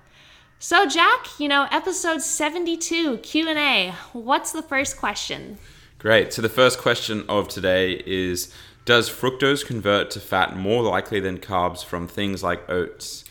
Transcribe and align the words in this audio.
So 0.59 0.84
Jack, 0.87 1.28
you 1.38 1.46
know, 1.48 1.68
episode 1.70 2.23
72 2.23 3.18
Q&A. 3.18 3.95
What's 4.12 4.51
the 4.52 4.62
first 4.62 4.96
question? 4.96 5.59
Great. 5.98 6.32
So 6.32 6.43
the 6.43 6.48
first 6.48 6.80
question 6.80 7.24
of 7.29 7.46
today 7.48 8.02
is 8.04 8.52
does 8.84 9.09
fructose 9.09 9.65
convert 9.65 10.10
to 10.10 10.20
fat 10.20 10.56
more 10.56 10.82
likely 10.82 11.20
than 11.20 11.38
carbs 11.38 11.85
from 11.85 12.09
things 12.09 12.43
like 12.43 12.68
oats? 12.68 13.21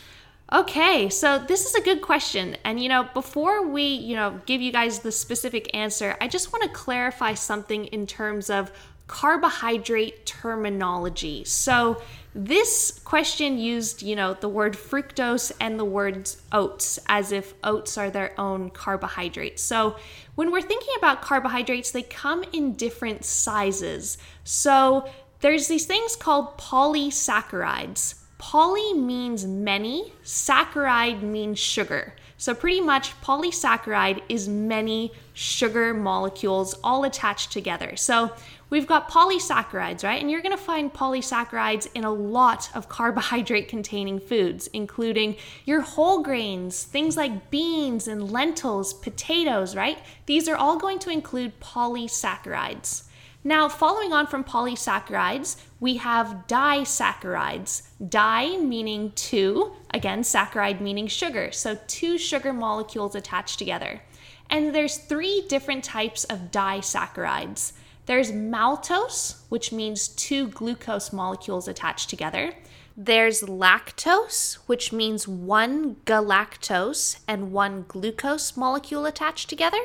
Okay, 0.54 1.10
so 1.10 1.40
this 1.40 1.66
is 1.66 1.76
a 1.76 1.82
good 1.82 2.02
question. 2.02 2.58
And 2.66 2.82
you 2.82 2.90
know, 2.90 3.08
before 3.14 3.66
we, 3.66 3.84
you 3.84 4.18
know, 4.18 4.42
give 4.46 4.62
you 4.62 4.74
guys 4.74 5.00
the 5.00 5.12
specific 5.12 5.74
answer, 5.74 6.18
I 6.20 6.28
just 6.28 6.52
want 6.52 6.64
to 6.64 6.70
clarify 6.70 7.36
something 7.36 7.86
in 7.86 8.06
terms 8.06 8.50
of 8.50 8.70
carbohydrate 9.08 10.26
terminology. 10.26 11.46
So, 11.46 12.02
this 12.34 13.02
question 13.04 13.58
used, 13.58 14.02
you 14.02 14.16
know, 14.16 14.34
the 14.34 14.48
word 14.48 14.74
fructose 14.74 15.52
and 15.60 15.78
the 15.78 15.84
words 15.86 16.42
oats 16.54 16.98
as 17.08 17.34
if 17.34 17.54
oats 17.62 17.98
are 17.98 18.10
their 18.10 18.34
own 18.40 18.70
carbohydrate. 18.70 19.60
So, 19.60 19.96
when 20.36 20.52
we're 20.52 20.62
thinking 20.62 20.94
about 20.98 21.22
carbohydrates, 21.22 21.92
they 21.92 22.04
come 22.04 22.44
in 22.54 22.74
different 22.74 23.24
sizes. 23.24 24.18
So, 24.44 25.10
there's 25.40 25.68
these 25.68 25.86
things 25.86 26.16
called 26.16 26.58
polysaccharides. 26.58 28.21
Poly 28.42 28.96
means 28.96 29.46
many, 29.46 30.14
saccharide 30.24 31.22
means 31.22 31.60
sugar. 31.60 32.16
So, 32.38 32.56
pretty 32.56 32.82
much, 32.82 33.14
polysaccharide 33.22 34.24
is 34.30 34.50
many 34.50 35.12
sugar 35.36 35.94
molecules 35.94 36.74
all 36.84 37.04
attached 37.04 37.52
together. 37.52 37.96
So, 37.96 38.32
we've 38.72 38.88
got 38.88 39.12
polysaccharides, 39.12 40.04
right? 40.04 40.20
And 40.20 40.32
you're 40.32 40.42
gonna 40.42 40.58
find 40.58 40.92
polysaccharides 40.92 41.90
in 41.94 42.04
a 42.04 42.12
lot 42.12 42.72
of 42.74 42.90
carbohydrate 42.98 43.68
containing 43.68 44.20
foods, 44.20 44.66
including 44.74 45.36
your 45.66 45.82
whole 45.82 46.24
grains, 46.24 46.84
things 46.84 47.16
like 47.16 47.52
beans 47.52 48.08
and 48.08 48.32
lentils, 48.32 48.92
potatoes, 48.92 49.76
right? 49.76 50.00
These 50.26 50.50
are 50.50 50.56
all 50.56 50.78
going 50.78 50.98
to 50.98 51.12
include 51.12 51.60
polysaccharides. 51.60 53.04
Now, 53.44 53.68
following 53.68 54.14
on 54.14 54.28
from 54.28 54.44
polysaccharides, 54.44 55.60
we 55.80 55.98
have 55.98 56.46
disaccharides. 56.48 57.82
Di 58.08 58.58
meaning 58.58 59.14
two, 59.16 59.72
again, 59.92 60.22
saccharide 60.22 60.80
meaning 60.80 61.08
sugar. 61.08 61.52
So, 61.52 61.80
two 61.88 62.20
sugar 62.20 62.54
molecules 62.54 63.16
attached 63.16 63.58
together. 63.58 64.02
And 64.48 64.76
there's 64.76 64.98
three 64.98 65.46
different 65.48 65.84
types 65.84 66.24
of 66.26 66.52
disaccharides. 66.52 67.74
There's 68.06 68.32
maltose, 68.32 69.42
which 69.50 69.72
means 69.72 70.08
two 70.08 70.48
glucose 70.48 71.12
molecules 71.12 71.68
attached 71.68 72.12
together. 72.12 72.54
There's 72.96 73.42
lactose, 73.42 74.56
which 74.68 74.94
means 74.94 75.28
one 75.28 75.96
galactose 76.06 77.20
and 77.28 77.52
one 77.52 77.86
glucose 77.88 78.56
molecule 78.56 79.06
attached 79.06 79.50
together. 79.50 79.80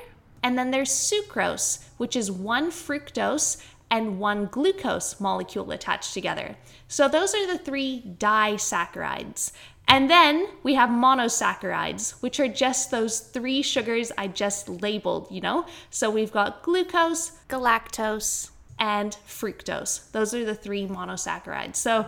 And 0.46 0.56
then 0.56 0.70
there's 0.70 0.90
sucrose, 0.90 1.82
which 1.96 2.14
is 2.14 2.30
one 2.30 2.70
fructose 2.70 3.60
and 3.90 4.20
one 4.20 4.46
glucose 4.46 5.18
molecule 5.18 5.72
attached 5.72 6.14
together. 6.14 6.54
So 6.86 7.08
those 7.08 7.34
are 7.34 7.48
the 7.48 7.58
three 7.58 8.00
disaccharides. 8.16 9.50
And 9.88 10.08
then 10.08 10.46
we 10.62 10.74
have 10.74 10.88
monosaccharides, 10.88 12.22
which 12.22 12.38
are 12.38 12.46
just 12.46 12.92
those 12.92 13.18
three 13.18 13.60
sugars 13.60 14.12
I 14.16 14.28
just 14.28 14.68
labeled, 14.68 15.26
you 15.32 15.40
know? 15.40 15.66
So 15.90 16.10
we've 16.10 16.30
got 16.30 16.62
glucose, 16.62 17.32
galactose, 17.48 18.50
and 18.78 19.16
fructose. 19.26 20.12
Those 20.12 20.32
are 20.32 20.44
the 20.44 20.54
three 20.54 20.86
monosaccharides. 20.86 21.74
So 21.74 22.06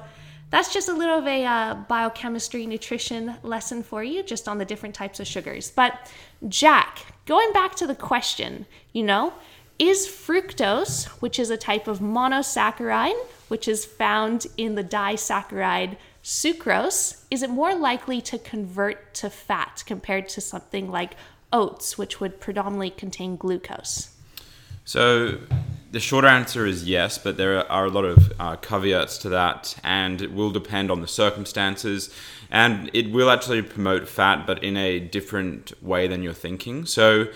that's 0.51 0.73
just 0.73 0.89
a 0.89 0.95
little 0.95 1.19
of 1.19 1.27
a 1.27 1.45
uh, 1.45 1.75
biochemistry 1.75 2.67
nutrition 2.67 3.35
lesson 3.43 3.83
for 3.83 4.05
you, 4.05 4.23
just 4.23 4.47
on 4.47 4.59
the 4.59 4.65
different 4.65 4.95
types 4.95 5.19
of 5.19 5.27
sugars. 5.27 5.73
But, 5.73 6.11
Jack, 6.49 7.05
going 7.29 7.53
back 7.53 7.75
to 7.77 7.87
the 7.87 7.95
question, 7.95 8.65
you 8.95 9.03
know, 9.03 9.35
is 9.79 10.09
fructose, 10.09 11.05
which 11.21 11.39
is 11.39 11.51
a 11.51 11.59
type 11.59 11.87
of 11.87 12.01
monosaccharide, 12.01 13.21
which 13.49 13.69
is 13.69 13.85
found 13.85 14.47
in 14.57 14.75
the 14.75 14.83
disaccharide 14.83 15.99
sucrose, 16.25 17.23
is 17.31 17.43
it 17.43 17.51
more 17.51 17.75
likely 17.75 18.21
to 18.23 18.39
convert 18.39 19.13
to 19.15 19.29
fat 19.29 19.85
compared 19.87 20.29
to 20.31 20.41
something 20.41 20.91
like 20.91 21.17
oats, 21.53 21.99
which 21.99 22.19
would 22.19 22.41
predominantly 22.41 22.91
contain 22.91 23.37
glucose? 23.37 24.15
So, 24.87 25.39
the 25.91 26.01
short 26.01 26.25
answer 26.25 26.67
is 26.67 26.85
yes, 26.85 27.19
but 27.19 27.37
there 27.37 27.71
are 27.71 27.87
a 27.87 27.91
lot 27.91 28.05
of 28.05 28.33
uh, 28.39 28.57
caveats 28.57 29.19
to 29.19 29.29
that, 29.31 29.77
and 29.83 30.21
it 30.21 30.33
will 30.33 30.51
depend 30.51 30.91
on 30.91 31.01
the 31.01 31.09
circumstances. 31.09 32.11
And 32.51 32.91
it 32.93 33.11
will 33.11 33.31
actually 33.31 33.63
promote 33.63 34.09
fat, 34.09 34.47
but 34.47 34.63
in 34.63 34.77
a 34.77 35.01
different 35.01 35.73
way 35.83 36.07
than 36.09 36.23
you're 36.23 36.33
thinking. 36.33 36.87
So, 36.87 37.29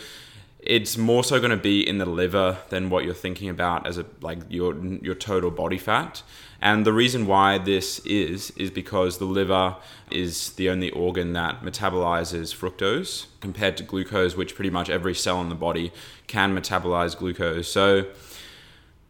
it's 0.63 0.97
more 0.97 1.25
so 1.25 1.41
going 1.41 1.51
to 1.51 1.57
be 1.57 1.87
in 1.87 1.99
the 1.99 2.07
liver 2.07 2.57
than 2.69 2.89
what 2.89 3.05
you're 3.05 3.15
thinking 3.15 3.49
about 3.49 3.85
as 3.85 3.99
a 3.99 4.07
like 4.21 4.39
your 4.49 4.77
your 4.77 5.17
total 5.17 5.51
body 5.51 5.79
fat. 5.79 6.23
And 6.61 6.87
the 6.87 6.93
reason 6.93 7.27
why 7.27 7.59
this 7.59 7.99
is 8.01 8.53
is 8.53 8.71
because 8.71 9.19
the 9.19 9.25
liver 9.25 9.77
is 10.13 10.53
the 10.53 10.71
only 10.71 10.91
organ 10.93 11.33
that 11.33 11.63
metabolizes 11.63 12.55
fructose 12.55 13.27
compared 13.41 13.77
to 13.79 13.83
glucose, 13.83 14.37
which 14.37 14.55
pretty 14.55 14.71
much 14.71 14.89
every 14.89 15.15
cell 15.15 15.41
in 15.41 15.49
the 15.49 15.57
body 15.57 15.93
can 16.29 16.57
metabolize 16.57 17.19
glucose. 17.19 17.67
So 17.67 18.07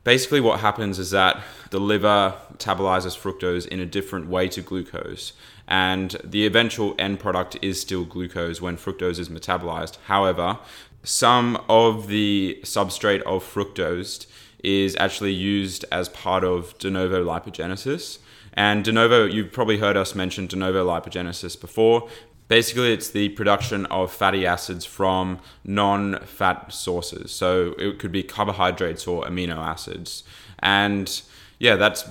basically 0.05 0.41
what 0.41 0.61
happens 0.61 0.99
is 0.99 1.11
that 1.11 1.43
the 1.71 1.81
liver 1.81 2.35
metabolizes 2.53 3.17
fructose 3.17 3.67
in 3.67 3.81
a 3.81 3.87
different 3.87 4.29
way 4.29 4.49
to 4.49 4.61
glucose 4.61 5.33
and 5.69 6.17
the 6.25 6.45
eventual 6.45 6.95
end 6.99 7.19
product 7.19 7.57
is 7.63 7.81
still 7.81 8.05
glucose 8.05 8.61
when 8.61 8.77
fructose 8.77 9.19
is 9.19 9.29
metabolized. 9.29 9.97
However 10.07 10.59
some 11.05 11.63
of 11.69 12.09
the 12.09 12.61
substrate 12.63 13.23
of 13.23 13.45
fructose 13.45 14.27
is 14.63 14.97
actually 14.97 15.33
used 15.33 15.85
as 15.91 16.09
part 16.09 16.45
of 16.45 16.77
de 16.79 16.91
novo 16.91 17.25
lipogenesis. 17.25 18.19
And 18.55 18.85
de 18.85 18.93
novo 18.93 19.25
you've 19.25 19.53
probably 19.53 19.79
heard 19.79 19.97
us 19.97 20.15
mention 20.15 20.47
de 20.47 20.57
novo 20.57 20.87
lipogenesis 20.87 21.61
before 21.61 22.09
Basically, 22.53 22.93
it's 22.93 23.09
the 23.09 23.31
production 23.31 23.87
of 23.87 24.13
fatty 24.13 24.45
acids 24.45 24.85
from 24.85 25.39
non 25.65 26.19
fat 26.27 26.71
sources. 26.71 27.33
So 27.33 27.75
it 27.79 27.99
could 27.99 28.13
be 28.13 28.23
carbohydrates 28.23 29.07
or 29.07 29.25
amino 29.25 29.57
acids. 29.57 30.23
And 30.59 31.23
yeah, 31.59 31.77
that's 31.77 32.05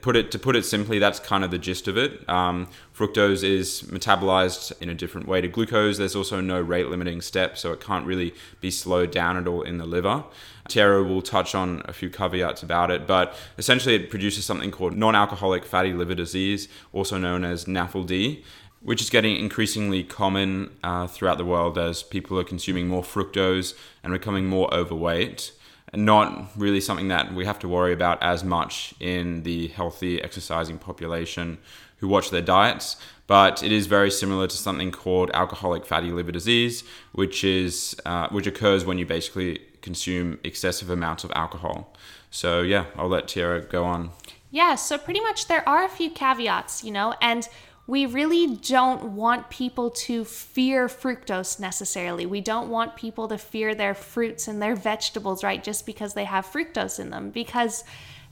put 0.00 0.14
it 0.14 0.30
to 0.30 0.38
put 0.38 0.54
it 0.54 0.64
simply. 0.64 1.00
That's 1.00 1.18
kind 1.18 1.42
of 1.42 1.50
the 1.50 1.58
gist 1.58 1.88
of 1.88 1.96
it. 1.96 2.28
Um, 2.28 2.68
fructose 2.94 3.42
is 3.42 3.82
metabolized 3.90 4.80
in 4.80 4.88
a 4.88 4.94
different 4.94 5.26
way 5.26 5.40
to 5.40 5.48
glucose. 5.48 5.98
There's 5.98 6.14
also 6.14 6.40
no 6.40 6.60
rate 6.60 6.86
limiting 6.86 7.20
step, 7.20 7.58
so 7.58 7.72
it 7.72 7.80
can't 7.80 8.06
really 8.06 8.34
be 8.60 8.70
slowed 8.70 9.10
down 9.10 9.36
at 9.36 9.48
all 9.48 9.62
in 9.62 9.78
the 9.78 9.86
liver. 9.86 10.22
Tyarra 10.68 11.02
will 11.02 11.22
touch 11.22 11.56
on 11.56 11.82
a 11.86 11.92
few 11.92 12.08
caveats 12.08 12.62
about 12.62 12.92
it, 12.92 13.08
but 13.08 13.34
essentially 13.58 13.96
it 13.96 14.08
produces 14.08 14.44
something 14.44 14.70
called 14.70 14.96
non-alcoholic 14.96 15.64
fatty 15.64 15.92
liver 15.92 16.14
disease, 16.14 16.68
also 16.92 17.18
known 17.18 17.44
as 17.44 17.64
NAFLD 17.64 18.44
which 18.82 19.00
is 19.00 19.10
getting 19.10 19.36
increasingly 19.36 20.02
common 20.02 20.70
uh, 20.82 21.06
throughout 21.06 21.38
the 21.38 21.44
world 21.44 21.78
as 21.78 22.02
people 22.02 22.38
are 22.38 22.44
consuming 22.44 22.88
more 22.88 23.02
fructose 23.02 23.74
and 24.02 24.12
becoming 24.12 24.46
more 24.46 24.72
overweight. 24.74 25.52
And 25.94 26.06
not 26.06 26.50
really 26.56 26.80
something 26.80 27.08
that 27.08 27.34
we 27.34 27.44
have 27.44 27.58
to 27.58 27.68
worry 27.68 27.92
about 27.92 28.22
as 28.22 28.42
much 28.42 28.94
in 28.98 29.42
the 29.42 29.68
healthy 29.68 30.22
exercising 30.22 30.78
population 30.78 31.58
who 31.98 32.08
watch 32.08 32.30
their 32.30 32.40
diets, 32.40 32.96
but 33.26 33.62
it 33.62 33.70
is 33.70 33.86
very 33.86 34.10
similar 34.10 34.46
to 34.46 34.56
something 34.56 34.90
called 34.90 35.30
alcoholic 35.34 35.84
fatty 35.84 36.10
liver 36.10 36.32
disease, 36.32 36.82
which 37.12 37.44
is 37.44 37.94
uh, 38.06 38.26
which 38.30 38.46
occurs 38.46 38.84
when 38.84 38.98
you 38.98 39.06
basically 39.06 39.60
consume 39.82 40.38
excessive 40.42 40.90
amounts 40.90 41.24
of 41.24 41.32
alcohol. 41.34 41.92
So 42.30 42.62
yeah, 42.62 42.86
I'll 42.96 43.08
let 43.08 43.28
Tyarra 43.28 43.68
go 43.68 43.84
on. 43.84 44.10
Yeah, 44.50 44.74
so 44.74 44.98
pretty 44.98 45.20
much 45.20 45.46
there 45.46 45.66
are 45.68 45.84
a 45.84 45.88
few 45.88 46.10
caveats, 46.10 46.82
you 46.82 46.90
know, 46.90 47.14
and 47.22 47.48
we 47.86 48.06
really 48.06 48.56
don't 48.56 49.16
want 49.16 49.50
people 49.50 49.90
to 49.90 50.24
fear 50.24 50.86
fructose 50.86 51.58
necessarily. 51.58 52.26
We 52.26 52.40
don't 52.40 52.70
want 52.70 52.94
people 52.94 53.26
to 53.28 53.36
fear 53.36 53.74
their 53.74 53.94
fruits 53.94 54.46
and 54.46 54.62
their 54.62 54.76
vegetables, 54.76 55.42
right? 55.42 55.62
Just 55.62 55.84
because 55.84 56.14
they 56.14 56.24
have 56.24 56.46
fructose 56.46 57.00
in 57.00 57.10
them. 57.10 57.30
Because 57.30 57.82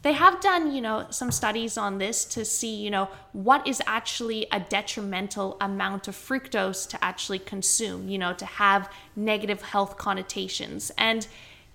they 0.02 0.12
have 0.12 0.40
done, 0.40 0.72
you 0.72 0.80
know, 0.80 1.06
some 1.10 1.30
studies 1.30 1.76
on 1.76 1.98
this 1.98 2.24
to 2.26 2.44
see, 2.44 2.74
you 2.76 2.90
know, 2.90 3.08
what 3.32 3.66
is 3.66 3.82
actually 3.86 4.46
a 4.52 4.60
detrimental 4.60 5.56
amount 5.60 6.08
of 6.08 6.14
fructose 6.14 6.88
to 6.88 7.04
actually 7.04 7.40
consume, 7.40 8.08
you 8.08 8.18
know, 8.18 8.32
to 8.32 8.46
have 8.46 8.90
negative 9.16 9.60
health 9.60 9.98
connotations. 9.98 10.90
And 10.96 11.26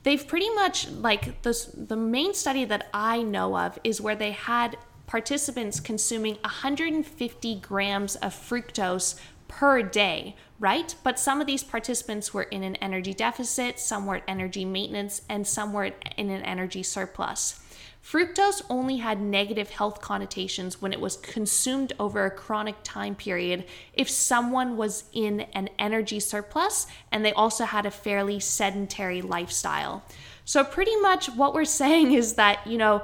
they've 0.04 0.26
pretty 0.26 0.50
much 0.52 0.90
like 0.90 1.42
this 1.44 1.66
the 1.66 1.98
main 1.98 2.34
study 2.34 2.64
that 2.66 2.90
I 2.94 3.22
know 3.22 3.58
of 3.58 3.78
is 3.84 4.02
where 4.02 4.16
they 4.16 4.32
had 4.32 4.78
participants 5.08 5.80
consuming 5.80 6.36
150 6.42 7.56
grams 7.56 8.16
of 8.18 8.34
fructose 8.34 9.20
per 9.48 9.82
day, 9.82 10.36
right? 10.60 10.96
But 11.04 11.20
some 11.20 11.40
of 11.40 11.48
these 11.48 11.64
participants 11.64 12.34
were 12.34 12.44
in 12.44 12.64
an 12.64 12.76
energy 12.78 13.14
deficit, 13.14 13.80
some 13.80 14.06
were 14.06 14.16
at 14.16 14.24
energy 14.28 14.66
maintenance, 14.66 15.22
and 15.30 15.46
some 15.46 15.74
were 15.74 15.86
in 15.86 16.30
an 16.30 16.42
energy 16.42 16.84
surplus. 16.84 17.62
Fructose 18.06 18.62
only 18.70 18.98
had 18.98 19.20
negative 19.20 19.72
health 19.72 20.00
connotations 20.00 20.80
when 20.80 20.94
it 20.94 21.02
was 21.02 21.18
consumed 21.18 21.92
over 22.00 22.24
a 22.24 22.30
chronic 22.30 22.76
time 22.84 23.16
period 23.16 23.66
if 23.94 24.08
someone 24.08 24.78
was 24.78 25.06
in 25.12 25.42
an 25.54 25.70
energy 25.80 26.20
surplus 26.20 26.86
and 27.12 27.26
they 27.26 27.34
also 27.34 27.66
had 27.66 27.88
a 27.88 27.92
fairly 27.92 28.40
sedentary 28.40 29.24
lifestyle. 29.24 30.04
So, 30.48 30.64
pretty 30.64 30.96
much 30.98 31.30
what 31.30 31.56
we're 31.56 31.66
saying 31.84 32.14
is 32.14 32.36
that, 32.36 32.66
you 32.68 32.78
know, 32.78 33.02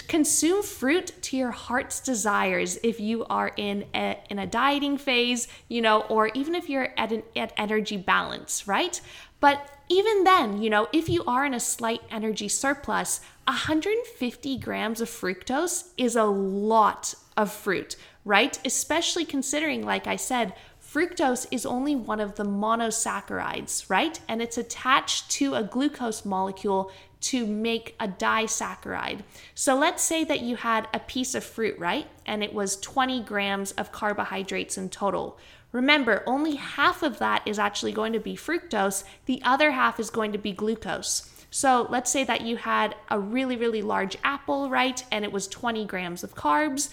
consume 0.00 0.62
fruit 0.62 1.12
to 1.22 1.36
your 1.36 1.50
heart's 1.50 2.00
desires 2.00 2.78
if 2.82 3.00
you 3.00 3.24
are 3.26 3.52
in 3.56 3.84
a, 3.94 4.18
in 4.30 4.38
a 4.38 4.46
dieting 4.46 4.98
phase, 4.98 5.48
you 5.68 5.82
know, 5.82 6.02
or 6.02 6.28
even 6.34 6.54
if 6.54 6.68
you're 6.68 6.88
at 6.96 7.12
an 7.12 7.22
at 7.36 7.52
energy 7.56 7.96
balance, 7.96 8.66
right? 8.66 9.00
But 9.40 9.68
even 9.88 10.24
then, 10.24 10.62
you 10.62 10.70
know, 10.70 10.88
if 10.92 11.08
you 11.08 11.24
are 11.24 11.44
in 11.44 11.52
a 11.52 11.60
slight 11.60 12.00
energy 12.10 12.48
surplus, 12.48 13.20
150 13.46 14.56
grams 14.58 15.00
of 15.00 15.08
fructose 15.08 15.88
is 15.98 16.16
a 16.16 16.24
lot 16.24 17.14
of 17.36 17.52
fruit, 17.52 17.96
right? 18.24 18.58
Especially 18.64 19.24
considering, 19.24 19.84
like 19.84 20.06
I 20.06 20.16
said, 20.16 20.54
Fructose 20.92 21.46
is 21.50 21.64
only 21.64 21.96
one 21.96 22.20
of 22.20 22.34
the 22.34 22.44
monosaccharides, 22.44 23.88
right? 23.88 24.20
And 24.28 24.42
it's 24.42 24.58
attached 24.58 25.30
to 25.30 25.54
a 25.54 25.62
glucose 25.62 26.26
molecule 26.26 26.92
to 27.22 27.46
make 27.46 27.94
a 27.98 28.08
disaccharide. 28.08 29.20
So 29.54 29.76
let's 29.76 30.02
say 30.02 30.24
that 30.24 30.40
you 30.40 30.56
had 30.56 30.88
a 30.92 30.98
piece 30.98 31.34
of 31.34 31.44
fruit, 31.44 31.78
right? 31.78 32.06
And 32.26 32.42
it 32.42 32.52
was 32.52 32.76
20 32.76 33.22
grams 33.22 33.72
of 33.72 33.92
carbohydrates 33.92 34.76
in 34.76 34.90
total. 34.90 35.38
Remember, 35.70 36.22
only 36.26 36.56
half 36.56 37.02
of 37.02 37.18
that 37.18 37.42
is 37.46 37.58
actually 37.58 37.92
going 37.92 38.12
to 38.12 38.20
be 38.20 38.36
fructose, 38.36 39.04
the 39.26 39.40
other 39.44 39.70
half 39.70 39.98
is 39.98 40.10
going 40.10 40.32
to 40.32 40.38
be 40.38 40.52
glucose. 40.52 41.30
So 41.50 41.86
let's 41.90 42.10
say 42.10 42.24
that 42.24 42.42
you 42.42 42.56
had 42.56 42.94
a 43.10 43.18
really, 43.18 43.56
really 43.56 43.82
large 43.82 44.16
apple, 44.24 44.68
right? 44.68 45.02
And 45.10 45.24
it 45.24 45.32
was 45.32 45.46
20 45.48 45.84
grams 45.86 46.24
of 46.24 46.34
carbs 46.34 46.90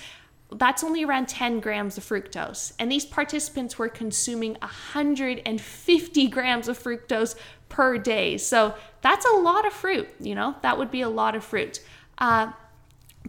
that's 0.51 0.83
only 0.83 1.03
around 1.03 1.27
10 1.27 1.59
grams 1.59 1.97
of 1.97 2.03
fructose. 2.03 2.73
And 2.79 2.91
these 2.91 3.05
participants 3.05 3.77
were 3.77 3.89
consuming 3.89 4.57
150 4.61 6.27
grams 6.27 6.67
of 6.67 6.81
fructose 6.81 7.35
per 7.69 7.97
day. 7.97 8.37
So 8.37 8.73
that's 9.01 9.25
a 9.25 9.37
lot 9.37 9.65
of 9.65 9.73
fruit, 9.73 10.07
you 10.19 10.35
know, 10.35 10.55
that 10.61 10.77
would 10.77 10.91
be 10.91 11.01
a 11.01 11.09
lot 11.09 11.35
of 11.35 11.43
fruit. 11.43 11.81
Uh, 12.17 12.51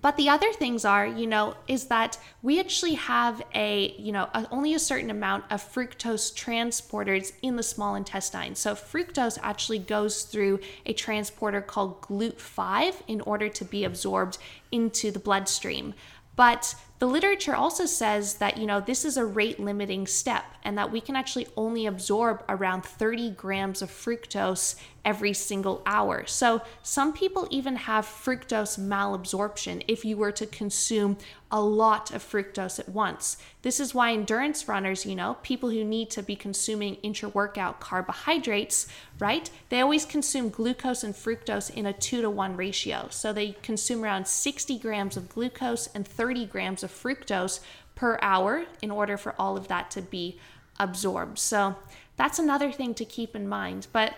but 0.01 0.17
the 0.17 0.29
other 0.29 0.53
things 0.53 0.85
are, 0.85 1.07
you 1.07 1.27
know, 1.27 1.55
is 1.69 1.87
that 1.87 2.19
we 2.43 2.59
actually 2.59 2.95
have 2.95 3.43
a, 3.55 3.95
you 3.99 4.13
know, 4.13 4.29
a, 4.33 4.47
only 4.51 4.73
a 4.73 4.79
certain 4.79 5.11
amount 5.11 5.45
of 5.51 5.63
fructose 5.63 6.33
transporters 6.33 7.33
in 7.43 7.57
the 7.57 7.63
small 7.63 7.95
intestine. 7.95 8.55
So 8.55 8.75
fructose 8.75 9.39
actually 9.43 9.81
goes 9.81 10.23
through 10.23 10.61
a 10.87 10.93
transporter 10.93 11.61
called 11.61 12.01
GLUT5 12.03 13.03
in 13.09 13.21
order 13.23 13.49
to 13.51 13.65
be 13.65 13.85
absorbed 13.85 14.39
into 14.73 15.11
the 15.11 15.19
bloodstream. 15.19 15.95
But 16.35 16.75
the 17.01 17.07
literature 17.07 17.55
also 17.55 17.87
says 17.87 18.35
that, 18.35 18.59
you 18.59 18.67
know, 18.67 18.79
this 18.79 19.07
is 19.07 19.17
a 19.17 19.25
rate 19.25 19.59
limiting 19.59 20.07
step 20.07 20.45
and 20.63 20.77
that 20.77 20.93
we 20.93 21.01
can 21.01 21.17
actually 21.17 21.49
only 21.57 21.87
absorb 21.87 22.45
around 22.47 22.85
30 22.85 23.31
grams 23.31 23.81
of 23.81 23.91
fructose 23.91 24.77
every 25.05 25.33
single 25.33 25.83
hour. 25.87 26.27
So 26.27 26.61
some 26.83 27.13
people 27.13 27.49
even 27.51 27.77
have 27.77 28.05
fructose 28.05 28.79
malabsorption 28.79 29.83
if 29.89 30.05
you 30.05 30.17
were 30.17 30.33
to 30.33 30.47
consume 30.47 31.17
a 31.51 31.61
lot 31.61 32.13
of 32.13 32.23
fructose 32.23 32.79
at 32.79 32.89
once. 32.89 33.37
This 33.63 33.81
is 33.81 33.95
why 33.95 34.13
endurance 34.13 34.69
runners, 34.69 35.05
you 35.05 35.17
know, 35.17 35.37
people 35.43 35.71
who 35.71 35.85
need 35.85 36.11
to 36.11 36.23
be 36.23 36.37
consuming 36.37 36.97
intra 36.97 37.29
workout 37.29 37.81
carbohydrates, 37.81 38.87
right? 39.19 39.51
They 39.69 39.81
always 39.81 40.05
consume 40.05 40.51
glucose 40.51 41.03
and 41.03 41.15
fructose 41.15 41.71
in 41.75 41.87
a 41.87 41.93
two 41.93 42.21
to 42.21 42.31
one 42.31 42.57
ratio. 42.57 43.09
So 43.11 43.33
they 43.33 43.57
consume 43.63 44.05
around 44.05 44.29
60 44.29 44.79
grams 44.79 45.17
of 45.17 45.29
glucose 45.29 45.89
and 45.89 46.07
30 46.07 46.47
grams 46.47 46.83
of 46.83 46.90
fructose 46.91 47.61
per 47.95 48.19
hour 48.23 48.67
in 48.83 48.91
order 48.91 49.17
for 49.17 49.35
all 49.39 49.57
of 49.57 49.69
that 49.69 49.91
to 49.93 50.03
be 50.03 50.39
absorbed. 50.79 51.39
So 51.39 51.77
that's 52.17 52.39
another 52.39 52.73
thing 52.73 52.95
to 52.95 53.05
keep 53.05 53.37
in 53.37 53.49
mind. 53.49 53.87
But 53.93 54.15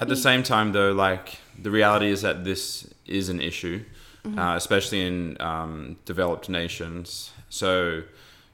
at 0.00 0.08
the 0.08 0.16
same 0.16 0.42
time, 0.42 0.72
though, 0.72 0.92
like 0.92 1.38
the 1.60 1.70
reality 1.70 2.10
is 2.10 2.22
that 2.22 2.44
this 2.44 2.92
is 3.06 3.28
an 3.28 3.40
issue, 3.40 3.84
mm-hmm. 4.24 4.38
uh, 4.38 4.56
especially 4.56 5.06
in 5.06 5.40
um, 5.40 5.96
developed 6.04 6.48
nations. 6.48 7.32
So, 7.48 8.02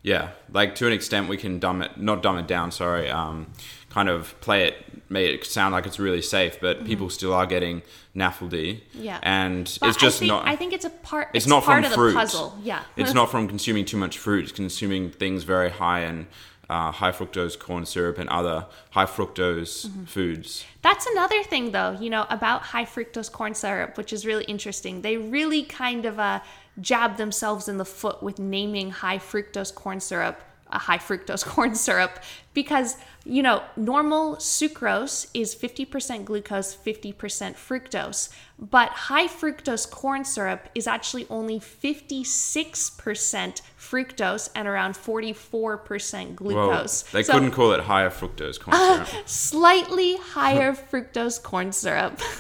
yeah, 0.03 0.31
like 0.53 0.75
to 0.77 0.87
an 0.87 0.93
extent, 0.93 1.29
we 1.29 1.37
can 1.37 1.59
dumb 1.59 1.83
it, 1.83 1.97
not 1.97 2.23
dumb 2.23 2.39
it 2.39 2.47
down. 2.47 2.73
Sorry, 2.73 3.11
um, 3.11 3.47
kind 3.91 4.09
of 4.09 4.41
play 4.41 4.69
it, 4.69 5.11
make 5.11 5.43
it 5.43 5.45
sound 5.45 5.73
like 5.73 5.87
it's 5.87 5.99
really 5.99 6.23
safe, 6.23 6.59
but 6.61 6.79
mm-hmm. 6.79 6.87
people 6.87 7.11
still 7.11 7.35
are 7.35 7.47
getting 7.47 7.83
NAFLD. 8.17 8.81
Yeah, 8.95 9.19
and 9.23 9.79
but 9.81 9.91
it's 9.91 9.99
just 9.99 10.21
think, 10.21 10.31
not. 10.31 10.47
I 10.47 10.57
think 10.57 10.73
it's 10.73 10.85
a 10.85 10.91
part. 10.91 11.29
It's, 11.35 11.45
it's 11.45 11.47
not 11.47 11.65
part 11.65 11.85
from 11.85 11.93
of 11.93 11.97
fruit. 11.97 12.13
The 12.13 12.19
puzzle. 12.19 12.59
Yeah, 12.63 12.83
it's 12.97 13.15
not 13.15 13.31
from 13.31 13.49
consuming 13.49 13.85
too 13.85 13.99
much 13.99 14.19
fruit. 14.19 14.45
It's 14.45 14.53
consuming 14.53 15.11
things 15.11 15.45
very 15.45 15.71
high 15.71 16.05
in 16.05 16.29
uh, 16.71 16.93
high 16.93 17.11
fructose 17.11 17.59
corn 17.59 17.85
syrup 17.85 18.17
and 18.17 18.29
other 18.31 18.65
high 18.91 19.05
fructose 19.05 19.87
mm-hmm. 19.87 20.05
foods. 20.05 20.65
That's 20.83 21.05
another 21.07 21.43
thing, 21.43 21.73
though, 21.73 21.99
you 22.01 22.11
know, 22.11 22.27
about 22.31 22.63
high 22.63 22.85
fructose 22.85 23.31
corn 23.31 23.55
syrup, 23.55 23.99
which 23.99 24.13
is 24.13 24.25
really 24.25 24.45
interesting. 24.45 25.03
They 25.03 25.17
really 25.17 25.65
kind 25.65 26.07
of 26.07 26.21
uh, 26.21 26.41
jab 26.81 27.17
themselves 27.17 27.67
in 27.67 27.79
the 27.79 27.85
foot 27.85 28.23
with 28.23 28.39
naming 28.39 28.93
high 28.93 29.19
fructose 29.19 29.75
corn 29.75 29.99
syrup 29.99 30.41
a 30.73 30.79
high 30.79 30.99
fructose 30.99 31.45
corn 31.47 31.75
syrup 31.75 32.19
because 32.55 32.97
you 33.25 33.43
know 33.43 33.63
normal 33.77 34.37
sucrose 34.37 35.27
is 35.35 35.55
50% 35.55 36.25
glucose 36.25 36.75
50% 36.75 37.15
fructose. 37.15 38.31
But 38.59 38.91
high 38.91 39.27
fructose 39.27 39.91
corn 39.91 40.25
syrup 40.25 40.69
is 40.75 40.87
actually 40.87 41.27
only 41.31 41.59
56% 41.59 43.63
fructose 43.79 44.51
and 44.55 44.69
around 44.69 44.97
44% 44.97 46.35
glucose. 46.35 47.03
They 47.05 47.23
so, 47.23 47.33
couldn't 47.33 47.53
call 47.53 47.73
it 47.73 47.81
higher 47.81 48.11
fructose 48.11 48.61
corn 48.61 48.77
syrup. 48.77 49.15
uh, 49.15 49.23
slightly 49.25 50.17
higher 50.17 50.75
fructose 50.75 51.43
corn 51.43 51.73
syrup. 51.73 52.21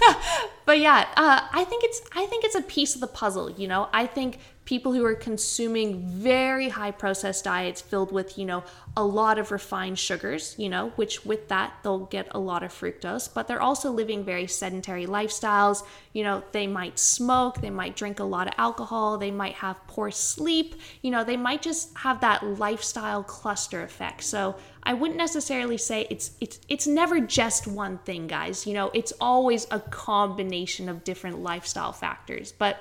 But 0.66 0.78
yeah 0.78 1.08
uh, 1.16 1.40
i 1.52 1.64
think 1.64 1.82
it's 1.82 2.00
i 2.14 2.26
think 2.26 2.44
it's 2.44 2.54
a 2.54 2.62
piece 2.62 2.94
of 2.94 3.00
the 3.00 3.08
puzzle 3.08 3.50
you 3.50 3.66
know? 3.66 3.88
I 3.92 4.06
think 4.06 4.38
people 4.64 4.92
who 4.92 5.04
are 5.04 5.14
consuming 5.14 6.00
very 6.06 6.68
high 6.68 6.90
processed 6.90 7.44
diets 7.44 7.80
filled 7.80 8.12
with, 8.12 8.38
you 8.38 8.44
know, 8.44 8.62
a 8.96 9.04
lot 9.04 9.38
of 9.38 9.50
refined 9.50 9.98
sugars, 9.98 10.54
you 10.58 10.68
know, 10.68 10.90
which 10.96 11.24
with 11.24 11.48
that 11.48 11.72
they'll 11.82 12.06
get 12.06 12.28
a 12.30 12.38
lot 12.38 12.62
of 12.62 12.72
fructose, 12.72 13.32
but 13.32 13.48
they're 13.48 13.62
also 13.62 13.90
living 13.90 14.22
very 14.22 14.46
sedentary 14.46 15.06
lifestyles. 15.06 15.82
You 16.12 16.24
know, 16.24 16.44
they 16.52 16.66
might 16.66 16.98
smoke, 16.98 17.60
they 17.60 17.70
might 17.70 17.96
drink 17.96 18.20
a 18.20 18.24
lot 18.24 18.46
of 18.46 18.54
alcohol, 18.58 19.18
they 19.18 19.30
might 19.30 19.54
have 19.54 19.84
poor 19.86 20.10
sleep, 20.10 20.76
you 21.02 21.10
know, 21.10 21.24
they 21.24 21.36
might 21.36 21.62
just 21.62 21.96
have 21.98 22.20
that 22.20 22.44
lifestyle 22.44 23.24
cluster 23.24 23.82
effect. 23.82 24.22
So, 24.22 24.56
I 24.82 24.94
wouldn't 24.94 25.18
necessarily 25.18 25.76
say 25.76 26.06
it's 26.10 26.32
it's 26.40 26.58
it's 26.68 26.86
never 26.86 27.20
just 27.20 27.66
one 27.66 27.98
thing, 27.98 28.26
guys. 28.26 28.66
You 28.66 28.72
know, 28.72 28.90
it's 28.94 29.12
always 29.20 29.66
a 29.70 29.78
combination 29.78 30.88
of 30.88 31.04
different 31.04 31.42
lifestyle 31.42 31.92
factors. 31.92 32.52
But 32.52 32.78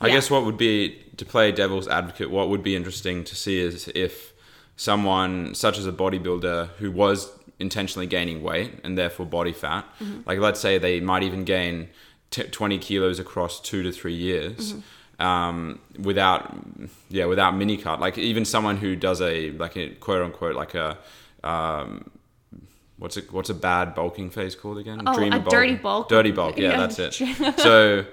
I 0.00 0.08
yeah. 0.08 0.14
guess 0.14 0.30
what 0.30 0.44
would 0.44 0.56
be 0.56 1.04
to 1.16 1.24
play 1.24 1.52
devil's 1.52 1.88
advocate, 1.88 2.30
what 2.30 2.48
would 2.48 2.62
be 2.62 2.76
interesting 2.76 3.24
to 3.24 3.34
see 3.34 3.58
is 3.60 3.90
if 3.94 4.32
someone 4.76 5.54
such 5.54 5.76
as 5.78 5.86
a 5.86 5.92
bodybuilder 5.92 6.68
who 6.78 6.90
was 6.90 7.32
intentionally 7.58 8.06
gaining 8.06 8.42
weight 8.42 8.78
and 8.84 8.96
therefore 8.96 9.26
body 9.26 9.52
fat, 9.52 9.84
mm-hmm. 10.00 10.20
like 10.26 10.38
let's 10.38 10.60
say 10.60 10.78
they 10.78 11.00
might 11.00 11.22
even 11.24 11.44
gain 11.44 11.88
t- 12.30 12.44
20 12.44 12.78
kilos 12.78 13.18
across 13.18 13.60
two 13.60 13.82
to 13.82 13.90
three 13.90 14.14
years. 14.14 14.74
Mm-hmm. 14.74 14.80
Um, 15.20 15.80
without, 15.98 16.56
yeah, 17.08 17.24
without 17.24 17.56
mini 17.56 17.76
cut, 17.76 17.98
like 17.98 18.16
even 18.18 18.44
someone 18.44 18.76
who 18.76 18.94
does 18.94 19.20
a 19.20 19.50
like 19.50 19.76
a 19.76 19.88
quote 19.88 20.22
unquote 20.22 20.54
like 20.54 20.76
a 20.76 20.96
um, 21.42 22.08
what's 22.98 23.16
it 23.16 23.32
what's 23.32 23.50
a 23.50 23.54
bad 23.54 23.96
bulking 23.96 24.30
phase 24.30 24.54
called 24.54 24.78
again? 24.78 25.02
Oh, 25.04 25.14
Dream 25.14 25.32
a 25.32 25.40
bulk. 25.40 25.50
dirty 25.50 25.74
bulk. 25.74 26.08
Dirty 26.08 26.30
bulk. 26.30 26.56
Yeah, 26.56 26.70
yeah. 26.70 26.86
that's 26.86 26.98
it. 27.00 27.14
so 27.58 28.04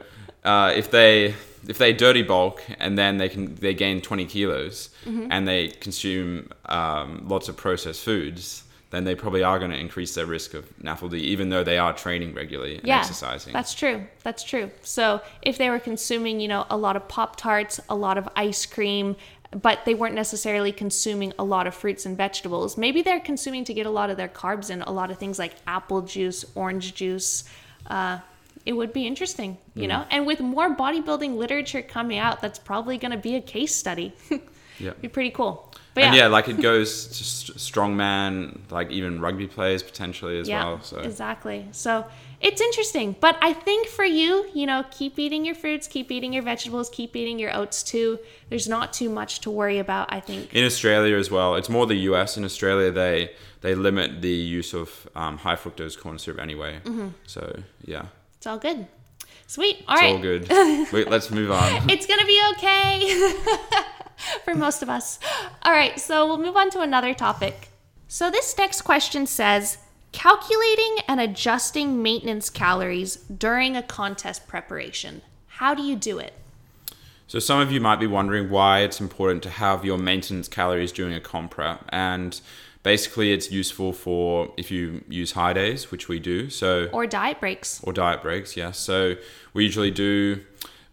uh, 0.44 0.74
if 0.76 0.90
they 0.90 1.36
if 1.68 1.78
they 1.78 1.94
dirty 1.94 2.22
bulk 2.22 2.62
and 2.80 2.98
then 2.98 3.18
they 3.18 3.30
can 3.30 3.56
they 3.56 3.74
gain 3.74 4.02
20 4.02 4.26
kilos 4.26 4.90
Mm-hmm. 5.06 5.28
and 5.30 5.48
they 5.48 5.68
consume 5.68 6.50
um, 6.66 7.26
lots 7.28 7.48
of 7.48 7.56
processed 7.56 8.04
foods, 8.04 8.64
then 8.90 9.04
they 9.04 9.14
probably 9.14 9.44
are 9.44 9.60
going 9.60 9.70
to 9.72 9.78
increase 9.78 10.16
their 10.16 10.26
risk 10.26 10.54
of 10.54 10.66
NAFLD, 10.80 11.14
even 11.16 11.50
though 11.50 11.64
they 11.64 11.78
are 11.78 11.94
training 11.94 12.34
regularly 12.34 12.78
and 12.78 12.88
yeah, 12.88 13.00
exercising. 13.00 13.54
That's 13.54 13.74
true. 13.74 14.06
That's 14.24 14.44
true. 14.44 14.72
So 14.82 15.22
if 15.44 15.58
they 15.58 15.70
were 15.70 15.80
consuming, 15.80 16.40
you 16.40 16.48
know, 16.48 16.66
a 16.70 16.78
lot 16.78 16.96
of 16.96 17.08
Pop 17.08 17.36
Tarts, 17.36 17.80
a 17.88 17.96
lot 17.96 18.18
of 18.18 18.28
ice 18.36 18.66
cream, 18.66 19.16
but 19.52 19.86
they 19.86 19.94
weren't 19.94 20.16
necessarily 20.16 20.72
consuming 20.72 21.34
a 21.38 21.44
lot 21.44 21.68
of 21.68 21.76
fruits 21.76 22.06
and 22.06 22.18
vegetables, 22.18 22.78
maybe 22.78 23.02
they're 23.04 23.20
consuming 23.20 23.64
to 23.66 23.74
get 23.74 23.86
a 23.86 23.92
lot 23.92 24.10
of 24.10 24.18
their 24.18 24.28
carbs 24.28 24.70
in, 24.72 24.82
a 24.82 24.92
lot 24.92 25.12
of 25.12 25.18
things 25.20 25.38
like 25.38 25.54
apple 25.68 26.02
juice, 26.02 26.46
orange 26.56 26.96
juice. 26.96 27.44
Uh, 27.88 28.20
it 28.66 28.74
would 28.74 28.94
be 28.94 29.06
interesting, 29.06 29.58
you 29.76 29.88
know? 29.88 30.06
And 30.10 30.26
with 30.26 30.40
more 30.40 30.76
bodybuilding 30.76 31.36
literature 31.36 31.82
coming 31.82 32.18
out, 32.18 32.42
that's 32.42 32.58
probably 32.58 32.98
going 32.98 33.12
to 33.12 33.18
be 33.18 33.36
a 33.36 33.42
case 33.42 33.76
study. 33.76 34.14
yeah. 34.80 34.92
be 35.02 35.08
pretty 35.08 35.30
cool. 35.30 35.72
But 35.94 36.04
And 36.04 36.16
yeah, 36.16 36.28
like 36.28 36.50
it 36.50 36.62
goes 36.62 37.08
to 37.08 37.24
st- 37.24 37.58
strongman, 37.58 38.60
like 38.70 38.92
even 38.92 39.22
rugby 39.22 39.48
players 39.48 39.82
potentially 39.82 40.40
as 40.40 40.50
yeah, 40.50 40.66
well. 40.66 40.82
So 40.82 40.98
exactly. 40.98 41.68
So 41.72 42.06
it's 42.42 42.60
interesting, 42.60 43.16
but 43.22 43.38
I 43.42 43.54
think 43.54 43.88
for 43.88 44.04
you, 44.04 44.46
you 44.54 44.66
know, 44.66 44.84
keep 44.92 45.18
eating 45.18 45.46
your 45.46 45.56
fruits, 45.56 45.88
keep 45.88 46.12
eating 46.12 46.34
your 46.34 46.44
vegetables, 46.44 46.90
keep 46.90 47.16
eating 47.16 47.40
your 47.40 47.56
oats 47.56 47.82
too. 47.82 48.20
There's 48.50 48.68
not 48.68 48.92
too 48.92 49.10
much 49.10 49.40
to 49.42 49.52
worry 49.52 49.80
about. 49.80 50.12
I 50.12 50.20
think. 50.20 50.54
in 50.54 50.66
Australia 50.66 51.16
as 51.16 51.32
well, 51.32 51.56
it's 51.56 51.70
more 51.70 51.86
the 51.86 51.96
US. 51.96 52.36
In 52.36 52.44
Australia, 52.44 52.92
they 52.92 53.32
they 53.62 53.74
limit 53.74 54.22
the 54.22 54.28
use 54.30 54.74
of 54.74 55.08
um, 55.16 55.38
high 55.38 55.56
fructose 55.56 55.98
corn 55.98 56.20
syrup 56.20 56.42
anyway. 56.42 56.82
Mm-hmm. 56.84 57.08
So 57.26 57.64
yeah, 57.86 58.08
It's 58.46 58.52
all 58.52 58.60
good. 58.60 58.86
Sweet. 59.48 59.84
All 59.88 59.96
it's 59.96 60.02
right. 60.04 60.14
all 60.14 60.22
good. 60.22 60.48
Wait, 60.94 61.10
let's 61.10 61.32
move 61.32 61.50
on. 61.50 61.90
It's 61.90 62.06
gonna 62.06 62.28
be 62.28 62.40
okay 62.52 63.34
for 64.46 64.54
most 64.54 64.84
of 64.84 64.90
us. 64.90 65.18
All 65.64 65.72
right, 65.72 66.00
so 66.00 66.28
we'll 66.28 66.38
move 66.38 66.56
on 66.56 66.70
to 66.70 66.82
another 66.82 67.16
topic. 67.16 67.70
So 68.08 68.30
this 68.30 68.56
next 68.56 68.84
question 68.84 69.26
says 69.26 69.80
calculating 70.12 70.98
and 71.08 71.20
adjusting 71.20 72.04
maintenance 72.04 72.52
calories 72.52 73.16
during 73.16 73.76
a 73.76 73.82
contest 73.82 74.48
preparation. 74.48 75.24
How 75.48 75.74
do 75.74 75.82
you 75.82 75.96
do 75.96 76.20
it? 76.20 76.34
So 77.26 77.40
some 77.40 77.60
of 77.60 77.72
you 77.72 77.82
might 77.82 78.00
be 78.00 78.06
wondering 78.06 78.52
why 78.52 78.82
it's 78.82 79.02
important 79.02 79.42
to 79.42 79.50
have 79.50 79.84
your 79.84 79.98
maintenance 79.98 80.48
calories 80.48 80.92
during 80.92 81.16
a 81.16 81.20
comp 81.20 81.50
prep, 81.50 81.84
and 81.90 82.40
basically 82.86 83.34
it's 83.34 83.52
useful 83.52 83.92
for 83.92 84.54
if 84.58 84.70
you 84.70 85.04
use 85.10 85.32
high 85.32 85.54
days, 85.54 85.90
which 85.92 86.08
we 86.08 86.20
do. 86.20 86.52
So 86.52 86.88
Or 86.94 87.08
diet 87.08 87.40
breaks. 87.40 87.82
or 87.84 87.92
diet 87.92 88.22
breaks, 88.22 88.56
yes. 88.56 88.78
So 88.78 89.16
we 89.54 89.64
usually 89.64 89.90
do 89.90 90.42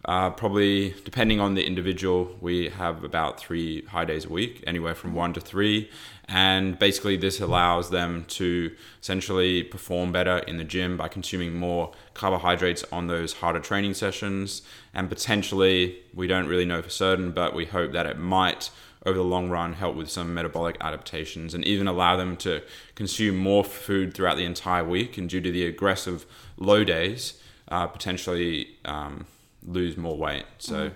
uh, 0.05 0.31
probably 0.31 0.95
depending 1.05 1.39
on 1.39 1.53
the 1.53 1.65
individual, 1.65 2.35
we 2.41 2.69
have 2.69 3.03
about 3.03 3.39
three 3.39 3.83
high 3.83 4.05
days 4.05 4.25
a 4.25 4.29
week, 4.29 4.63
anywhere 4.67 4.95
from 4.95 5.13
one 5.13 5.33
to 5.33 5.39
three. 5.39 5.89
And 6.27 6.79
basically, 6.79 7.15
this 7.15 7.39
allows 7.39 7.89
them 7.89 8.25
to 8.29 8.71
essentially 9.01 9.61
perform 9.63 10.11
better 10.11 10.39
in 10.39 10.57
the 10.57 10.63
gym 10.63 10.97
by 10.97 11.09
consuming 11.09 11.53
more 11.53 11.91
carbohydrates 12.15 12.83
on 12.91 13.07
those 13.07 13.33
harder 13.33 13.59
training 13.59 13.93
sessions. 13.93 14.61
And 14.93 15.09
potentially, 15.09 15.99
we 16.13 16.27
don't 16.27 16.47
really 16.47 16.65
know 16.65 16.81
for 16.81 16.89
certain, 16.89 17.31
but 17.31 17.53
we 17.53 17.65
hope 17.65 17.91
that 17.91 18.05
it 18.05 18.17
might 18.17 18.71
over 19.05 19.17
the 19.17 19.23
long 19.23 19.49
run 19.49 19.73
help 19.73 19.95
with 19.95 20.09
some 20.09 20.33
metabolic 20.33 20.77
adaptations 20.81 21.53
and 21.53 21.65
even 21.65 21.87
allow 21.87 22.15
them 22.15 22.37
to 22.37 22.61
consume 22.95 23.35
more 23.35 23.63
food 23.63 24.13
throughout 24.13 24.37
the 24.37 24.45
entire 24.45 24.83
week 24.83 25.17
and 25.17 25.29
due 25.29 25.41
to 25.41 25.51
the 25.51 25.65
aggressive 25.65 26.25
low 26.57 26.83
days 26.83 27.41
uh, 27.69 27.87
potentially 27.87 28.67
um, 28.85 29.25
lose 29.65 29.97
more 29.97 30.17
weight. 30.17 30.45
So 30.57 30.91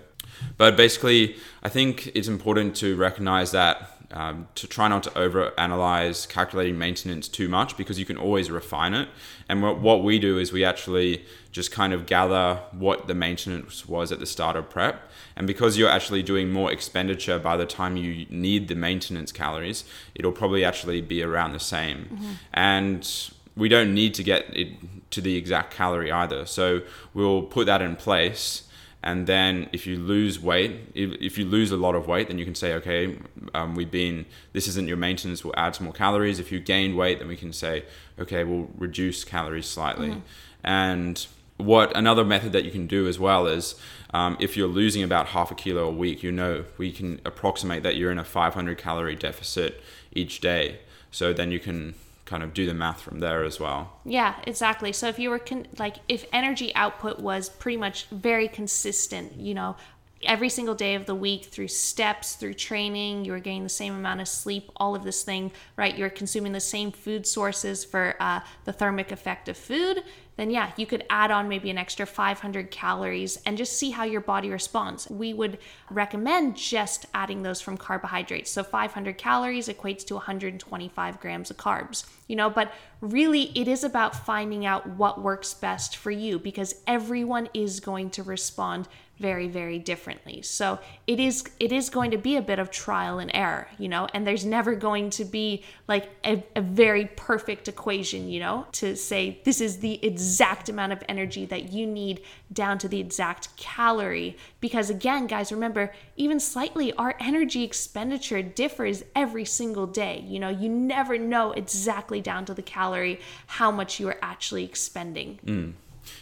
but 0.56 0.76
basically 0.76 1.36
i 1.64 1.68
think 1.68 2.08
it's 2.14 2.28
important 2.28 2.76
to 2.76 2.94
recognize 2.96 3.50
that 3.50 3.98
um, 4.10 4.48
to 4.54 4.66
try 4.66 4.88
not 4.88 5.02
to 5.02 5.18
over 5.18 5.52
analyze 5.58 6.26
calculating 6.26 6.78
maintenance 6.78 7.28
too 7.28 7.48
much 7.48 7.76
because 7.76 7.98
you 7.98 8.06
can 8.06 8.16
always 8.16 8.50
refine 8.50 8.94
it. 8.94 9.08
And 9.48 9.62
what, 9.62 9.80
what 9.80 10.02
we 10.02 10.18
do 10.18 10.38
is 10.38 10.50
we 10.50 10.64
actually 10.64 11.24
just 11.50 11.72
kind 11.72 11.92
of 11.92 12.06
gather 12.06 12.60
what 12.72 13.06
the 13.06 13.14
maintenance 13.14 13.88
was 13.88 14.12
at 14.12 14.20
the 14.20 14.26
start 14.26 14.56
of 14.56 14.68
prep. 14.68 15.10
And 15.34 15.46
because 15.46 15.78
you're 15.78 15.88
actually 15.88 16.22
doing 16.22 16.50
more 16.50 16.70
expenditure 16.70 17.38
by 17.38 17.56
the 17.56 17.66
time 17.66 17.96
you 17.96 18.26
need 18.28 18.68
the 18.68 18.74
maintenance 18.74 19.32
calories 19.32 19.84
it'll 20.14 20.32
probably 20.32 20.64
actually 20.64 21.00
be 21.00 21.22
around 21.22 21.52
the 21.52 21.60
same. 21.60 22.18
And 22.52 23.30
we 23.56 23.68
don't 23.68 23.94
need 23.94 24.14
to 24.14 24.22
get 24.22 24.44
it 24.56 25.10
to 25.10 25.20
the 25.20 25.36
exact 25.36 25.72
calorie 25.72 26.12
either. 26.12 26.46
So 26.46 26.82
we'll 27.14 27.42
put 27.42 27.66
that 27.66 27.82
in 27.82 27.96
place. 27.96 28.64
And 29.02 29.26
then 29.26 29.68
if 29.72 29.86
you 29.86 29.96
lose 29.96 30.40
weight 30.40 30.72
if, 30.92 31.12
if 31.20 31.38
you 31.38 31.44
lose 31.44 31.70
a 31.70 31.76
lot 31.76 31.94
of 31.94 32.08
weight 32.08 32.26
then 32.26 32.36
you 32.36 32.44
can 32.44 32.56
say 32.56 32.74
okay 32.74 33.16
um, 33.54 33.76
we've 33.76 33.92
been 33.92 34.26
this 34.52 34.66
isn't 34.66 34.88
your 34.88 34.96
maintenance 34.96 35.44
we'll 35.44 35.54
add 35.56 35.76
some 35.76 35.84
more 35.84 35.94
calories. 35.94 36.40
If 36.40 36.50
you 36.52 36.58
gain 36.58 36.96
weight 36.96 37.20
then 37.20 37.28
we 37.28 37.36
can 37.36 37.52
say 37.52 37.84
okay 38.18 38.44
we'll 38.44 38.68
reduce 38.76 39.24
calories 39.24 39.66
slightly. 39.66 40.20
And 40.64 41.26
what 41.58 41.94
another 41.96 42.24
method 42.24 42.52
that 42.52 42.64
you 42.64 42.70
can 42.70 42.86
do 42.86 43.06
as 43.06 43.18
well 43.18 43.46
is 43.46 43.74
um, 44.14 44.36
if 44.40 44.56
you're 44.56 44.68
losing 44.68 45.02
about 45.02 45.26
half 45.28 45.50
a 45.50 45.54
kilo 45.54 45.84
a 45.84 45.90
week 45.90 46.22
you 46.22 46.32
know 46.32 46.64
we 46.78 46.90
can 46.90 47.20
approximate 47.24 47.82
that 47.82 47.96
you're 47.96 48.10
in 48.10 48.18
a 48.18 48.24
500 48.24 48.78
calorie 48.78 49.16
deficit 49.16 49.82
each 50.12 50.40
day 50.40 50.78
so 51.10 51.32
then 51.32 51.50
you 51.50 51.58
can 51.58 51.94
kind 52.24 52.42
of 52.42 52.52
do 52.52 52.66
the 52.66 52.74
math 52.74 53.00
from 53.00 53.20
there 53.20 53.42
as 53.42 53.58
well 53.58 54.00
Yeah, 54.04 54.34
exactly. 54.46 54.92
So 54.92 55.08
if 55.08 55.18
you 55.18 55.30
were 55.30 55.38
con- 55.38 55.66
like 55.78 55.96
if 56.08 56.26
energy 56.32 56.74
output 56.74 57.18
was 57.20 57.48
pretty 57.48 57.78
much 57.78 58.06
very 58.10 58.48
consistent, 58.48 59.32
you 59.36 59.54
know, 59.54 59.76
every 60.22 60.48
single 60.48 60.74
day 60.74 60.94
of 60.94 61.06
the 61.06 61.14
week 61.14 61.44
through 61.44 61.68
steps, 61.68 62.34
through 62.34 62.54
training, 62.54 63.24
you 63.24 63.32
are 63.34 63.38
getting 63.38 63.62
the 63.62 63.68
same 63.68 63.94
amount 63.94 64.20
of 64.20 64.28
sleep, 64.28 64.70
all 64.76 64.94
of 64.94 65.04
this 65.04 65.22
thing, 65.22 65.52
right? 65.76 65.96
You're 65.96 66.10
consuming 66.10 66.52
the 66.52 66.60
same 66.60 66.90
food 66.90 67.26
sources 67.26 67.84
for 67.84 68.16
uh, 68.20 68.40
the 68.64 68.72
thermic 68.72 69.12
effect 69.12 69.48
of 69.48 69.56
food. 69.56 70.02
Then 70.38 70.50
yeah, 70.50 70.70
you 70.76 70.86
could 70.86 71.04
add 71.10 71.32
on 71.32 71.48
maybe 71.48 71.68
an 71.68 71.78
extra 71.78 72.06
500 72.06 72.70
calories 72.70 73.40
and 73.44 73.58
just 73.58 73.76
see 73.76 73.90
how 73.90 74.04
your 74.04 74.20
body 74.20 74.50
responds. 74.50 75.10
We 75.10 75.34
would 75.34 75.58
recommend 75.90 76.56
just 76.56 77.06
adding 77.12 77.42
those 77.42 77.60
from 77.60 77.76
carbohydrates. 77.76 78.48
So 78.48 78.62
500 78.62 79.18
calories 79.18 79.66
equates 79.66 80.06
to 80.06 80.14
125 80.14 81.18
grams 81.18 81.50
of 81.50 81.56
carbs, 81.56 82.06
you 82.28 82.36
know, 82.36 82.48
but 82.48 82.72
really 83.00 83.50
it 83.58 83.66
is 83.66 83.82
about 83.82 84.14
finding 84.14 84.64
out 84.64 84.86
what 84.90 85.20
works 85.20 85.54
best 85.54 85.96
for 85.96 86.12
you 86.12 86.38
because 86.38 86.82
everyone 86.86 87.48
is 87.52 87.80
going 87.80 88.10
to 88.10 88.22
respond 88.22 88.86
very 89.18 89.48
very 89.48 89.78
differently. 89.78 90.42
So 90.42 90.78
it 91.06 91.18
is 91.18 91.44
it 91.58 91.72
is 91.72 91.90
going 91.90 92.10
to 92.12 92.18
be 92.18 92.36
a 92.36 92.42
bit 92.42 92.58
of 92.58 92.70
trial 92.70 93.18
and 93.18 93.30
error 93.34 93.68
you 93.78 93.88
know 93.88 94.06
and 94.14 94.26
there's 94.26 94.44
never 94.44 94.74
going 94.74 95.10
to 95.10 95.24
be 95.24 95.64
like 95.86 96.08
a, 96.24 96.42
a 96.56 96.60
very 96.60 97.06
perfect 97.16 97.68
equation 97.68 98.28
you 98.28 98.40
know 98.40 98.66
to 98.72 98.96
say 98.96 99.40
this 99.44 99.60
is 99.60 99.78
the 99.78 100.04
exact 100.04 100.68
amount 100.68 100.92
of 100.92 101.02
energy 101.08 101.44
that 101.46 101.72
you 101.72 101.86
need 101.86 102.20
down 102.52 102.78
to 102.78 102.88
the 102.88 103.00
exact 103.00 103.54
calorie. 103.56 104.36
Because 104.60 104.90
again 104.90 105.26
guys 105.26 105.52
remember 105.52 105.92
even 106.16 106.40
slightly 106.40 106.92
our 106.94 107.14
energy 107.20 107.62
expenditure 107.64 108.42
differs 108.42 109.02
every 109.14 109.44
single 109.44 109.86
day. 109.86 110.24
You 110.26 110.38
know 110.40 110.48
you 110.48 110.68
never 110.68 111.18
know 111.18 111.52
exactly 111.52 112.20
down 112.20 112.44
to 112.46 112.54
the 112.54 112.62
calorie 112.62 113.20
how 113.46 113.70
much 113.70 114.00
you 114.00 114.08
are 114.08 114.18
actually 114.22 114.64
expending 114.64 115.38
mm. 115.44 115.72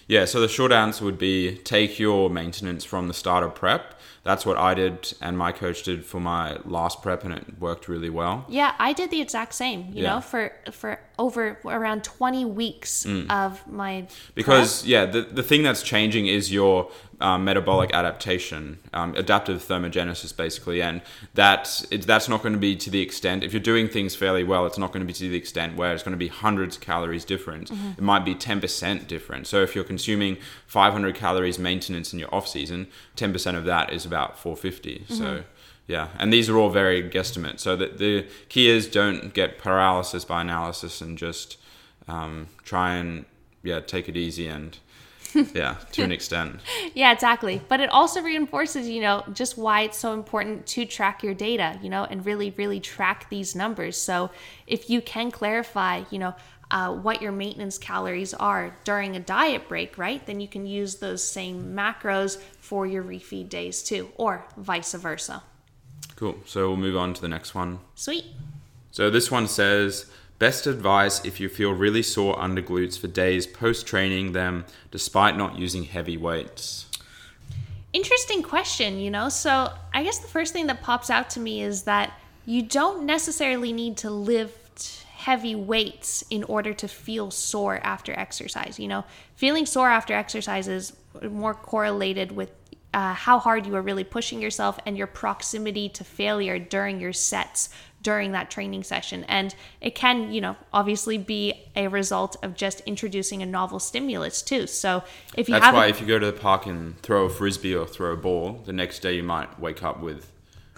Yeah, 0.09 0.25
so 0.25 0.41
the 0.41 0.49
short 0.49 0.73
answer 0.73 1.05
would 1.05 1.19
be 1.19 1.57
take 1.59 1.99
your 1.99 2.31
maintenance 2.31 2.85
from 2.85 3.09
the 3.09 3.15
start 3.15 3.43
of 3.45 3.55
prep. 3.55 3.95
That's 4.23 4.45
what 4.45 4.57
I 4.57 4.75
did 4.75 5.15
and 5.21 5.39
my 5.39 5.53
coach 5.53 5.85
did 5.85 6.05
for 6.05 6.19
my 6.19 6.59
last 6.65 7.01
prep 7.01 7.23
and 7.25 7.33
it 7.33 7.61
worked 7.61 7.87
really 7.87 8.11
well. 8.11 8.45
Yeah, 8.49 8.75
I 8.81 8.93
did 8.93 9.13
the 9.13 9.21
exact 9.21 9.55
same. 9.55 9.91
You 9.93 10.03
Yeah. 10.03 10.15
know, 10.15 10.21
for 10.21 10.53
for 10.73 10.99
over 11.17 11.59
around 11.65 12.03
twenty 12.03 12.45
weeks 12.45 13.05
mm. 13.05 13.31
of 13.31 13.65
my 13.69 14.09
Because 14.35 14.85
yeah, 14.85 15.07
the, 15.07 15.23
the 15.23 15.45
thing 15.45 15.63
that's 15.63 15.83
changing 15.83 16.27
is 16.27 16.53
your 16.53 16.91
um, 17.21 17.45
metabolic 17.45 17.93
adaptation, 17.95 18.79
um, 18.93 19.15
adaptive 19.17 19.63
thermogenesis, 19.63 20.37
basically, 20.37 20.83
and 20.83 21.01
that 21.35 21.85
it, 21.91 22.03
that's 22.03 22.29
not 22.29 22.43
going 22.43 22.53
to 22.53 22.59
be 22.59 22.77
to 22.77 22.91
the 22.91 23.01
extent. 23.01 23.43
If 23.43 23.53
you're 23.53 23.61
doing 23.61 23.89
things 23.89 24.15
fairly 24.15 24.45
well, 24.45 24.67
it's 24.67 24.79
not 24.79 24.93
going 24.93 25.01
to 25.01 25.07
be 25.07 25.13
to 25.15 25.29
the 25.29 25.37
extent 25.37 25.77
where 25.77 25.93
it's 25.93 26.03
going 26.03 26.13
to 26.13 26.19
be 26.19 26.29
hundreds 26.29 26.77
of 26.77 26.83
calories 26.83 27.25
different. 27.25 27.71
It 27.71 28.03
might 28.03 28.25
be 28.25 28.35
ten 28.35 28.61
percent 28.61 29.09
different. 29.09 29.47
So 29.47 29.63
if 29.63 29.75
you're 29.75 29.85
consuming 29.85 30.37
500 30.67 31.15
calories 31.15 31.59
maintenance 31.59 32.13
in 32.13 32.19
your 32.19 32.35
off 32.35 32.49
season, 32.49 32.89
10 33.17 33.33
percent 33.33 33.57
of 33.57 33.65
that 33.65 33.93
is 33.93 34.05
about 34.05 34.39
450. 34.39 35.07
So. 35.09 35.45
Yeah, 35.89 36.09
and 36.19 36.33
these 36.33 36.49
are 36.49 36.57
all 36.57 36.71
very 36.71 37.09
guesstimates. 37.09 37.61
So 37.61 37.77
the, 37.77 37.87
the 37.87 38.27
key 38.49 38.69
is 38.69 38.89
don't 38.89 39.33
get 39.33 39.57
paralysis 39.57 40.25
by 40.25 40.41
analysis 40.41 41.01
and 41.01 41.17
just 41.17 41.59
um, 42.09 42.49
try 42.65 42.97
and 42.97 43.25
yeah 43.63 43.79
take 43.79 44.09
it 44.09 44.17
easy 44.17 44.49
and 44.49 44.77
yeah 45.55 45.77
to 45.93 46.03
an 46.03 46.13
extent. 46.13 46.61
Yeah, 46.95 47.13
exactly. 47.13 47.61
But 47.69 47.81
it 47.81 47.91
also 47.91 48.23
reinforces, 48.23 48.89
you 48.89 49.01
know, 49.01 49.25
just 49.33 49.59
why 49.59 49.83
it's 49.83 49.99
so 49.99 50.13
important 50.13 50.67
to 50.69 50.85
track 50.85 51.23
your 51.23 51.35
data, 51.35 51.79
you 51.83 51.89
know, 51.89 52.05
and 52.05 52.25
really, 52.25 52.51
really 52.57 52.81
track 52.81 53.29
these 53.31 53.55
numbers. 53.55 53.97
So 53.97 54.31
if 54.67 54.91
you 54.91 55.01
can 55.01 55.31
clarify, 55.31 56.05
you 56.11 56.19
know, 56.19 56.35
uh, 56.71 56.93
what 56.93 57.23
your 57.23 57.33
maintenance 57.33 57.79
calories 57.79 58.35
are 58.35 58.75
during 58.85 59.15
a 59.15 59.21
diet 59.21 59.69
break, 59.69 59.97
right? 59.99 60.25
Then 60.27 60.41
you 60.41 60.49
can 60.49 60.67
use 60.67 60.97
those 60.97 61.23
same 61.23 61.75
macros 61.75 62.39
for 62.59 62.87
your 62.87 63.05
refeed 63.05 63.49
days 63.49 63.83
too, 63.83 64.11
or 64.17 64.45
vice 64.57 64.93
versa. 64.95 65.43
Cool. 66.17 66.37
So 66.45 66.69
we'll 66.69 66.77
move 66.77 66.97
on 66.97 67.15
to 67.15 67.21
the 67.21 67.29
next 67.29 67.55
one. 67.55 67.79
Sweet. 67.95 68.25
So 68.91 69.11
this 69.11 69.31
one 69.31 69.47
says 69.47 70.07
best 70.39 70.67
advice 70.67 71.25
if 71.25 71.41
you 71.41 71.49
feel 71.49 71.73
really 71.73 72.03
sore 72.03 72.39
under 72.39 72.63
glutes 72.63 72.99
for 72.99 73.07
days 73.07 73.47
post 73.47 73.87
training 73.87 74.33
them 74.33 74.65
despite 74.91 75.37
not 75.37 75.59
using 75.59 75.85
heavy 75.85 76.17
weights. 76.17 76.87
Interesting 77.93 78.43
question, 78.43 78.99
you 78.99 79.11
know? 79.11 79.29
So 79.29 79.73
I 79.95 80.03
guess 80.03 80.19
the 80.19 80.29
first 80.29 80.53
thing 80.53 80.67
that 80.67 80.83
pops 80.83 81.09
out 81.09 81.31
to 81.31 81.41
me 81.41 81.63
is 81.63 81.83
that 81.83 82.13
you 82.45 82.63
don't 82.63 83.07
necessarily 83.07 83.73
need 83.73 83.97
to 83.99 84.11
lift 84.11 85.05
heavy 85.15 85.55
weights 85.55 86.23
in 86.31 86.45
order 86.45 86.73
to 86.75 86.87
feel 86.87 87.31
sore 87.31 87.81
after 87.83 88.13
exercise. 88.13 88.79
You 88.79 88.89
know, 88.89 89.05
feeling 89.35 89.67
sore 89.67 89.89
after 89.89 90.15
exercise 90.15 90.69
is 90.69 90.93
more 91.23 91.55
correlated 91.55 92.33
with 92.33 92.51
uh, 92.95 93.13
how 93.13 93.39
hard 93.39 93.67
you 93.67 93.75
are 93.75 93.83
really 93.83 94.05
pushing 94.05 94.41
yourself 94.41 94.79
and 94.87 94.97
your 94.97 95.07
proximity 95.07 95.89
to 95.89 96.05
failure 96.05 96.59
during 96.59 97.01
your 97.01 97.13
sets 97.13 97.69
during 98.07 98.31
that 98.31 98.53
training 98.53 98.85
session. 98.85 99.25
And 99.25 99.53
it 99.81 99.97
can, 99.97 100.33
you 100.33 100.41
know, 100.41 100.55
obviously 100.73 101.19
be 101.19 101.55
a 101.75 101.89
result 101.89 102.37
of 102.45 102.55
just 102.55 102.81
introducing 102.87 103.43
a 103.43 103.47
novel 103.47 103.81
stimulus 103.81 104.43
too. 104.43 104.69
So 104.69 105.03
if 105.37 105.49
you 105.49 105.59
That's 105.59 105.75
why 105.75 105.89
if 105.89 106.01
you 106.01 106.07
go 106.07 106.21
to 106.21 106.27
the 106.27 106.33
park 106.33 106.67
and 106.67 106.97
throw 107.03 107.25
a 107.25 107.29
frisbee 107.29 107.75
or 107.75 107.85
throw 107.85 108.13
a 108.13 108.17
ball, 108.17 108.63
the 108.65 108.73
next 108.73 109.01
day 109.01 109.17
you 109.17 109.25
might 109.25 109.59
wake 109.59 109.83
up 109.83 109.99
with 110.01 110.31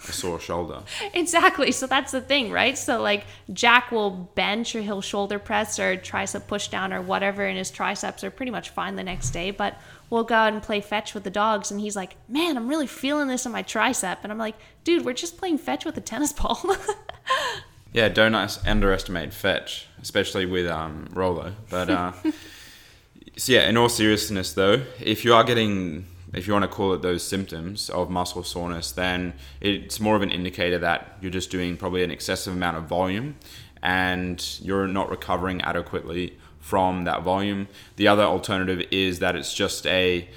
a 0.07 0.11
sore 0.11 0.39
shoulder. 0.39 0.83
Exactly. 1.13 1.71
So 1.71 1.87
that's 1.87 2.11
the 2.11 2.21
thing, 2.21 2.51
right? 2.51 2.77
So 2.77 3.01
like 3.01 3.25
Jack 3.51 3.91
will 3.91 4.11
bench 4.11 4.75
or 4.75 4.81
he'll 4.81 5.01
shoulder 5.01 5.39
press 5.39 5.79
or 5.79 5.97
tricep 5.97 6.47
push 6.47 6.67
down 6.67 6.93
or 6.93 7.01
whatever, 7.01 7.45
and 7.45 7.57
his 7.57 7.71
triceps 7.71 8.23
are 8.23 8.31
pretty 8.31 8.51
much 8.51 8.69
fine 8.69 8.95
the 8.95 9.03
next 9.03 9.31
day. 9.31 9.51
But 9.51 9.75
we'll 10.09 10.23
go 10.23 10.35
out 10.35 10.53
and 10.53 10.61
play 10.61 10.81
fetch 10.81 11.13
with 11.13 11.23
the 11.23 11.29
dogs, 11.29 11.71
and 11.71 11.79
he's 11.81 11.95
like, 11.95 12.15
"Man, 12.27 12.57
I'm 12.57 12.67
really 12.67 12.87
feeling 12.87 13.27
this 13.27 13.45
in 13.45 13.51
my 13.51 13.63
tricep," 13.63 14.17
and 14.23 14.31
I'm 14.31 14.37
like, 14.37 14.55
"Dude, 14.83 15.03
we're 15.03 15.13
just 15.13 15.37
playing 15.37 15.57
fetch 15.57 15.85
with 15.85 15.97
a 15.97 16.01
tennis 16.01 16.33
ball." 16.33 16.63
Yeah, 17.91 18.09
don't 18.09 18.35
underestimate 18.35 19.33
fetch, 19.33 19.87
especially 20.01 20.45
with 20.45 20.67
um, 20.67 21.07
Rolo. 21.11 21.53
But 21.69 21.89
uh, 21.89 22.11
so 23.37 23.51
yeah, 23.51 23.67
in 23.67 23.77
all 23.77 23.89
seriousness 23.89 24.53
though, 24.53 24.83
if 24.99 25.25
you 25.25 25.33
are 25.33 25.43
getting, 25.43 26.05
if 26.33 26.47
you 26.47 26.53
want 26.53 26.63
to 26.63 26.69
call 26.69 26.93
it 26.93 27.01
those 27.01 27.23
symptoms 27.23 27.89
of 27.89 28.09
muscle 28.09 28.43
soreness, 28.43 28.91
then 28.91 29.33
it's 29.61 29.99
more 29.99 30.15
of 30.15 30.21
an 30.21 30.31
indicator 30.31 30.77
that 30.79 31.17
you're 31.21 31.31
just 31.31 31.49
doing 31.49 31.77
probably 31.77 32.03
an 32.03 32.11
excessive 32.11 32.53
amount 32.53 32.77
of 32.77 32.83
volume, 32.85 33.35
and 33.81 34.59
you're 34.61 34.87
not 34.87 35.09
recovering 35.09 35.61
adequately 35.61 36.37
from 36.59 37.05
that 37.05 37.23
volume. 37.23 37.67
The 37.95 38.07
other 38.07 38.23
alternative 38.23 38.85
is 38.91 39.19
that 39.19 39.35
it's 39.35 39.53
just 39.53 39.87
a 39.87 40.29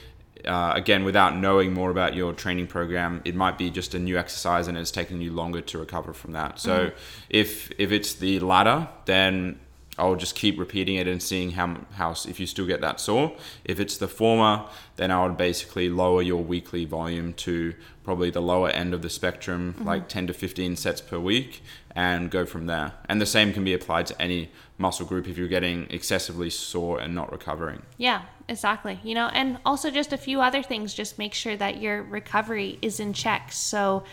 uh, 0.44 0.72
again, 0.74 1.04
without 1.04 1.36
knowing 1.36 1.72
more 1.72 1.90
about 1.90 2.14
your 2.14 2.32
training 2.32 2.66
program, 2.66 3.22
it 3.24 3.34
might 3.34 3.56
be 3.56 3.70
just 3.70 3.94
a 3.94 3.98
new 3.98 4.18
exercise 4.18 4.66
and 4.68 4.76
it's 4.76 4.90
taking 4.90 5.20
you 5.20 5.32
longer 5.32 5.60
to 5.60 5.78
recover 5.78 6.12
from 6.12 6.32
that. 6.32 6.58
So 6.58 6.90
if 7.30 7.70
if 7.78 7.92
it's 7.92 8.14
the 8.14 8.40
latter, 8.40 8.88
then 9.04 9.60
I'll 9.98 10.16
just 10.16 10.34
keep 10.34 10.58
repeating 10.58 10.96
it 10.96 11.06
and 11.06 11.22
seeing 11.22 11.50
how 11.50 11.76
how 11.92 12.14
if 12.26 12.40
you 12.40 12.46
still 12.46 12.66
get 12.66 12.80
that 12.80 12.98
sore. 12.98 13.36
If 13.64 13.78
it's 13.78 13.98
the 13.98 14.08
former, 14.08 14.64
then 14.96 15.10
I 15.10 15.22
would 15.24 15.36
basically 15.36 15.90
lower 15.90 16.22
your 16.22 16.42
weekly 16.42 16.86
volume 16.86 17.34
to 17.34 17.74
probably 18.02 18.30
the 18.30 18.40
lower 18.40 18.70
end 18.70 18.94
of 18.94 19.02
the 19.02 19.10
spectrum, 19.10 19.74
mm-hmm. 19.74 19.86
like 19.86 20.08
10 20.08 20.26
to 20.28 20.32
15 20.32 20.76
sets 20.76 21.00
per 21.00 21.18
week, 21.18 21.62
and 21.94 22.30
go 22.30 22.44
from 22.44 22.66
there. 22.66 22.94
And 23.08 23.20
the 23.20 23.26
same 23.26 23.52
can 23.52 23.64
be 23.64 23.74
applied 23.74 24.06
to 24.06 24.20
any 24.20 24.50
muscle 24.78 25.06
group 25.06 25.28
if 25.28 25.38
you're 25.38 25.46
getting 25.48 25.86
excessively 25.90 26.50
sore 26.50 26.98
and 26.98 27.14
not 27.14 27.30
recovering. 27.30 27.82
Yeah, 27.98 28.22
exactly. 28.48 28.98
You 29.04 29.14
know, 29.14 29.28
and 29.28 29.58
also 29.64 29.90
just 29.90 30.12
a 30.12 30.16
few 30.16 30.40
other 30.40 30.62
things, 30.62 30.94
just 30.94 31.18
make 31.18 31.34
sure 31.34 31.56
that 31.56 31.80
your 31.80 32.02
recovery 32.02 32.78
is 32.82 32.98
in 32.98 33.12
check. 33.12 33.52
So, 33.52 34.04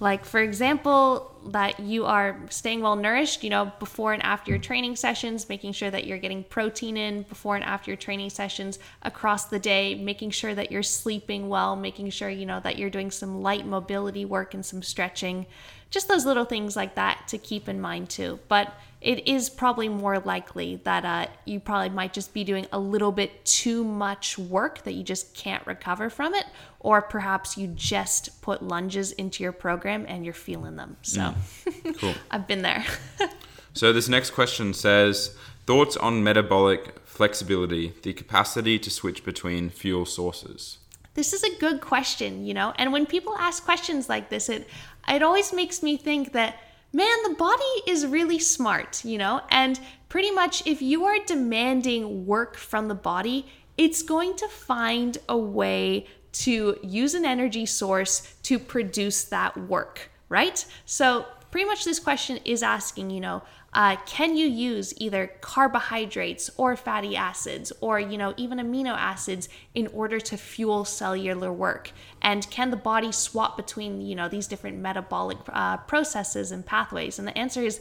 like, 0.00 0.24
for 0.24 0.40
example, 0.40 1.30
that 1.46 1.78
you 1.80 2.04
are 2.06 2.40
staying 2.50 2.80
well 2.80 2.96
nourished, 2.96 3.44
you 3.44 3.50
know, 3.50 3.70
before 3.78 4.12
and 4.12 4.22
after 4.22 4.50
your 4.50 4.58
training 4.58 4.96
sessions, 4.96 5.48
making 5.48 5.72
sure 5.72 5.90
that 5.90 6.06
you're 6.06 6.18
getting 6.18 6.42
protein 6.44 6.96
in 6.96 7.22
before 7.22 7.54
and 7.54 7.64
after 7.64 7.90
your 7.90 7.96
training 7.96 8.30
sessions 8.30 8.78
across 9.02 9.46
the 9.46 9.58
day, 9.58 9.94
making 9.94 10.30
sure 10.30 10.54
that 10.54 10.72
you're 10.72 10.82
sleeping 10.82 11.48
well, 11.48 11.76
making 11.76 12.10
sure, 12.10 12.28
you 12.28 12.46
know, 12.46 12.60
that 12.60 12.78
you're 12.78 12.90
doing 12.90 13.10
some 13.10 13.42
light 13.42 13.66
mobility 13.66 14.24
work 14.24 14.54
and 14.54 14.64
some 14.64 14.82
stretching. 14.82 15.46
Just 15.90 16.08
those 16.08 16.24
little 16.24 16.44
things 16.44 16.76
like 16.76 16.94
that 16.96 17.28
to 17.28 17.38
keep 17.38 17.68
in 17.68 17.80
mind 17.80 18.10
too. 18.10 18.40
But 18.48 18.74
it 19.00 19.28
is 19.28 19.50
probably 19.50 19.88
more 19.88 20.18
likely 20.18 20.76
that 20.84 21.04
uh, 21.04 21.26
you 21.44 21.60
probably 21.60 21.90
might 21.90 22.12
just 22.12 22.32
be 22.32 22.42
doing 22.42 22.66
a 22.72 22.78
little 22.78 23.12
bit 23.12 23.44
too 23.44 23.84
much 23.84 24.38
work 24.38 24.82
that 24.84 24.94
you 24.94 25.02
just 25.02 25.34
can't 25.34 25.64
recover 25.66 26.08
from 26.08 26.34
it, 26.34 26.46
or 26.80 27.02
perhaps 27.02 27.58
you 27.58 27.68
just 27.68 28.40
put 28.40 28.62
lunges 28.62 29.12
into 29.12 29.42
your 29.42 29.52
program 29.52 30.06
and 30.08 30.24
you're 30.24 30.32
feeling 30.32 30.76
them. 30.76 30.96
So 31.02 31.34
Cool. 31.98 32.14
I've 32.30 32.46
been 32.46 32.62
there. 32.62 32.84
So 33.76 33.92
this 33.92 34.08
next 34.08 34.30
question 34.30 34.72
says 34.72 35.36
thoughts 35.66 35.96
on 35.96 36.22
metabolic 36.22 36.96
flexibility, 37.04 37.92
the 38.02 38.12
capacity 38.12 38.78
to 38.78 38.88
switch 38.88 39.24
between 39.24 39.68
fuel 39.68 40.06
sources. 40.06 40.78
This 41.14 41.32
is 41.32 41.42
a 41.42 41.56
good 41.58 41.80
question, 41.80 42.44
you 42.44 42.54
know. 42.54 42.72
And 42.76 42.92
when 42.92 43.06
people 43.06 43.34
ask 43.38 43.64
questions 43.64 44.08
like 44.08 44.28
this, 44.30 44.48
it 44.48 44.68
it 45.08 45.22
always 45.22 45.52
makes 45.52 45.82
me 45.82 45.96
think 45.96 46.32
that 46.32 46.56
man, 46.94 47.16
the 47.24 47.34
body 47.34 47.74
is 47.88 48.06
really 48.06 48.38
smart, 48.38 49.04
you 49.04 49.18
know. 49.18 49.40
And 49.50 49.78
pretty 50.08 50.30
much, 50.30 50.66
if 50.66 50.80
you 50.80 51.04
are 51.04 51.18
demanding 51.26 52.24
work 52.24 52.56
from 52.56 52.88
the 52.88 52.94
body, 52.94 53.46
it's 53.76 54.02
going 54.02 54.36
to 54.36 54.48
find 54.48 55.18
a 55.28 55.36
way 55.36 56.06
to 56.32 56.78
use 56.82 57.14
an 57.14 57.24
energy 57.24 57.66
source 57.66 58.34
to 58.44 58.58
produce 58.58 59.24
that 59.24 59.56
work, 59.56 60.10
right? 60.28 60.64
So 60.84 61.26
pretty 61.50 61.66
much 61.66 61.84
this 61.84 61.98
question 61.98 62.38
is 62.44 62.62
asking, 62.62 63.10
you 63.10 63.20
know, 63.20 63.42
uh, 63.74 63.96
can 64.06 64.36
you 64.36 64.46
use 64.46 64.94
either 64.98 65.32
carbohydrates 65.40 66.48
or 66.56 66.76
fatty 66.76 67.16
acids 67.16 67.72
or, 67.80 67.98
you 67.98 68.16
know, 68.16 68.32
even 68.36 68.58
amino 68.58 68.96
acids 68.96 69.48
in 69.74 69.88
order 69.88 70.20
to 70.20 70.36
fuel 70.36 70.84
cellular 70.84 71.52
work? 71.52 71.90
And 72.22 72.48
can 72.50 72.70
the 72.70 72.76
body 72.76 73.10
swap 73.10 73.56
between, 73.56 74.00
you 74.00 74.14
know, 74.14 74.28
these 74.28 74.46
different 74.46 74.78
metabolic 74.78 75.38
uh, 75.48 75.78
processes 75.78 76.52
and 76.52 76.64
pathways? 76.64 77.18
And 77.18 77.26
the 77.26 77.36
answer 77.36 77.62
is 77.62 77.80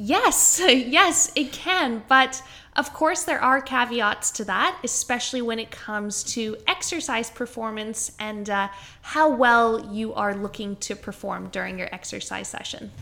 Yes, 0.00 0.62
yes, 0.68 1.32
it 1.34 1.50
can. 1.50 2.04
But 2.08 2.40
of 2.76 2.94
course, 2.94 3.24
there 3.24 3.42
are 3.42 3.60
caveats 3.60 4.30
to 4.32 4.44
that, 4.44 4.78
especially 4.84 5.42
when 5.42 5.58
it 5.58 5.72
comes 5.72 6.22
to 6.34 6.56
exercise 6.68 7.30
performance 7.30 8.12
and 8.20 8.48
uh, 8.48 8.68
how 9.02 9.28
well 9.28 9.92
you 9.92 10.14
are 10.14 10.34
looking 10.34 10.76
to 10.76 10.94
perform 10.94 11.48
during 11.48 11.78
your 11.80 11.92
exercise 11.92 12.46
session. 12.46 12.92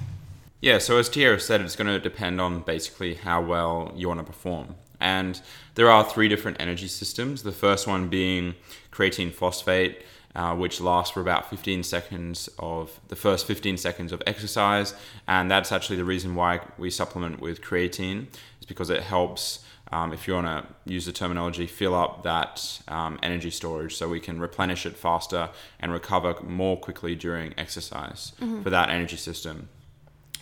Yeah, 0.61 0.79
so 0.79 0.99
as 0.99 1.11
Tyarra 1.11 1.40
said, 1.40 1.61
it's 1.61 1.77
going 1.77 1.88
to 1.88 2.01
depend 2.01 2.40
on 2.40 2.61
basically 2.61 3.14
how 3.14 3.42
well 3.42 3.92
you 3.95 4.09
want 4.09 4.21
to 4.21 4.25
perform. 4.25 4.77
And 4.99 5.40
there 5.75 5.90
are 5.90 6.03
three 6.03 6.29
different 6.29 6.57
energy 6.59 6.88
systems. 6.88 7.42
The 7.42 7.53
first 7.53 7.87
one 7.87 8.09
being 8.09 8.55
creatine 8.90 9.33
phosphate, 9.33 10.03
uh, 10.35 10.55
which 10.55 10.81
lasts 10.81 11.12
for 11.12 11.21
about 11.21 11.51
15 11.51 11.83
seconds 11.83 12.49
of 12.59 12.99
the 13.09 13.16
first 13.16 13.47
15 13.47 13.77
seconds 13.77 14.12
of 14.12 14.23
exercise. 14.27 14.95
And 15.29 15.51
that's 15.51 15.73
actually 15.73 15.97
the 15.97 16.05
reason 16.05 16.35
why 16.35 16.61
we 16.79 16.90
supplement 16.90 17.40
with 17.40 17.61
creatine, 17.61 18.27
is 18.61 18.66
because 18.66 18.90
it 18.90 19.03
helps. 19.03 19.61
Um, 19.92 20.12
if 20.12 20.27
you 20.27 20.35
want 20.35 20.49
to 20.49 20.92
use 20.92 21.07
the 21.07 21.12
terminology, 21.12 21.69
fill 21.69 21.95
up 21.95 22.25
that 22.25 22.81
um, 22.88 23.21
energy 23.23 23.51
storage 23.51 23.95
so 23.95 24.09
we 24.09 24.19
can 24.19 24.40
replenish 24.40 24.85
it 24.85 24.97
faster 24.97 25.51
and 25.79 25.92
recover 25.92 26.35
more 26.42 26.77
quickly 26.77 27.14
during 27.14 27.55
exercise 27.57 28.33
for 28.64 28.71
that 28.71 28.88
energy 28.88 29.16
system. 29.16 29.69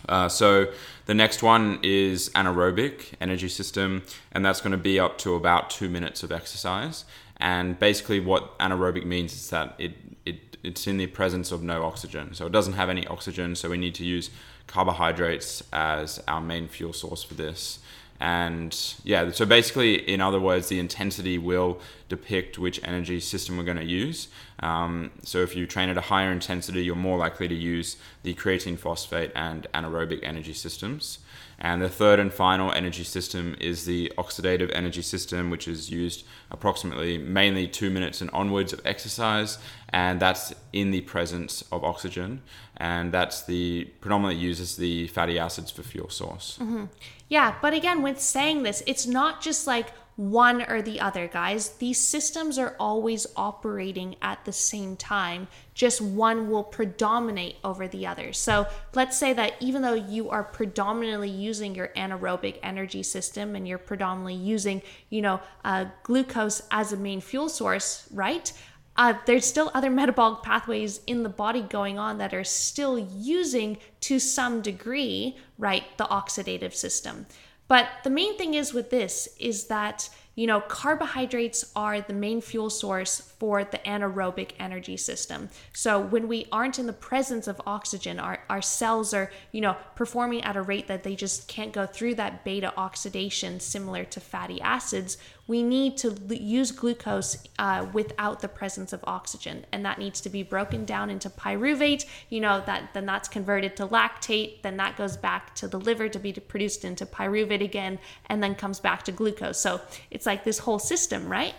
Uh, 0.07 0.29
so 0.29 0.67
the 1.05 1.13
next 1.13 1.43
one 1.43 1.79
is 1.83 2.29
anaerobic 2.29 3.13
energy 3.19 3.49
system, 3.49 4.03
and 4.31 4.45
that's 4.45 4.61
going 4.61 4.71
to 4.71 4.77
be 4.77 4.99
up 4.99 5.17
to 5.19 5.35
about 5.35 5.69
two 5.69 5.89
minutes 5.89 6.23
of 6.23 6.31
exercise. 6.31 7.05
And 7.37 7.77
basically, 7.79 8.19
what 8.19 8.57
anaerobic 8.59 9.05
means 9.05 9.33
is 9.33 9.49
that 9.49 9.75
it, 9.77 9.93
it 10.25 10.57
it's 10.63 10.87
in 10.87 10.97
the 10.97 11.07
presence 11.07 11.51
of 11.51 11.61
no 11.61 11.83
oxygen, 11.83 12.33
so 12.33 12.45
it 12.45 12.51
doesn't 12.51 12.73
have 12.73 12.89
any 12.89 13.05
oxygen. 13.07 13.55
So 13.55 13.69
we 13.69 13.77
need 13.77 13.95
to 13.95 14.03
use 14.03 14.29
carbohydrates 14.67 15.63
as 15.71 16.21
our 16.27 16.41
main 16.41 16.67
fuel 16.67 16.93
source 16.93 17.23
for 17.23 17.35
this. 17.35 17.79
And 18.19 18.95
yeah, 19.03 19.31
so 19.31 19.45
basically, 19.45 19.95
in 19.95 20.21
other 20.21 20.39
words, 20.39 20.69
the 20.69 20.79
intensity 20.79 21.37
will 21.37 21.79
depict 22.07 22.57
which 22.57 22.79
energy 22.83 23.19
system 23.19 23.57
we're 23.57 23.63
going 23.63 23.77
to 23.77 23.83
use. 23.83 24.29
Um, 24.59 25.11
so 25.23 25.39
if 25.39 25.55
you 25.55 25.67
train 25.67 25.89
at 25.89 25.97
a 25.97 26.01
higher 26.01 26.31
intensity, 26.31 26.83
you're 26.83 26.95
more 26.95 27.17
likely 27.17 27.47
to 27.47 27.55
use 27.55 27.97
the 28.23 28.33
creatine 28.33 28.79
phosphate 28.79 29.31
and 29.35 29.67
anaerobic 29.73 30.23
energy 30.23 30.53
systems. 30.53 31.19
And 31.57 31.81
the 31.81 31.89
third 31.89 32.19
and 32.19 32.33
final 32.33 32.71
energy 32.71 33.03
system 33.03 33.55
is 33.59 33.85
the 33.85 34.11
oxidative 34.17 34.71
energy 34.73 35.01
system, 35.01 35.49
which 35.49 35.67
is 35.67 35.89
used 35.89 36.25
approximately 36.51 37.17
mainly 37.17 37.67
two 37.67 37.89
minutes 37.89 38.21
and 38.21 38.29
onwards 38.31 38.73
of 38.73 38.81
exercise, 38.85 39.57
and 39.89 40.19
that's 40.19 40.53
in 40.73 40.91
the 40.91 41.01
presence 41.01 41.63
of 41.71 41.83
oxygen, 41.83 42.41
and 42.75 43.13
that's 43.13 43.43
the 43.43 43.85
predominantly 44.01 44.41
uses 44.43 44.75
the 44.75 45.07
fatty 45.07 45.39
acids 45.39 45.71
for 45.71 45.81
fuel 45.81 46.09
source. 46.09 46.57
Mm-hmm. 46.61 46.85
Yeah, 47.27 47.55
but 47.61 47.73
again, 47.73 48.01
with 48.01 48.21
saying 48.21 48.63
this, 48.63 48.83
it's 48.85 49.07
not 49.07 49.41
just 49.41 49.65
like 49.65 49.91
one 50.15 50.61
or 50.61 50.81
the 50.81 51.01
other, 51.01 51.27
guys. 51.27 51.69
These 51.69 51.99
systems 51.99 52.57
are 52.57 52.75
always 52.79 53.27
operating 53.35 54.15
at 54.21 54.45
the 54.45 54.53
same 54.53 54.95
time, 54.95 55.47
just 55.73 55.99
one 55.99 56.49
will 56.49 56.63
predominate 56.63 57.57
over 57.63 57.87
the 57.87 58.07
other. 58.07 58.31
So 58.31 58.65
let's 58.93 59.17
say 59.17 59.33
that 59.33 59.53
even 59.59 59.81
though 59.81 59.93
you 59.93 60.29
are 60.29 60.43
predominantly 60.43 61.29
using 61.29 61.75
your 61.75 61.89
anaerobic 61.97 62.59
energy 62.63 63.03
system 63.03 63.55
and 63.55 63.67
you're 63.67 63.77
predominantly 63.77 64.35
using, 64.35 64.81
you 65.09 65.21
know, 65.21 65.41
uh, 65.65 65.85
glucose 66.03 66.61
as 66.71 66.93
a 66.93 66.97
main 66.97 67.19
fuel 67.19 67.49
source, 67.49 68.07
right? 68.13 68.53
Uh, 68.97 69.13
there's 69.25 69.45
still 69.45 69.71
other 69.73 69.89
metabolic 69.89 70.41
pathways 70.41 71.01
in 71.05 71.23
the 71.23 71.29
body 71.29 71.61
going 71.61 71.99
on 71.99 72.17
that 72.17 72.33
are 72.33 72.43
still 72.43 72.97
using 72.97 73.77
to 73.99 74.19
some 74.19 74.61
degree, 74.61 75.37
right, 75.57 75.83
the 75.97 76.05
oxidative 76.05 76.73
system. 76.73 77.25
But 77.67 77.87
the 78.03 78.09
main 78.09 78.37
thing 78.37 78.53
is 78.53 78.73
with 78.73 78.89
this 78.89 79.27
is 79.39 79.65
that 79.65 80.09
you 80.35 80.47
know, 80.47 80.59
carbohydrates 80.59 81.71
are 81.77 82.01
the 82.01 82.13
main 82.13 82.41
fuel 82.41 82.69
source 82.69 83.21
for 83.21 83.63
the 83.63 83.77
anaerobic 83.79 84.51
energy 84.59 84.97
system. 84.97 85.49
So 85.71 85.99
when 85.99 86.27
we 86.27 86.45
aren't 86.51 86.77
in 86.77 86.87
the 86.87 86.93
presence 86.93 87.47
of 87.47 87.61
oxygen, 87.65 88.19
our, 88.19 88.43
our 88.49 88.61
cells 88.61 89.13
are, 89.13 89.31
you 89.53 89.61
know, 89.61 89.77
performing 89.95 90.43
at 90.43 90.57
a 90.57 90.61
rate 90.61 90.87
that 90.87 91.03
they 91.03 91.15
just 91.15 91.47
can't 91.47 91.71
go 91.71 91.85
through 91.85 92.15
that 92.15 92.43
beta 92.43 92.73
oxidation 92.75 93.61
similar 93.61 94.03
to 94.03 94.19
fatty 94.19 94.59
acids. 94.59 95.17
We 95.47 95.61
need 95.61 95.97
to 95.97 96.09
l- 96.09 96.33
use 96.33 96.71
glucose 96.71 97.37
uh, 97.59 97.85
without 97.93 98.39
the 98.39 98.47
presence 98.47 98.93
of 98.93 99.03
oxygen, 99.05 99.65
and 99.71 99.85
that 99.85 99.99
needs 99.99 100.21
to 100.21 100.29
be 100.29 100.41
broken 100.43 100.85
down 100.85 101.09
into 101.09 101.29
pyruvate. 101.29 102.05
You 102.29 102.41
know 102.41 102.63
that 102.65 102.93
then 102.93 103.05
that's 103.05 103.27
converted 103.27 103.75
to 103.77 103.87
lactate, 103.87 104.61
then 104.63 104.77
that 104.77 104.97
goes 104.97 105.17
back 105.17 105.53
to 105.55 105.67
the 105.67 105.79
liver 105.79 106.09
to 106.09 106.19
be 106.19 106.33
produced 106.33 106.83
into 106.83 107.05
pyruvate 107.05 107.63
again, 107.63 107.99
and 108.27 108.41
then 108.41 108.55
comes 108.55 108.79
back 108.79 109.03
to 109.03 109.11
glucose. 109.11 109.59
So 109.59 109.81
it's 110.09 110.25
like 110.25 110.43
this 110.43 110.59
whole 110.59 110.79
system, 110.79 111.29
right? 111.29 111.53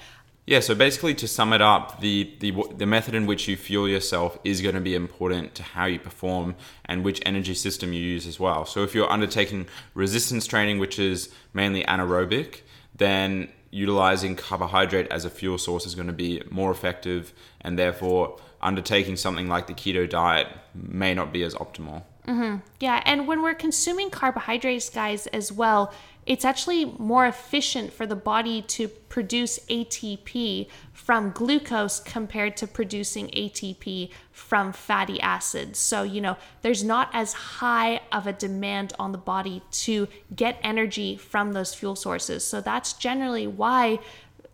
Yeah, 0.46 0.60
so 0.60 0.76
basically 0.76 1.14
to 1.16 1.26
sum 1.26 1.52
it 1.52 1.60
up, 1.60 2.00
the, 2.00 2.32
the 2.38 2.54
the 2.76 2.86
method 2.86 3.16
in 3.16 3.26
which 3.26 3.48
you 3.48 3.56
fuel 3.56 3.88
yourself 3.88 4.38
is 4.44 4.60
going 4.62 4.76
to 4.76 4.80
be 4.80 4.94
important 4.94 5.56
to 5.56 5.64
how 5.64 5.86
you 5.86 5.98
perform 5.98 6.54
and 6.84 7.04
which 7.04 7.20
energy 7.26 7.54
system 7.54 7.92
you 7.92 8.00
use 8.00 8.28
as 8.28 8.38
well. 8.38 8.64
So 8.64 8.84
if 8.84 8.94
you're 8.94 9.10
undertaking 9.10 9.66
resistance 9.94 10.46
training, 10.46 10.78
which 10.78 11.00
is 11.00 11.30
mainly 11.52 11.82
anaerobic, 11.82 12.60
then 12.94 13.48
utilizing 13.70 14.36
carbohydrate 14.36 15.06
as 15.10 15.24
a 15.24 15.30
fuel 15.30 15.58
source 15.58 15.86
is 15.86 15.94
going 15.94 16.06
to 16.06 16.12
be 16.12 16.42
more 16.50 16.70
effective 16.70 17.32
and 17.60 17.78
therefore 17.78 18.38
undertaking 18.62 19.16
something 19.16 19.48
like 19.48 19.66
the 19.66 19.74
keto 19.74 20.08
diet 20.08 20.48
may 20.74 21.14
not 21.14 21.32
be 21.32 21.42
as 21.42 21.54
optimal. 21.54 22.02
Mm-hmm. 22.26 22.56
Yeah, 22.80 23.02
and 23.04 23.28
when 23.28 23.42
we're 23.42 23.54
consuming 23.54 24.10
carbohydrates, 24.10 24.90
guys, 24.90 25.28
as 25.28 25.52
well, 25.52 25.92
it's 26.26 26.44
actually 26.44 26.84
more 26.84 27.24
efficient 27.24 27.92
for 27.92 28.04
the 28.04 28.16
body 28.16 28.62
to 28.62 28.88
produce 28.88 29.60
ATP 29.70 30.68
from 31.06 31.30
glucose 31.30 32.00
compared 32.00 32.56
to 32.56 32.66
producing 32.66 33.28
ATP 33.28 34.10
from 34.32 34.72
fatty 34.72 35.20
acids. 35.20 35.78
So, 35.78 36.02
you 36.02 36.20
know, 36.20 36.36
there's 36.62 36.82
not 36.82 37.10
as 37.12 37.32
high 37.32 38.00
of 38.10 38.26
a 38.26 38.32
demand 38.32 38.92
on 38.98 39.12
the 39.12 39.18
body 39.18 39.62
to 39.86 40.08
get 40.34 40.58
energy 40.64 41.16
from 41.16 41.52
those 41.52 41.72
fuel 41.72 41.94
sources. 41.94 42.44
So, 42.44 42.60
that's 42.60 42.92
generally 42.92 43.46
why. 43.46 44.00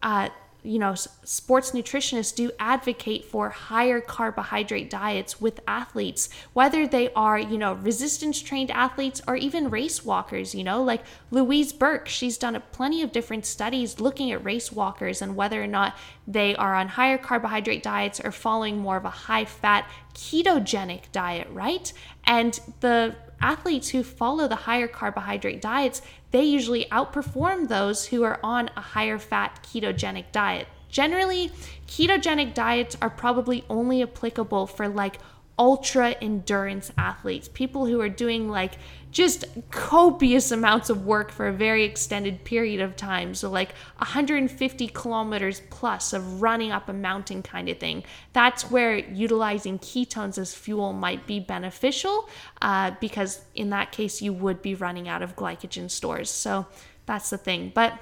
Uh, 0.03 0.29
you 0.64 0.79
know, 0.79 0.94
sports 0.94 1.72
nutritionists 1.72 2.35
do 2.35 2.51
advocate 2.59 3.25
for 3.25 3.51
higher 3.51 4.01
carbohydrate 4.01 4.88
diets 4.88 5.40
with 5.40 5.61
athletes, 5.66 6.29
whether 6.53 6.87
they 6.87 7.12
are, 7.14 7.38
you 7.38 7.59
know, 7.59 7.75
resistance 7.75 8.40
trained 8.40 8.70
athletes 8.70 9.20
or 9.27 9.35
even 9.35 9.70
race 9.70 10.05
walkers, 10.05 10.55
you 10.55 10.62
know, 10.62 10.83
like 10.83 11.03
Louise 11.31 11.72
Burke. 11.72 12.07
She's 12.09 12.38
done 12.38 12.55
a 12.55 12.61
plenty 12.61 13.03
of 13.03 13.11
different 13.11 13.44
studies 13.44 13.98
looking 13.98 14.31
at 14.31 14.44
race 14.44 14.70
walkers 14.70 15.20
and 15.20 15.35
whether 15.35 15.62
or 15.62 15.66
not 15.66 15.96
they 16.29 16.55
are 16.55 16.77
on 16.77 16.88
higher 16.88 17.18
carbohydrate 17.18 17.83
diets 17.83 18.20
or 18.20 18.31
following 18.31 18.79
more 18.79 18.96
of 18.96 19.05
a 19.05 19.11
high 19.11 19.44
fat 19.44 19.88
ketogenic 20.14 21.11
diet, 21.11 21.48
right? 21.51 21.92
And 22.25 22.59
the 22.81 23.16
athletes 23.40 23.88
who 23.88 24.05
follow 24.05 24.46
the 24.46 24.55
higher 24.55 24.87
carbohydrate 24.87 25.61
diets, 25.61 26.01
they 26.33 26.42
usually 26.42 26.87
outperform 26.87 27.68
those 27.68 28.07
who 28.07 28.25
are 28.25 28.40
on 28.42 28.71
a 28.77 28.81
higher 28.81 29.18
fat 29.18 29.62
ketogenic 29.62 30.33
diet. 30.33 30.66
Generally, 30.88 31.53
ketogenic 31.87 32.53
diets 32.53 32.97
are 33.01 33.09
probably 33.09 33.64
only 33.71 34.03
applicable 34.03 34.66
for 34.66 34.88
like 34.88 35.18
ultra 35.59 36.11
endurance 36.21 36.91
athletes, 36.97 37.49
people 37.49 37.87
who 37.87 38.01
are 38.01 38.09
doing 38.09 38.49
like 38.49 38.75
just 39.11 39.45
copious 39.71 40.51
amounts 40.51 40.88
of 40.88 41.05
work 41.05 41.31
for 41.31 41.47
a 41.47 41.53
very 41.53 41.85
extended 41.85 42.43
period 42.45 42.81
of 42.81 42.97
time. 42.97 43.35
So, 43.35 43.51
like 43.51 43.75
150 43.99 44.88
kilometers 44.88 45.61
plus 45.71 46.15
of 46.15 46.41
running 46.41 46.73
up 46.73 46.88
a 46.88 46.93
mountain 46.93 47.43
kind 47.43 47.69
of 47.69 47.79
thing. 47.79 48.05
That's 48.33 48.71
where 48.71 48.97
utilizing 48.97 49.79
ketones 49.79 50.38
as 50.38 50.55
fuel 50.55 50.95
might 50.95 51.27
be 51.27 51.38
beneficial 51.41 52.29
uh, 52.62 52.93
because, 53.01 53.43
in 53.55 53.71
that 53.71 53.93
case, 53.93 54.23
you 54.23 54.33
would 54.33 54.62
be 54.62 54.75
running 54.75 55.09
out 55.09 55.23
of 55.23 55.37
glycogen 55.37 55.91
stores. 55.91 56.31
So, 56.31 56.67
that's 57.05 57.29
the 57.31 57.38
thing. 57.38 57.73
But 57.75 57.99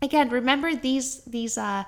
again, 0.00 0.28
remember 0.30 0.74
these, 0.76 1.22
these, 1.24 1.58
uh, 1.58 1.84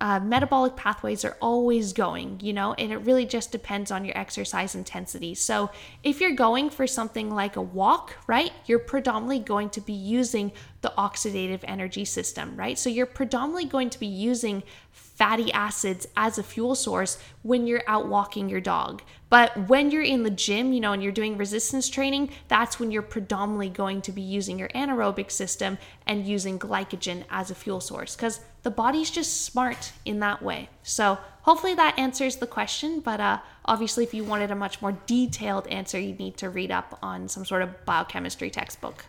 uh, 0.00 0.20
metabolic 0.20 0.76
pathways 0.76 1.24
are 1.24 1.36
always 1.40 1.92
going, 1.92 2.40
you 2.42 2.52
know, 2.52 2.74
and 2.74 2.92
it 2.92 2.98
really 2.98 3.26
just 3.26 3.52
depends 3.52 3.90
on 3.90 4.04
your 4.04 4.16
exercise 4.16 4.74
intensity. 4.74 5.34
So, 5.34 5.70
if 6.02 6.20
you're 6.20 6.34
going 6.34 6.70
for 6.70 6.86
something 6.86 7.30
like 7.30 7.56
a 7.56 7.62
walk, 7.62 8.16
right, 8.26 8.52
you're 8.66 8.78
predominantly 8.78 9.40
going 9.40 9.70
to 9.70 9.80
be 9.80 9.92
using 9.92 10.52
the 10.80 10.92
oxidative 10.96 11.60
energy 11.64 12.04
system, 12.04 12.56
right? 12.56 12.78
So, 12.78 12.88
you're 12.88 13.06
predominantly 13.06 13.66
going 13.66 13.90
to 13.90 14.00
be 14.00 14.06
using 14.06 14.62
fatty 14.90 15.52
acids 15.52 16.08
as 16.16 16.38
a 16.38 16.42
fuel 16.42 16.74
source 16.74 17.18
when 17.42 17.66
you're 17.66 17.84
out 17.86 18.08
walking 18.08 18.48
your 18.48 18.60
dog. 18.60 19.02
But 19.28 19.68
when 19.68 19.90
you're 19.90 20.02
in 20.02 20.22
the 20.22 20.30
gym, 20.30 20.72
you 20.72 20.80
know, 20.80 20.92
and 20.92 21.02
you're 21.02 21.12
doing 21.12 21.36
resistance 21.36 21.88
training, 21.88 22.30
that's 22.48 22.80
when 22.80 22.90
you're 22.90 23.02
predominantly 23.02 23.68
going 23.68 24.00
to 24.02 24.12
be 24.12 24.22
using 24.22 24.58
your 24.58 24.68
anaerobic 24.68 25.30
system 25.30 25.78
and 26.06 26.26
using 26.26 26.58
glycogen 26.58 27.24
as 27.30 27.50
a 27.50 27.54
fuel 27.54 27.80
source 27.80 28.16
because 28.16 28.40
the 28.64 28.70
body's 28.70 29.10
just 29.10 29.42
smart 29.42 29.92
in 30.04 30.18
that 30.20 30.42
way. 30.42 30.68
So 30.82 31.18
hopefully 31.42 31.74
that 31.74 31.98
answers 31.98 32.36
the 32.36 32.46
question. 32.46 33.00
But 33.00 33.20
uh, 33.20 33.38
obviously, 33.64 34.02
if 34.02 34.12
you 34.12 34.24
wanted 34.24 34.50
a 34.50 34.56
much 34.56 34.82
more 34.82 34.92
detailed 35.06 35.68
answer, 35.68 36.00
you'd 36.00 36.18
need 36.18 36.36
to 36.38 36.50
read 36.50 36.72
up 36.72 36.98
on 37.02 37.28
some 37.28 37.44
sort 37.44 37.62
of 37.62 37.84
biochemistry 37.84 38.50
textbook. 38.50 39.04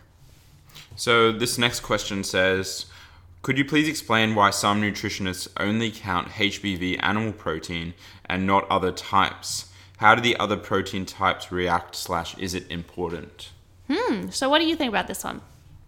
So 0.94 1.32
this 1.32 1.58
next 1.58 1.80
question 1.80 2.22
says, 2.22 2.86
could 3.42 3.56
you 3.58 3.64
please 3.64 3.88
explain 3.88 4.34
why 4.34 4.50
some 4.50 4.80
nutritionists 4.80 5.48
only 5.56 5.90
count 5.90 6.28
HBV 6.28 6.98
animal 7.00 7.32
protein 7.32 7.94
and 8.26 8.46
not 8.46 8.66
other 8.70 8.92
types? 8.92 9.72
How 9.98 10.14
do 10.14 10.20
the 10.20 10.36
other 10.36 10.56
protein 10.56 11.06
types 11.06 11.50
react 11.50 11.94
slash 11.94 12.36
is 12.36 12.54
it 12.54 12.70
important? 12.70 13.50
Hmm, 13.90 14.28
so 14.28 14.50
what 14.50 14.58
do 14.58 14.66
you 14.66 14.76
think 14.76 14.90
about 14.90 15.06
this 15.06 15.24
one? 15.24 15.40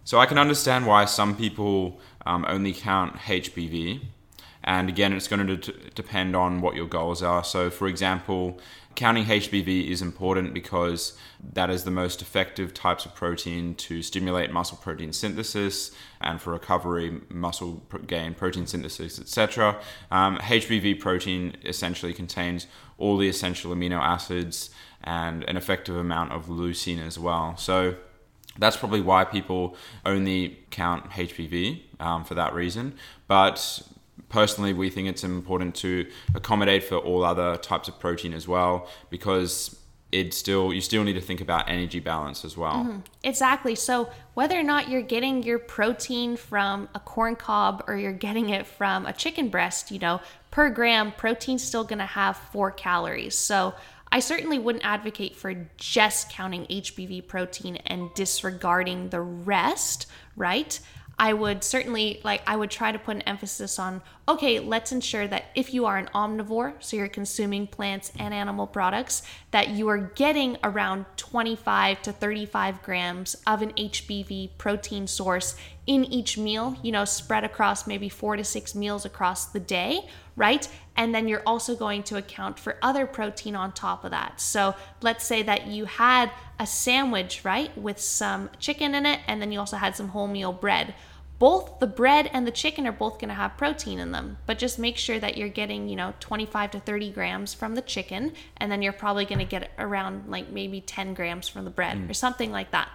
So 0.04 0.18
I 0.18 0.24
can 0.24 0.38
understand 0.38 0.86
why 0.86 1.04
some 1.04 1.36
people 1.36 2.00
um, 2.28 2.44
only 2.46 2.74
count 2.74 3.16
HBV. 3.16 4.02
And 4.62 4.88
again, 4.90 5.14
it's 5.14 5.28
going 5.28 5.46
to 5.46 5.56
de- 5.56 5.90
depend 5.94 6.36
on 6.36 6.60
what 6.60 6.76
your 6.76 6.86
goals 6.86 7.22
are. 7.22 7.42
So, 7.42 7.70
for 7.70 7.88
example, 7.88 8.60
counting 8.96 9.24
HBV 9.24 9.88
is 9.88 10.02
important 10.02 10.52
because 10.52 11.16
that 11.54 11.70
is 11.70 11.84
the 11.84 11.90
most 11.90 12.20
effective 12.20 12.74
types 12.74 13.06
of 13.06 13.14
protein 13.14 13.74
to 13.76 14.02
stimulate 14.02 14.52
muscle 14.52 14.76
protein 14.76 15.12
synthesis 15.12 15.90
and 16.20 16.42
for 16.42 16.52
recovery, 16.52 17.20
muscle 17.30 17.82
gain, 18.06 18.34
protein 18.34 18.66
synthesis, 18.66 19.18
etc. 19.18 19.80
Um, 20.10 20.36
HBV 20.38 21.00
protein 21.00 21.56
essentially 21.64 22.12
contains 22.12 22.66
all 22.98 23.16
the 23.16 23.28
essential 23.28 23.74
amino 23.74 24.00
acids 24.00 24.68
and 25.02 25.44
an 25.44 25.56
effective 25.56 25.96
amount 25.96 26.32
of 26.32 26.46
leucine 26.46 27.00
as 27.00 27.18
well. 27.18 27.56
So 27.56 27.94
that's 28.58 28.76
probably 28.76 29.00
why 29.00 29.24
people 29.24 29.76
only 30.04 30.58
count 30.70 31.10
HBV 31.10 31.80
um, 32.00 32.24
for 32.24 32.34
that 32.34 32.54
reason. 32.54 32.94
But 33.26 33.82
personally, 34.28 34.72
we 34.72 34.90
think 34.90 35.08
it's 35.08 35.24
important 35.24 35.74
to 35.76 36.06
accommodate 36.34 36.84
for 36.84 36.96
all 36.96 37.24
other 37.24 37.56
types 37.56 37.88
of 37.88 37.98
protein 37.98 38.34
as 38.34 38.46
well, 38.46 38.88
because 39.10 39.78
it 40.10 40.32
still 40.32 40.72
you 40.72 40.80
still 40.80 41.04
need 41.04 41.12
to 41.14 41.20
think 41.20 41.40
about 41.40 41.68
energy 41.68 42.00
balance 42.00 42.44
as 42.44 42.56
well. 42.56 43.02
Exactly. 43.22 43.74
So, 43.74 44.08
whether 44.34 44.58
or 44.58 44.62
not 44.62 44.88
you're 44.88 45.02
getting 45.02 45.42
your 45.42 45.58
protein 45.58 46.36
from 46.36 46.88
a 46.94 47.00
corn 47.00 47.36
cob 47.36 47.84
or 47.86 47.96
you're 47.96 48.12
getting 48.12 48.48
it 48.48 48.66
from 48.66 49.04
a 49.04 49.12
chicken 49.12 49.48
breast, 49.50 49.90
you 49.90 49.98
know, 49.98 50.20
per 50.50 50.70
gram, 50.70 51.12
protein's 51.12 51.62
still 51.62 51.84
going 51.84 51.98
to 51.98 52.06
have 52.06 52.36
four 52.36 52.70
calories. 52.70 53.36
So, 53.36 53.74
I 54.10 54.20
certainly 54.20 54.58
wouldn't 54.58 54.84
advocate 54.84 55.36
for 55.36 55.54
just 55.76 56.30
counting 56.30 56.66
HBV 56.66 57.26
protein 57.26 57.76
and 57.86 58.12
disregarding 58.14 59.10
the 59.10 59.20
rest, 59.20 60.06
right? 60.36 60.78
I 61.18 61.32
would 61.32 61.64
certainly 61.64 62.20
like 62.22 62.42
I 62.46 62.54
would 62.54 62.70
try 62.70 62.92
to 62.92 62.98
put 62.98 63.16
an 63.16 63.22
emphasis 63.22 63.78
on 63.78 64.02
okay, 64.28 64.60
let's 64.60 64.92
ensure 64.92 65.26
that 65.26 65.46
if 65.54 65.72
you 65.72 65.86
are 65.86 65.96
an 65.96 66.08
omnivore, 66.14 66.74
so 66.80 66.96
you're 66.96 67.08
consuming 67.08 67.66
plants 67.66 68.12
and 68.18 68.32
animal 68.32 68.66
products, 68.66 69.22
that 69.50 69.70
you 69.70 69.88
are 69.88 69.98
getting 69.98 70.58
around 70.62 71.06
25 71.16 72.02
to 72.02 72.12
35 72.12 72.82
grams 72.82 73.36
of 73.46 73.62
an 73.62 73.72
HBV 73.72 74.50
protein 74.58 75.06
source 75.06 75.56
in 75.86 76.04
each 76.04 76.36
meal, 76.36 76.76
you 76.82 76.92
know, 76.92 77.06
spread 77.06 77.42
across 77.42 77.86
maybe 77.86 78.10
4 78.10 78.36
to 78.36 78.44
6 78.44 78.74
meals 78.74 79.06
across 79.06 79.46
the 79.46 79.60
day, 79.60 80.06
right? 80.36 80.68
And 80.98 81.14
then 81.14 81.28
you're 81.28 81.44
also 81.46 81.74
going 81.74 82.02
to 82.04 82.18
account 82.18 82.58
for 82.58 82.76
other 82.82 83.06
protein 83.06 83.56
on 83.56 83.72
top 83.72 84.04
of 84.04 84.10
that. 84.10 84.40
So, 84.40 84.74
let's 85.00 85.24
say 85.24 85.42
that 85.44 85.66
you 85.68 85.86
had 85.86 86.30
a 86.58 86.66
sandwich, 86.66 87.44
right, 87.44 87.76
with 87.78 88.00
some 88.00 88.50
chicken 88.58 88.94
in 88.94 89.06
it 89.06 89.20
and 89.26 89.40
then 89.40 89.52
you 89.52 89.60
also 89.60 89.76
had 89.76 89.96
some 89.96 90.10
wholemeal 90.10 90.60
bread. 90.60 90.94
Both 91.38 91.78
the 91.78 91.86
bread 91.86 92.28
and 92.32 92.46
the 92.46 92.50
chicken 92.50 92.84
are 92.86 92.92
both 92.92 93.20
going 93.20 93.28
to 93.28 93.34
have 93.34 93.56
protein 93.56 94.00
in 94.00 94.10
them 94.10 94.38
but 94.44 94.58
just 94.58 94.76
make 94.76 94.96
sure 94.96 95.20
that 95.20 95.36
you're 95.36 95.48
getting 95.48 95.88
you 95.88 95.94
know 95.94 96.12
25 96.18 96.72
to 96.72 96.80
30 96.80 97.12
grams 97.12 97.54
from 97.54 97.76
the 97.76 97.82
chicken 97.82 98.32
and 98.56 98.72
then 98.72 98.82
you're 98.82 98.92
probably 98.92 99.24
going 99.24 99.38
to 99.38 99.44
get 99.44 99.70
around 99.78 100.28
like 100.28 100.50
maybe 100.50 100.80
10 100.80 101.14
grams 101.14 101.48
from 101.48 101.64
the 101.64 101.70
bread 101.70 101.96
mm. 101.96 102.10
or 102.10 102.14
something 102.14 102.50
like 102.50 102.72
that. 102.72 102.88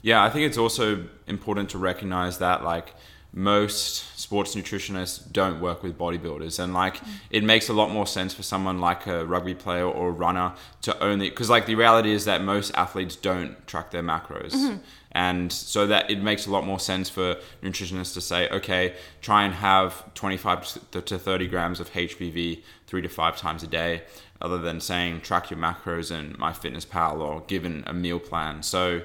Yeah, 0.00 0.24
I 0.24 0.30
think 0.30 0.46
it's 0.46 0.58
also 0.58 1.06
important 1.26 1.68
to 1.70 1.78
recognize 1.78 2.38
that 2.38 2.64
like 2.64 2.94
most 3.32 4.18
sports 4.18 4.54
nutritionists 4.54 5.30
don't 5.32 5.60
work 5.60 5.82
with 5.82 5.96
bodybuilders. 5.96 6.62
And 6.62 6.74
like 6.74 6.98
mm. 6.98 7.08
it 7.30 7.42
makes 7.42 7.68
a 7.68 7.72
lot 7.72 7.90
more 7.90 8.06
sense 8.06 8.34
for 8.34 8.42
someone 8.42 8.78
like 8.78 9.06
a 9.06 9.24
rugby 9.24 9.54
player 9.54 9.86
or 9.86 10.08
a 10.08 10.12
runner 10.12 10.52
to 10.82 10.98
only 11.02 11.30
because 11.30 11.48
like 11.48 11.66
the 11.66 11.74
reality 11.74 12.12
is 12.12 12.24
that 12.26 12.42
most 12.42 12.72
athletes 12.74 13.16
don't 13.16 13.66
track 13.66 13.90
their 13.90 14.02
macros. 14.02 14.52
Mm-hmm. 14.52 14.76
And 15.14 15.52
so 15.52 15.86
that 15.86 16.10
it 16.10 16.22
makes 16.22 16.46
a 16.46 16.50
lot 16.50 16.64
more 16.64 16.80
sense 16.80 17.10
for 17.10 17.36
nutritionists 17.62 18.14
to 18.14 18.20
say 18.20 18.48
okay 18.48 18.94
try 19.20 19.44
and 19.44 19.52
have 19.54 20.12
25 20.14 20.90
to 20.90 21.02
to 21.02 21.18
30 21.18 21.48
grams 21.48 21.80
of 21.80 21.92
hbv 21.92 22.62
three 22.86 23.02
to 23.02 23.08
five 23.08 23.36
times 23.36 23.62
a 23.62 23.66
day 23.66 24.02
other 24.42 24.58
than 24.58 24.80
saying 24.80 25.20
track 25.20 25.50
your 25.50 25.58
macros 25.58 26.10
in 26.10 26.34
MyFitnessPal 26.34 27.20
or 27.20 27.42
given 27.42 27.84
a 27.86 27.94
meal 27.94 28.18
plan. 28.18 28.62
So 28.62 29.02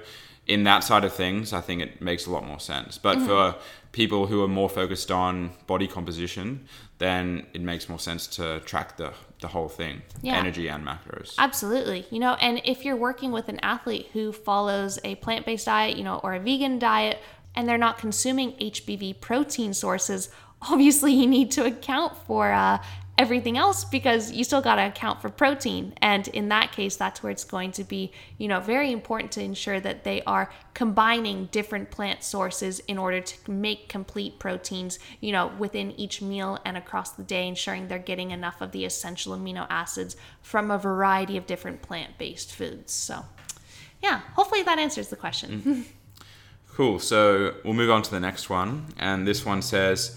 in 0.47 0.63
that 0.63 0.83
side 0.83 1.05
of 1.05 1.13
things, 1.13 1.53
I 1.53 1.61
think 1.61 1.81
it 1.81 2.01
makes 2.01 2.25
a 2.25 2.31
lot 2.31 2.45
more 2.45 2.59
sense. 2.59 2.97
But 2.97 3.19
mm-hmm. 3.19 3.27
for 3.27 3.55
people 3.97 4.27
who 4.27 4.43
are 4.43 4.47
more 4.47 4.69
focused 4.69 5.09
on 5.09 5.49
body 5.65 5.87
composition, 5.87 6.47
then 6.99 7.47
it 7.55 7.61
makes 7.61 7.89
more 7.89 7.97
sense 7.97 8.27
to 8.27 8.59
track 8.71 8.95
the 8.97 9.11
the 9.39 9.47
whole 9.47 9.69
thing, 9.69 10.01
Yeah. 10.23 10.35
energy 10.37 10.67
and 10.67 10.83
macros. 10.85 11.35
Absolutely. 11.37 12.05
You 12.09 12.19
know, 12.19 12.33
and 12.41 12.59
if 12.63 12.83
you're 12.85 12.95
working 12.95 13.31
with 13.31 13.49
an 13.49 13.59
athlete 13.61 14.07
who 14.13 14.31
follows 14.31 14.97
a 15.03 15.13
plant 15.15 15.45
based 15.45 15.65
diet, 15.65 15.95
you 15.97 16.03
know, 16.03 16.17
or 16.23 16.33
a 16.35 16.39
vegan 16.39 16.79
diet, 16.79 17.17
and 17.55 17.67
they're 17.67 17.77
not 17.87 17.97
consuming 17.99 18.53
HBV 18.59 19.13
protein 19.21 19.73
sources, 19.75 20.29
obviously 20.71 21.11
you 21.13 21.27
need 21.27 21.49
to 21.51 21.65
account 21.65 22.15
for 22.27 22.51
uh, 22.51 22.77
everything 23.17 23.57
else 23.57 23.83
because 23.83 24.31
you 24.31 24.43
still 24.43 24.61
got 24.61 24.75
to 24.75 24.87
account 24.87 25.21
for 25.21 25.29
protein. 25.29 25.93
And 26.01 26.27
in 26.29 26.49
that 26.49 26.71
case, 26.71 26.95
that's 26.95 27.23
where 27.23 27.31
it's 27.31 27.43
going 27.43 27.71
to 27.73 27.83
be, 27.83 28.11
you 28.37 28.47
know, 28.47 28.59
very 28.59 28.91
important 28.91 29.31
to 29.33 29.43
ensure 29.43 29.79
that 29.79 30.03
they 30.03 30.21
are 30.23 30.51
combining 30.75 31.45
different 31.47 31.89
plant 31.89 32.23
sources 32.23 32.79
in 32.81 32.97
order 32.97 33.19
to 33.19 33.51
make 33.51 33.89
complete 33.89 34.37
proteins, 34.37 34.99
you 35.19 35.31
know, 35.31 35.47
within 35.57 35.91
each 35.93 36.21
meal 36.21 36.59
and 36.63 36.77
across 36.77 37.11
the 37.11 37.23
day, 37.23 37.47
ensuring 37.47 37.87
they're 37.87 37.97
getting 37.97 38.31
enough 38.31 38.61
of 38.61 38.71
the 38.71 38.85
essential 38.85 39.35
amino 39.35 39.65
acids 39.69 40.15
from 40.41 40.69
a 40.69 40.77
variety 40.77 41.37
of 41.37 41.47
different 41.47 41.81
plant 41.81 42.17
based 42.19 42.53
foods. 42.53 42.93
So, 42.93 43.25
yeah, 44.03 44.21
hopefully 44.35 44.61
that 44.63 44.77
answers 44.77 45.07
the 45.07 45.15
question. 45.15 45.61
Mm-hmm. 45.61 45.81
Cool. 46.75 46.99
So 46.99 47.55
we'll 47.63 47.73
move 47.73 47.89
on 47.89 48.03
to 48.03 48.11
the 48.11 48.19
next 48.19 48.51
one, 48.51 48.85
and 48.99 49.27
this 49.27 49.43
one 49.43 49.63
says, 49.63 50.15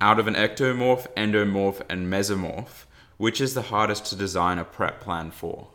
out 0.00 0.18
of 0.18 0.26
an 0.26 0.34
ectomorph, 0.34 1.06
endomorph, 1.16 1.82
and 1.88 2.12
mesomorph, 2.12 2.84
which 3.16 3.40
is 3.40 3.54
the 3.54 3.62
hardest 3.62 4.06
to 4.06 4.16
design 4.16 4.58
a 4.58 4.64
prep 4.64 5.00
plan 5.00 5.30
for? 5.30 5.68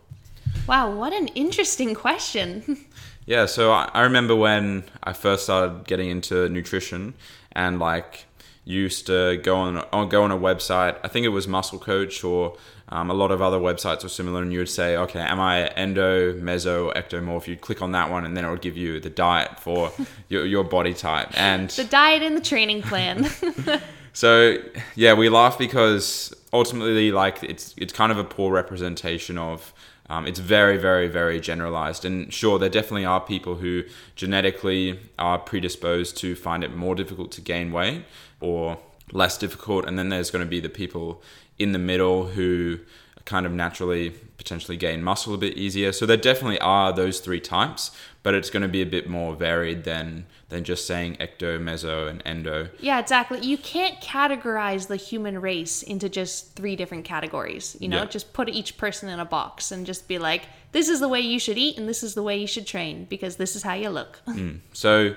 Wow, 0.67 0.91
what 0.91 1.13
an 1.13 1.27
interesting 1.29 1.93
question. 1.93 2.85
Yeah, 3.27 3.47
so 3.47 3.71
I, 3.71 3.89
I 3.91 4.01
remember 4.03 4.35
when 4.35 4.83
I 5.03 5.13
first 5.13 5.45
started 5.45 5.88
getting 5.88 6.09
into 6.09 6.47
nutrition 6.47 7.15
and 7.53 7.79
like 7.79 8.25
used 8.65 9.07
to 9.07 9.38
go 9.38 9.55
on 9.55 10.09
go 10.09 10.23
on 10.23 10.31
a 10.31 10.38
website. 10.38 10.97
I 11.03 11.07
think 11.07 11.25
it 11.25 11.29
was 11.29 11.47
Muscle 11.47 11.79
Coach 11.79 12.23
or 12.23 12.55
um, 12.89 13.09
a 13.09 13.15
lot 13.15 13.31
of 13.31 13.41
other 13.41 13.57
websites 13.57 14.03
were 14.03 14.09
similar, 14.09 14.43
and 14.43 14.53
you 14.53 14.59
would 14.59 14.69
say, 14.69 14.95
okay, 14.95 15.19
am 15.19 15.39
I 15.39 15.67
endo, 15.69 16.33
meso, 16.33 16.93
ectomorph? 16.93 17.47
You'd 17.47 17.61
click 17.61 17.81
on 17.81 17.93
that 17.93 18.11
one, 18.11 18.25
and 18.25 18.38
then 18.38 18.45
it 18.45 18.51
would 18.51 18.61
give 18.61 18.77
you 18.77 18.99
the 18.99 19.09
diet 19.09 19.59
for 19.59 19.91
your, 20.29 20.45
your 20.45 20.63
body 20.63 20.93
type. 20.93 21.29
And 21.33 21.71
the 21.71 21.83
diet 21.83 22.21
and 22.21 22.38
the 22.38 22.41
training 22.41 22.83
plan. 22.83 23.27
so 24.15 24.58
yeah, 24.95 25.13
we 25.13 25.28
laugh 25.28 25.60
because 25.60 26.34
ultimately, 26.54 27.12
like 27.12 27.43
it's 27.43 27.75
it's 27.78 27.93
kind 27.93 28.12
of 28.12 28.17
a 28.17 28.23
poor 28.23 28.51
representation 28.51 29.38
of. 29.38 29.73
Um, 30.08 30.28
it's 30.28 30.38
very, 30.38 30.78
very, 30.78 31.08
very 31.08 31.39
generalized, 31.39 32.06
and 32.06 32.32
sure, 32.32 32.60
there 32.60 32.69
definitely 32.69 33.06
are 33.06 33.19
people 33.19 33.56
who 33.56 33.84
genetically 34.15 34.99
are 35.17 35.39
predisposed 35.39 36.15
to 36.17 36.36
find 36.36 36.63
it 36.63 36.75
more 36.75 36.93
difficult 36.93 37.32
to 37.32 37.41
gain 37.41 37.71
weight 37.71 38.06
or 38.39 38.78
less 39.12 39.36
difficult, 39.36 39.86
and 39.86 39.97
then 39.97 40.10
there's 40.10 40.30
going 40.30 40.45
to 40.45 40.49
be 40.49 40.60
the 40.60 40.69
people 40.69 41.23
in 41.58 41.71
the 41.71 41.80
middle 41.80 42.28
who 42.28 42.80
kind 43.25 43.47
of 43.47 43.51
naturally 43.51 44.12
potentially 44.38 44.78
gain 44.78 45.04
muscle 45.04 45.34
a 45.34 45.38
bit 45.38 45.58
easier. 45.58 45.91
So 45.91 46.06
there 46.06 46.17
definitely 46.17 46.60
are 46.60 46.93
those 46.93 47.19
three 47.19 47.39
types, 47.39 47.91
but 48.21 48.36
it's 48.36 48.51
going 48.51 48.63
to 48.63 48.69
be 48.69 48.84
a 48.84 48.86
bit 48.86 49.10
more 49.10 49.36
varied 49.36 49.84
than 49.84 50.28
than 50.49 50.63
just 50.63 50.86
saying 50.86 51.15
ecto, 51.15 51.60
meso, 51.60 52.08
and 52.08 52.21
endo. 52.25 52.69
yeah, 52.79 52.99
exactly. 52.99 53.39
You 53.43 53.58
can't 53.58 53.99
categorize 53.99 54.88
the 54.88 54.95
human 54.95 55.39
race 55.41 55.81
into 55.81 56.08
just 56.10 56.55
three 56.55 56.75
different 56.75 57.03
categories. 57.05 57.75
You 57.79 57.88
know, 57.88 57.99
Yeah. 58.03 58.05
just 58.05 58.31
put 58.34 58.47
each 58.49 58.77
person 58.77 59.10
in 59.10 59.19
a 59.19 59.25
box 59.25 59.71
and 59.71 59.86
just 59.86 60.08
be 60.08 60.19
like, 60.19 60.43
this 60.71 60.88
is 60.88 60.99
the 60.99 61.08
way 61.08 61.19
you 61.21 61.39
should 61.39 61.58
eat 61.58 61.77
and 61.77 61.89
this 61.89 62.03
is 62.03 62.13
the 62.13 62.21
way 62.23 62.38
you 62.38 62.45
should 62.47 62.67
train 62.67 63.05
because 63.10 63.38
this 63.38 63.55
is 63.55 63.63
how 63.63 63.73
you 63.73 63.89
look. 63.89 64.19
Mm. 64.27 64.60
So, 64.73 65.15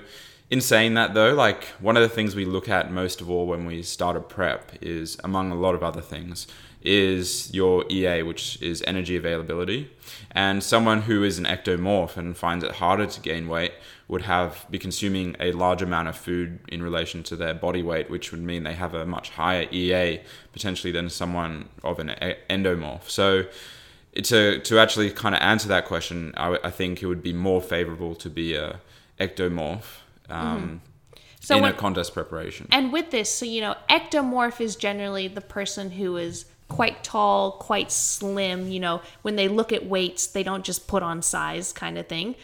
in 0.50 0.62
saying 0.62 0.94
that 0.94 1.12
though, 1.12 1.34
like 1.34 1.64
one 1.78 1.96
of 1.98 2.02
the 2.02 2.08
things 2.08 2.34
we 2.34 2.46
look 2.46 2.68
at 2.70 2.90
most 2.90 3.20
of 3.20 3.28
all 3.28 3.46
when 3.46 3.66
we 3.66 3.82
start 3.82 4.16
a 4.16 4.20
prep 4.20 4.72
is, 4.80 5.18
among 5.22 5.50
a 5.52 5.54
lot 5.56 5.74
of 5.74 5.82
other 5.82 6.00
things, 6.00 6.46
is 6.82 7.52
your 7.52 7.84
EA, 7.90 8.22
which 8.22 8.60
is 8.62 8.82
energy 8.86 9.16
availability. 9.16 9.90
And 10.30 10.62
someone 10.62 11.02
who 11.02 11.24
is 11.24 11.38
an 11.38 11.44
ectomorph 11.44 12.16
and 12.16 12.36
finds 12.36 12.64
it 12.64 12.72
harder 12.72 13.06
to 13.06 13.20
gain 13.20 13.48
weight 13.48 13.72
would 14.06 14.22
have 14.22 14.64
be 14.70 14.78
consuming 14.78 15.36
a 15.40 15.52
large 15.52 15.82
amount 15.82 16.08
of 16.08 16.16
food 16.16 16.58
in 16.68 16.82
relation 16.82 17.22
to 17.24 17.36
their 17.36 17.52
body 17.54 17.82
weight, 17.82 18.08
which 18.08 18.30
would 18.32 18.42
mean 18.42 18.62
they 18.64 18.74
have 18.74 18.94
a 18.94 19.04
much 19.04 19.30
higher 19.30 19.66
EA 19.70 20.20
potentially 20.52 20.92
than 20.92 21.10
someone 21.10 21.68
of 21.82 21.98
an 21.98 22.08
endomorph. 22.48 23.08
So 23.08 23.44
to 24.22 24.58
to 24.60 24.78
actually 24.78 25.10
kind 25.10 25.34
of 25.34 25.40
answer 25.42 25.68
that 25.68 25.84
question, 25.86 26.32
I, 26.36 26.44
w- 26.44 26.60
I 26.64 26.70
think 26.70 27.02
it 27.02 27.06
would 27.06 27.22
be 27.22 27.32
more 27.32 27.60
favorable 27.60 28.14
to 28.16 28.30
be 28.30 28.54
a 28.54 28.80
ectomorph 29.20 29.84
um, 30.30 30.80
So 31.40 31.56
in 31.56 31.62
when- 31.62 31.72
a 31.72 31.76
contest 31.76 32.14
preparation. 32.14 32.66
And 32.70 32.92
with 32.92 33.10
this, 33.10 33.28
so 33.32 33.44
you 33.44 33.60
know, 33.60 33.74
ectomorph 33.90 34.60
is 34.60 34.74
generally 34.76 35.28
the 35.28 35.40
person 35.42 35.90
who 35.92 36.16
is 36.16 36.46
quite 36.68 37.02
tall, 37.02 37.52
quite 37.52 37.90
slim, 37.90 38.70
you 38.70 38.80
know, 38.80 39.00
when 39.22 39.36
they 39.36 39.48
look 39.48 39.72
at 39.72 39.86
weights, 39.86 40.26
they 40.26 40.42
don't 40.42 40.64
just 40.64 40.86
put 40.86 41.02
on 41.02 41.22
size 41.22 41.72
kind 41.72 41.98
of 41.98 42.06
thing. 42.06 42.34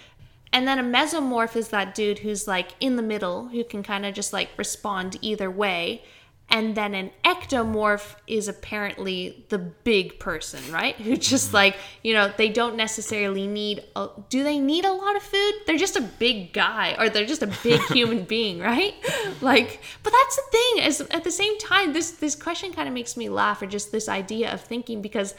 And 0.52 0.68
then 0.68 0.78
a 0.78 0.82
mesomorph 0.82 1.56
is 1.56 1.68
that 1.68 1.94
dude 1.94 2.20
who's 2.20 2.46
like 2.46 2.70
in 2.80 2.96
the 2.96 3.02
middle, 3.02 3.48
who 3.48 3.64
can 3.64 3.82
kind 3.82 4.06
of 4.06 4.14
just 4.14 4.32
like 4.32 4.50
respond 4.56 5.18
either 5.20 5.50
way. 5.50 6.02
And 6.50 6.76
then 6.76 6.94
an 6.94 7.10
ectomorph 7.24 8.14
is 8.26 8.46
apparently 8.46 9.44
the 9.48 9.58
big 9.58 10.20
person, 10.20 10.60
right? 10.72 10.94
Who 10.96 11.16
just 11.16 11.48
mm-hmm. 11.48 11.56
like, 11.56 11.76
you 12.02 12.14
know, 12.14 12.32
they 12.36 12.48
don't 12.48 12.76
necessarily 12.76 13.46
need, 13.46 13.82
a, 13.96 14.08
do 14.28 14.44
they 14.44 14.58
need 14.58 14.84
a 14.84 14.92
lot 14.92 15.16
of 15.16 15.22
food? 15.22 15.52
They're 15.66 15.78
just 15.78 15.96
a 15.96 16.02
big 16.02 16.52
guy 16.52 16.94
or 16.98 17.08
they're 17.08 17.26
just 17.26 17.42
a 17.42 17.52
big 17.62 17.80
human 17.88 18.24
being, 18.24 18.60
right? 18.60 18.94
Like, 19.40 19.82
but 20.02 20.12
that's 20.12 20.36
the 20.36 20.42
thing 20.52 20.84
is 20.84 21.00
at 21.00 21.24
the 21.24 21.30
same 21.30 21.58
time, 21.58 21.92
this, 21.92 22.12
this 22.12 22.36
question 22.36 22.72
kind 22.72 22.86
of 22.86 22.94
makes 22.94 23.16
me 23.16 23.28
laugh 23.28 23.60
or 23.60 23.66
just 23.66 23.90
this 23.90 24.08
idea 24.08 24.52
of 24.52 24.60
thinking 24.60 25.02
because 25.02 25.34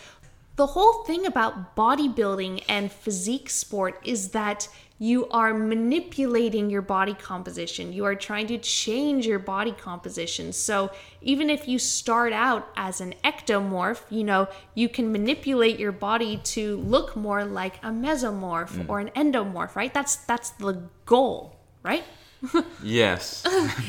the 0.55 0.67
whole 0.67 1.03
thing 1.03 1.25
about 1.25 1.75
bodybuilding 1.75 2.63
and 2.69 2.91
physique 2.91 3.49
sport 3.49 3.99
is 4.03 4.29
that 4.29 4.67
you 4.97 5.27
are 5.27 5.53
manipulating 5.53 6.69
your 6.69 6.81
body 6.81 7.13
composition. 7.13 7.91
You 7.91 8.05
are 8.05 8.15
trying 8.15 8.47
to 8.47 8.57
change 8.57 9.27
your 9.27 9.39
body 9.39 9.73
composition. 9.73 10.53
So 10.53 10.89
even 11.21 11.49
if 11.49 11.67
you 11.67 11.79
start 11.79 12.31
out 12.31 12.69
as 12.77 13.01
an 13.01 13.13
ectomorph, 13.23 14.03
you 14.09 14.23
know, 14.23 14.47
you 14.73 14.87
can 14.87 15.11
manipulate 15.11 15.79
your 15.79 15.91
body 15.91 16.37
to 16.45 16.77
look 16.77 17.15
more 17.15 17.43
like 17.43 17.77
a 17.77 17.89
mesomorph 17.89 18.71
mm. 18.71 18.87
or 18.87 18.99
an 18.99 19.09
endomorph, 19.09 19.75
right? 19.75 19.93
That's 19.93 20.15
that's 20.15 20.51
the 20.51 20.83
goal, 21.05 21.57
right? 21.83 22.03
yes. 22.83 23.43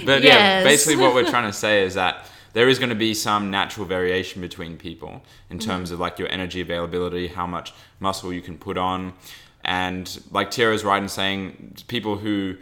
But 0.04 0.22
yes. 0.22 0.24
yeah, 0.24 0.64
basically 0.64 0.96
what 0.96 1.14
we're 1.14 1.30
trying 1.30 1.50
to 1.50 1.56
say 1.56 1.84
is 1.84 1.94
that 1.94 2.26
there 2.52 2.68
is 2.68 2.78
going 2.78 2.88
to 2.88 2.96
be 2.96 3.12
some 3.14 3.50
natural 3.50 3.84
variation 3.86 4.40
between 4.40 4.76
people 4.76 5.22
in 5.50 5.58
mm-hmm. 5.58 5.68
terms 5.68 5.88
mm-hmm. 5.88 5.94
of 5.94 6.00
like 6.00 6.18
your 6.18 6.28
energy 6.32 6.62
availability, 6.62 7.28
how 7.28 7.46
much 7.46 7.74
muscle 8.00 8.32
you 8.32 8.40
can 8.40 8.58
put 8.58 8.76
on. 8.76 9.12
And 9.66 10.22
like 10.30 10.52
Tyarra's 10.52 10.84
right 10.84 11.02
in 11.02 11.08
saying, 11.08 11.74
people 11.88 12.16
who, 12.16 12.56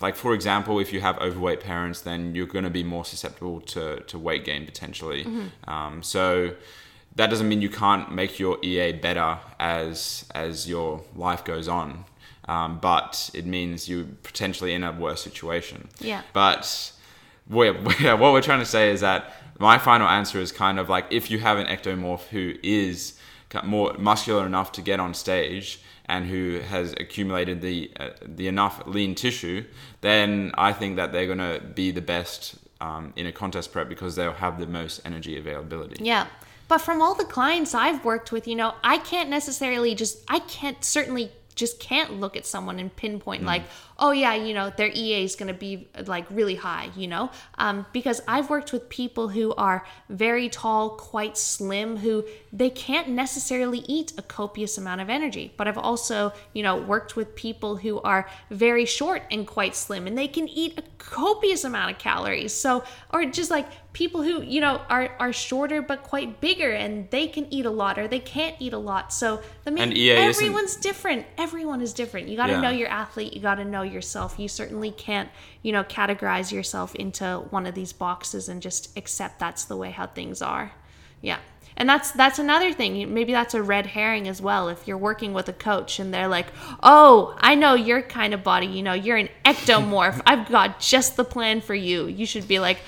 like 0.00 0.14
for 0.14 0.34
example, 0.34 0.78
if 0.78 0.92
you 0.92 1.00
have 1.00 1.18
overweight 1.18 1.60
parents, 1.60 2.02
then 2.02 2.34
you're 2.34 2.46
going 2.46 2.64
to 2.64 2.70
be 2.70 2.84
more 2.84 3.06
susceptible 3.06 3.62
to, 3.62 4.00
to 4.00 4.18
weight 4.18 4.44
gain 4.44 4.66
potentially. 4.66 5.24
Mm-hmm. 5.24 5.70
Um, 5.70 6.02
so 6.02 6.54
that 7.16 7.30
doesn't 7.30 7.48
mean 7.48 7.62
you 7.62 7.70
can't 7.70 8.12
make 8.12 8.38
your 8.38 8.58
EA 8.62 8.92
better 8.92 9.38
as 9.58 10.26
as 10.34 10.68
your 10.68 11.02
life 11.16 11.42
goes 11.42 11.68
on, 11.68 12.04
um, 12.48 12.78
but 12.80 13.30
it 13.32 13.46
means 13.46 13.88
you're 13.88 14.06
potentially 14.22 14.74
in 14.74 14.84
a 14.84 14.92
worse 14.92 15.22
situation. 15.22 15.88
Yeah. 16.00 16.20
But 16.34 16.92
we're 17.48 17.74
yeah 18.00 18.12
what 18.12 18.32
we're 18.32 18.42
trying 18.42 18.60
to 18.60 18.66
say 18.66 18.90
is 18.90 19.00
that 19.00 19.34
my 19.58 19.78
final 19.78 20.06
answer 20.08 20.38
is 20.38 20.52
kind 20.52 20.78
of 20.78 20.90
like 20.90 21.06
if 21.10 21.30
you 21.30 21.38
have 21.38 21.58
an 21.58 21.66
ectomorph 21.66 22.26
who 22.28 22.54
is 22.62 23.18
more 23.64 23.94
muscular 23.98 24.46
enough 24.46 24.72
to 24.72 24.82
get 24.82 24.98
on 25.00 25.12
stage 25.14 25.80
and 26.06 26.26
who 26.26 26.60
has 26.60 26.92
accumulated 26.92 27.60
the 27.60 27.90
uh, 27.98 28.10
the 28.22 28.48
enough 28.48 28.82
lean 28.86 29.14
tissue, 29.14 29.64
then 30.00 30.52
I 30.56 30.72
think 30.72 30.96
that 30.96 31.12
they're 31.12 31.26
going 31.26 31.38
to 31.38 31.60
be 31.74 31.90
the 31.90 32.00
best 32.00 32.56
um, 32.80 33.12
in 33.16 33.26
a 33.26 33.32
contest 33.32 33.72
prep 33.72 33.88
because 33.88 34.16
they'll 34.16 34.32
have 34.32 34.58
the 34.58 34.66
most 34.66 35.00
energy 35.04 35.38
availability. 35.38 36.04
Yeah. 36.04 36.26
But 36.68 36.78
from 36.78 37.02
all 37.02 37.14
the 37.14 37.24
clients 37.24 37.74
I've 37.74 38.04
worked 38.04 38.32
with, 38.32 38.48
you 38.48 38.56
know, 38.56 38.74
I 38.82 38.98
can't 38.98 39.28
necessarily 39.28 39.94
just, 39.94 40.18
I 40.28 40.38
can't 40.40 40.82
certainly 40.82 41.30
just 41.54 41.78
can't 41.80 42.18
look 42.18 42.36
at 42.36 42.46
someone 42.46 42.78
and 42.78 42.94
pinpoint 42.96 43.42
mm. 43.42 43.46
like 43.46 43.62
oh 44.02 44.10
yeah 44.10 44.34
you 44.34 44.52
know 44.52 44.70
their 44.76 44.90
ea 44.94 45.24
is 45.24 45.34
going 45.36 45.48
to 45.48 45.58
be 45.58 45.88
like 46.06 46.26
really 46.30 46.56
high 46.56 46.90
you 46.96 47.08
know? 47.08 47.30
Um, 47.56 47.86
because 47.92 48.20
i've 48.28 48.50
worked 48.50 48.72
with 48.72 48.88
people 48.88 49.28
who 49.28 49.54
are 49.54 49.86
very 50.10 50.48
tall 50.48 50.90
quite 50.90 51.38
slim 51.38 51.96
who 51.96 52.24
they 52.52 52.68
can't 52.68 53.08
necessarily 53.08 53.78
eat 53.86 54.12
a 54.18 54.22
copious 54.22 54.76
amount 54.76 55.00
of 55.00 55.08
energy. 55.08 55.52
But 55.56 55.68
i've 55.68 55.78
also 55.78 56.32
you 56.52 56.62
know 56.62 56.76
worked 56.76 57.16
with 57.16 57.34
people 57.34 57.76
who 57.76 58.00
are 58.02 58.28
very 58.50 58.84
short 58.84 59.22
and 59.30 59.46
quite 59.46 59.74
slim 59.74 60.06
and 60.06 60.18
they 60.18 60.28
can 60.28 60.48
eat 60.48 60.78
a 60.78 60.82
copious 60.98 61.64
amount 61.64 61.92
of 61.92 61.98
calories. 61.98 62.52
So 62.52 62.84
or 63.12 63.24
just 63.24 63.50
like 63.50 63.66
people 63.92 64.22
who 64.22 64.42
you 64.42 64.60
know 64.60 64.80
are 64.88 65.14
are 65.18 65.32
shorter 65.32 65.82
but 65.82 66.02
quite 66.02 66.40
bigger 66.40 66.70
and 66.70 67.10
they 67.10 67.26
can 67.26 67.52
eat 67.52 67.66
a 67.66 67.70
lot 67.70 67.98
or 67.98 68.08
they 68.08 68.20
can't 68.20 68.56
eat 68.58 68.72
a 68.72 68.78
lot. 68.78 69.12
So 69.12 69.40
the 69.64 69.70
main 69.70 69.92
everyone's 70.28 70.76
different. 70.76 71.26
Everyone 71.38 71.80
is 71.80 71.92
different. 71.92 72.28
You 72.28 72.36
got 72.36 72.46
to 72.46 72.54
yeah. 72.54 72.60
know 72.60 72.70
your 72.70 72.88
athlete. 72.88 73.32
You 73.34 73.40
got 73.40 73.56
to 73.56 73.64
know 73.64 73.82
yourself. 73.92 74.38
You 74.38 74.48
certainly 74.48 74.90
can't 74.90 75.28
you 75.62 75.72
know 75.72 75.84
categorize 75.84 76.52
yourself 76.52 76.94
into 76.94 77.44
one 77.50 77.66
of 77.66 77.74
these 77.74 77.92
boxes 77.92 78.48
and 78.48 78.62
just 78.62 78.96
accept 78.96 79.38
that's 79.38 79.64
the 79.64 79.76
way 79.76 79.90
how 79.90 80.06
things 80.06 80.42
are. 80.42 80.72
Yeah. 81.20 81.38
And 81.76 81.88
that's 81.88 82.10
that's 82.10 82.38
another 82.38 82.72
thing. 82.72 83.14
Maybe 83.14 83.32
that's 83.32 83.54
a 83.54 83.62
red 83.62 83.86
herring 83.86 84.28
as 84.28 84.42
well. 84.42 84.68
If 84.68 84.86
you're 84.86 84.98
working 84.98 85.32
with 85.32 85.48
a 85.48 85.54
coach 85.54 85.98
and 85.98 86.12
they're 86.12 86.28
like 86.28 86.46
oh 86.82 87.36
i 87.40 87.54
know 87.54 87.74
your 87.74 88.02
kind 88.02 88.34
of 88.34 88.42
body. 88.42 88.66
You 88.66 88.82
know 88.82 88.92
you're 88.92 89.16
an 89.16 89.28
ectomorph. 89.44 90.20
I've 90.26 90.48
got 90.48 90.80
just 90.80 91.16
the 91.16 91.24
plan 91.24 91.60
for 91.60 91.74
you. 91.74 92.06
You 92.06 92.26
should 92.26 92.46
be 92.48 92.58
like 92.58 92.78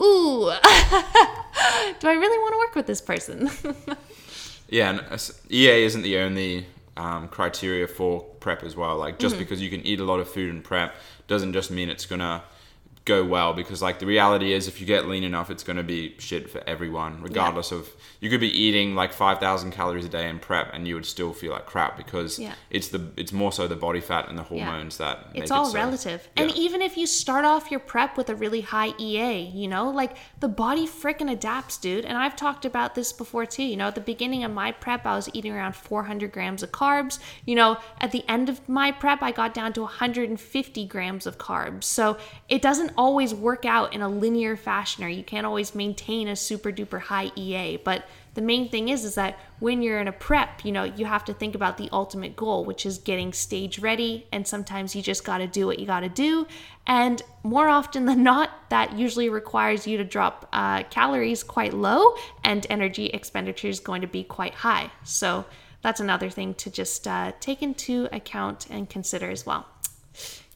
ooh, 0.00 0.50
do 2.00 2.08
I 2.08 2.14
really 2.14 2.38
want 2.38 2.52
to 2.52 2.58
work 2.58 2.74
with 2.74 2.86
this 2.86 3.00
person? 3.00 3.50
yeah, 4.68 4.90
and 4.90 5.00
uh, 5.10 5.18
EA 5.50 5.84
isn't 5.84 6.02
the 6.02 6.18
only 6.18 6.66
um, 6.96 7.28
criteria 7.28 7.86
for 7.86 8.22
prep 8.40 8.62
as 8.62 8.76
well. 8.76 8.96
Like 8.96 9.18
just 9.18 9.34
mm-hmm. 9.34 9.44
because 9.44 9.62
you 9.62 9.70
can 9.70 9.80
eat 9.82 10.00
a 10.00 10.04
lot 10.04 10.20
of 10.20 10.28
food 10.28 10.50
in 10.50 10.62
prep 10.62 10.94
doesn't 11.26 11.52
just 11.52 11.70
mean 11.70 11.88
it's 11.88 12.06
gonna 12.06 12.42
go 13.06 13.24
well 13.24 13.54
because 13.54 13.80
like 13.80 14.00
the 14.00 14.04
reality 14.04 14.52
is 14.52 14.66
if 14.66 14.80
you 14.80 14.86
get 14.86 15.06
lean 15.06 15.22
enough 15.22 15.48
it's 15.48 15.62
going 15.62 15.76
to 15.76 15.84
be 15.84 16.16
shit 16.18 16.50
for 16.50 16.60
everyone 16.66 17.22
regardless 17.22 17.70
yeah. 17.70 17.78
of 17.78 17.88
you 18.20 18.28
could 18.28 18.40
be 18.40 18.50
eating 18.50 18.96
like 18.96 19.12
5000 19.12 19.70
calories 19.70 20.04
a 20.04 20.08
day 20.08 20.28
in 20.28 20.40
prep 20.40 20.74
and 20.74 20.88
you 20.88 20.96
would 20.96 21.06
still 21.06 21.32
feel 21.32 21.52
like 21.52 21.66
crap 21.66 21.96
because 21.96 22.36
yeah. 22.36 22.54
it's 22.68 22.88
the 22.88 23.12
it's 23.16 23.32
more 23.32 23.52
so 23.52 23.68
the 23.68 23.76
body 23.76 24.00
fat 24.00 24.28
and 24.28 24.36
the 24.36 24.42
hormones 24.42 24.98
yeah. 24.98 25.06
that 25.06 25.26
it's 25.34 25.52
all 25.52 25.68
it 25.68 25.70
so, 25.70 25.74
relative 25.74 26.28
and 26.36 26.50
even 26.56 26.82
if 26.82 26.96
you 26.96 27.06
start 27.06 27.44
off 27.44 27.70
your 27.70 27.78
prep 27.78 28.16
with 28.16 28.28
a 28.28 28.34
really 28.34 28.60
high 28.60 28.92
ea 28.98 29.40
you 29.54 29.68
know 29.68 29.88
like 29.88 30.16
the 30.40 30.48
body 30.48 30.84
freaking 30.84 31.30
adapts 31.30 31.78
dude 31.78 32.04
and 32.04 32.18
i've 32.18 32.34
talked 32.34 32.64
about 32.64 32.96
this 32.96 33.12
before 33.12 33.46
too 33.46 33.62
you 33.62 33.76
know 33.76 33.86
at 33.86 33.94
the 33.94 34.00
beginning 34.00 34.42
of 34.42 34.50
my 34.50 34.72
prep 34.72 35.06
i 35.06 35.14
was 35.14 35.30
eating 35.32 35.52
around 35.52 35.76
400 35.76 36.32
grams 36.32 36.64
of 36.64 36.72
carbs 36.72 37.20
you 37.44 37.54
know 37.54 37.78
at 38.00 38.10
the 38.10 38.24
end 38.28 38.48
of 38.48 38.68
my 38.68 38.90
prep 38.90 39.22
i 39.22 39.30
got 39.30 39.54
down 39.54 39.72
to 39.74 39.82
150 39.82 40.86
grams 40.86 41.24
of 41.24 41.38
carbs 41.38 41.84
so 41.84 42.16
it 42.48 42.60
doesn't 42.60 42.95
always 42.96 43.34
work 43.34 43.64
out 43.64 43.94
in 43.94 44.02
a 44.02 44.08
linear 44.08 44.56
fashion 44.56 45.04
or 45.04 45.08
you 45.08 45.22
can't 45.22 45.46
always 45.46 45.74
maintain 45.74 46.28
a 46.28 46.36
super 46.36 46.72
duper 46.72 47.00
high 47.00 47.30
EA. 47.36 47.76
But 47.76 48.04
the 48.34 48.42
main 48.42 48.68
thing 48.68 48.90
is 48.90 49.04
is 49.04 49.14
that 49.14 49.38
when 49.60 49.82
you're 49.82 49.98
in 49.98 50.08
a 50.08 50.12
prep, 50.12 50.64
you 50.64 50.70
know, 50.70 50.84
you 50.84 51.06
have 51.06 51.24
to 51.24 51.32
think 51.32 51.54
about 51.54 51.78
the 51.78 51.88
ultimate 51.92 52.36
goal, 52.36 52.64
which 52.64 52.84
is 52.84 52.98
getting 52.98 53.32
stage 53.32 53.78
ready. 53.78 54.26
And 54.30 54.46
sometimes 54.46 54.94
you 54.94 55.02
just 55.02 55.24
got 55.24 55.38
to 55.38 55.46
do 55.46 55.66
what 55.66 55.78
you 55.78 55.86
got 55.86 56.00
to 56.00 56.08
do. 56.08 56.46
And 56.86 57.22
more 57.42 57.68
often 57.68 58.04
than 58.04 58.22
not, 58.22 58.50
that 58.68 58.98
usually 58.98 59.28
requires 59.28 59.86
you 59.86 59.96
to 59.96 60.04
drop 60.04 60.48
uh, 60.52 60.82
calories 60.84 61.42
quite 61.42 61.72
low 61.72 62.14
and 62.44 62.66
energy 62.68 63.06
expenditure 63.06 63.68
is 63.68 63.80
going 63.80 64.02
to 64.02 64.06
be 64.06 64.22
quite 64.22 64.54
high. 64.54 64.90
So 65.02 65.46
that's 65.80 66.00
another 66.00 66.28
thing 66.28 66.54
to 66.54 66.70
just 66.70 67.08
uh, 67.08 67.32
take 67.40 67.62
into 67.62 68.08
account 68.12 68.66
and 68.68 68.88
consider 68.90 69.30
as 69.30 69.46
well. 69.46 69.66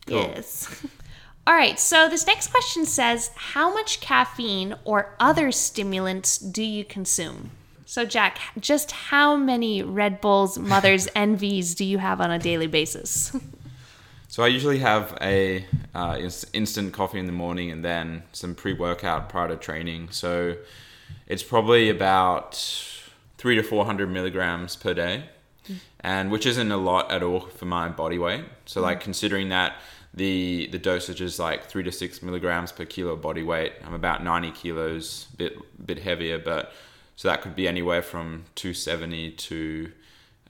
Cool. 0.07 0.19
Yes. 0.19 0.85
All 1.47 1.55
right, 1.55 1.81
so 1.81 2.09
this 2.09 2.27
next 2.27 2.49
question 2.49 2.85
says 2.85 3.31
How 3.35 3.73
much 3.73 4.01
caffeine 4.01 4.75
or 4.85 5.15
other 5.19 5.51
stimulants 5.51 6.39
do 6.39 6.63
you 6.63 6.85
consume? 6.85 7.51
So, 7.87 8.05
Jack, 8.05 8.39
just 8.61 8.93
how 8.93 9.35
many 9.35 9.83
Red 9.83 10.21
Bulls, 10.21 10.59
Mother's 10.59 11.09
Envies 11.17 11.75
do 11.75 11.85
you 11.85 11.99
have 11.99 12.21
on 12.21 12.31
a 12.31 12.39
daily 12.39 12.69
basis? 12.69 13.35
So, 14.29 14.45
I 14.45 14.47
usually 14.47 14.79
have 14.79 15.19
a 15.21 15.65
uh, 15.93 16.29
instant 16.53 16.93
coffee 16.93 17.19
in 17.19 17.27
the 17.27 17.33
morning 17.33 17.73
and 17.73 17.85
then 17.85 18.23
some 18.31 18.55
pre 18.55 18.75
workout 18.75 19.29
prior 19.29 19.49
to 19.49 19.57
training. 19.57 20.11
So, 20.13 20.57
it's 21.27 21.43
probably 21.43 21.89
about 21.89 22.55
three 23.39 23.57
to 23.57 23.63
400 23.65 24.09
milligrams 24.09 24.77
per 24.77 24.95
day, 24.95 25.25
and 25.99 26.31
which 26.31 26.47
isn't 26.47 26.71
a 26.71 26.77
lot 26.77 27.11
at 27.11 27.25
all 27.25 27.41
for 27.41 27.65
my 27.65 27.89
body 27.89 28.19
weight. 28.19 28.45
So, 28.67 28.81
like, 28.81 29.01
considering 29.01 29.49
that 29.49 29.75
the 30.15 30.69
the 30.73 30.79
dosage 30.79 31.21
is 31.21 31.39
like 31.39 31.65
three 31.65 31.83
to 31.83 31.93
six 31.93 32.23
milligrams 32.23 32.73
per 32.73 32.85
kilo 32.85 33.17
body 33.17 33.43
weight. 33.43 33.73
I'm 33.85 33.95
about 33.95 34.25
90 34.25 34.51
kilos, 34.53 35.27
bit 35.37 35.57
bit 35.85 36.01
heavier, 36.01 36.39
but 36.39 36.73
so 37.17 37.29
that 37.29 37.43
could 37.43 37.55
be 37.55 37.69
anywhere 37.69 38.03
from 38.03 38.45
270 38.55 39.33
to 39.33 39.93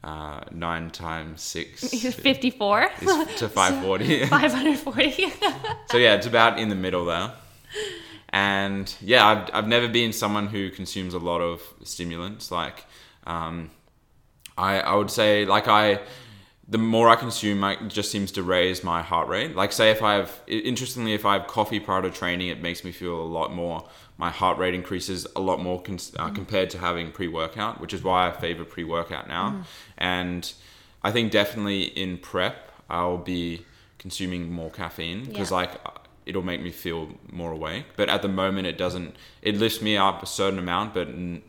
uh, 0.02 0.40
nine 0.50 0.90
times 0.90 1.42
six. 1.42 1.80
54 2.14 2.90
to 3.36 3.48
540. 3.48 4.26
540. 4.26 5.32
so 5.90 5.98
yeah, 5.98 6.14
it's 6.14 6.26
about 6.26 6.58
in 6.58 6.68
the 6.68 6.74
middle 6.74 7.04
there. 7.04 7.32
And 8.30 8.94
yeah, 9.00 9.26
I've, 9.26 9.50
I've 9.52 9.68
never 9.68 9.88
been 9.88 10.12
someone 10.12 10.46
who 10.46 10.70
consumes 10.70 11.14
a 11.14 11.18
lot 11.18 11.40
of 11.40 11.62
stimulants. 11.82 12.50
Like, 12.50 12.84
um, 13.26 13.70
I, 14.56 14.80
I 14.80 14.94
would 14.94 15.10
say, 15.10 15.44
like, 15.44 15.66
I, 15.66 16.00
the 16.70 16.78
more 16.78 17.08
I 17.08 17.16
consume, 17.16 17.64
it 17.64 17.88
just 17.88 18.12
seems 18.12 18.30
to 18.32 18.44
raise 18.44 18.84
my 18.84 19.02
heart 19.02 19.26
rate. 19.26 19.56
Like, 19.56 19.72
say, 19.72 19.90
if 19.90 20.02
I 20.02 20.14
have, 20.14 20.40
interestingly, 20.46 21.14
if 21.14 21.26
I 21.26 21.32
have 21.36 21.48
coffee 21.48 21.80
prior 21.80 22.00
to 22.02 22.10
training, 22.10 22.46
it 22.46 22.62
makes 22.62 22.84
me 22.84 22.92
feel 22.92 23.20
a 23.20 23.26
lot 23.26 23.52
more, 23.52 23.88
my 24.18 24.30
heart 24.30 24.56
rate 24.56 24.72
increases 24.72 25.26
a 25.34 25.40
lot 25.40 25.60
more 25.60 25.82
cons- 25.82 26.14
uh, 26.16 26.28
mm. 26.28 26.34
compared 26.34 26.70
to 26.70 26.78
having 26.78 27.10
pre 27.10 27.26
workout, 27.26 27.80
which 27.80 27.92
is 27.92 28.04
why 28.04 28.28
I 28.28 28.30
favor 28.30 28.64
pre 28.64 28.84
workout 28.84 29.26
now. 29.26 29.50
Mm. 29.50 29.64
And 29.98 30.52
I 31.02 31.10
think 31.10 31.32
definitely 31.32 31.82
in 31.82 32.18
prep, 32.18 32.70
I'll 32.88 33.18
be 33.18 33.66
consuming 33.98 34.52
more 34.52 34.70
caffeine 34.70 35.24
because, 35.24 35.50
yeah. 35.50 35.56
like, 35.56 35.72
it'll 36.24 36.42
make 36.42 36.62
me 36.62 36.70
feel 36.70 37.08
more 37.32 37.50
awake. 37.50 37.86
But 37.96 38.08
at 38.08 38.22
the 38.22 38.28
moment, 38.28 38.68
it 38.68 38.78
doesn't, 38.78 39.16
it 39.42 39.56
lifts 39.56 39.82
me 39.82 39.96
up 39.96 40.22
a 40.22 40.26
certain 40.26 40.60
amount, 40.60 40.94
but 40.94 41.08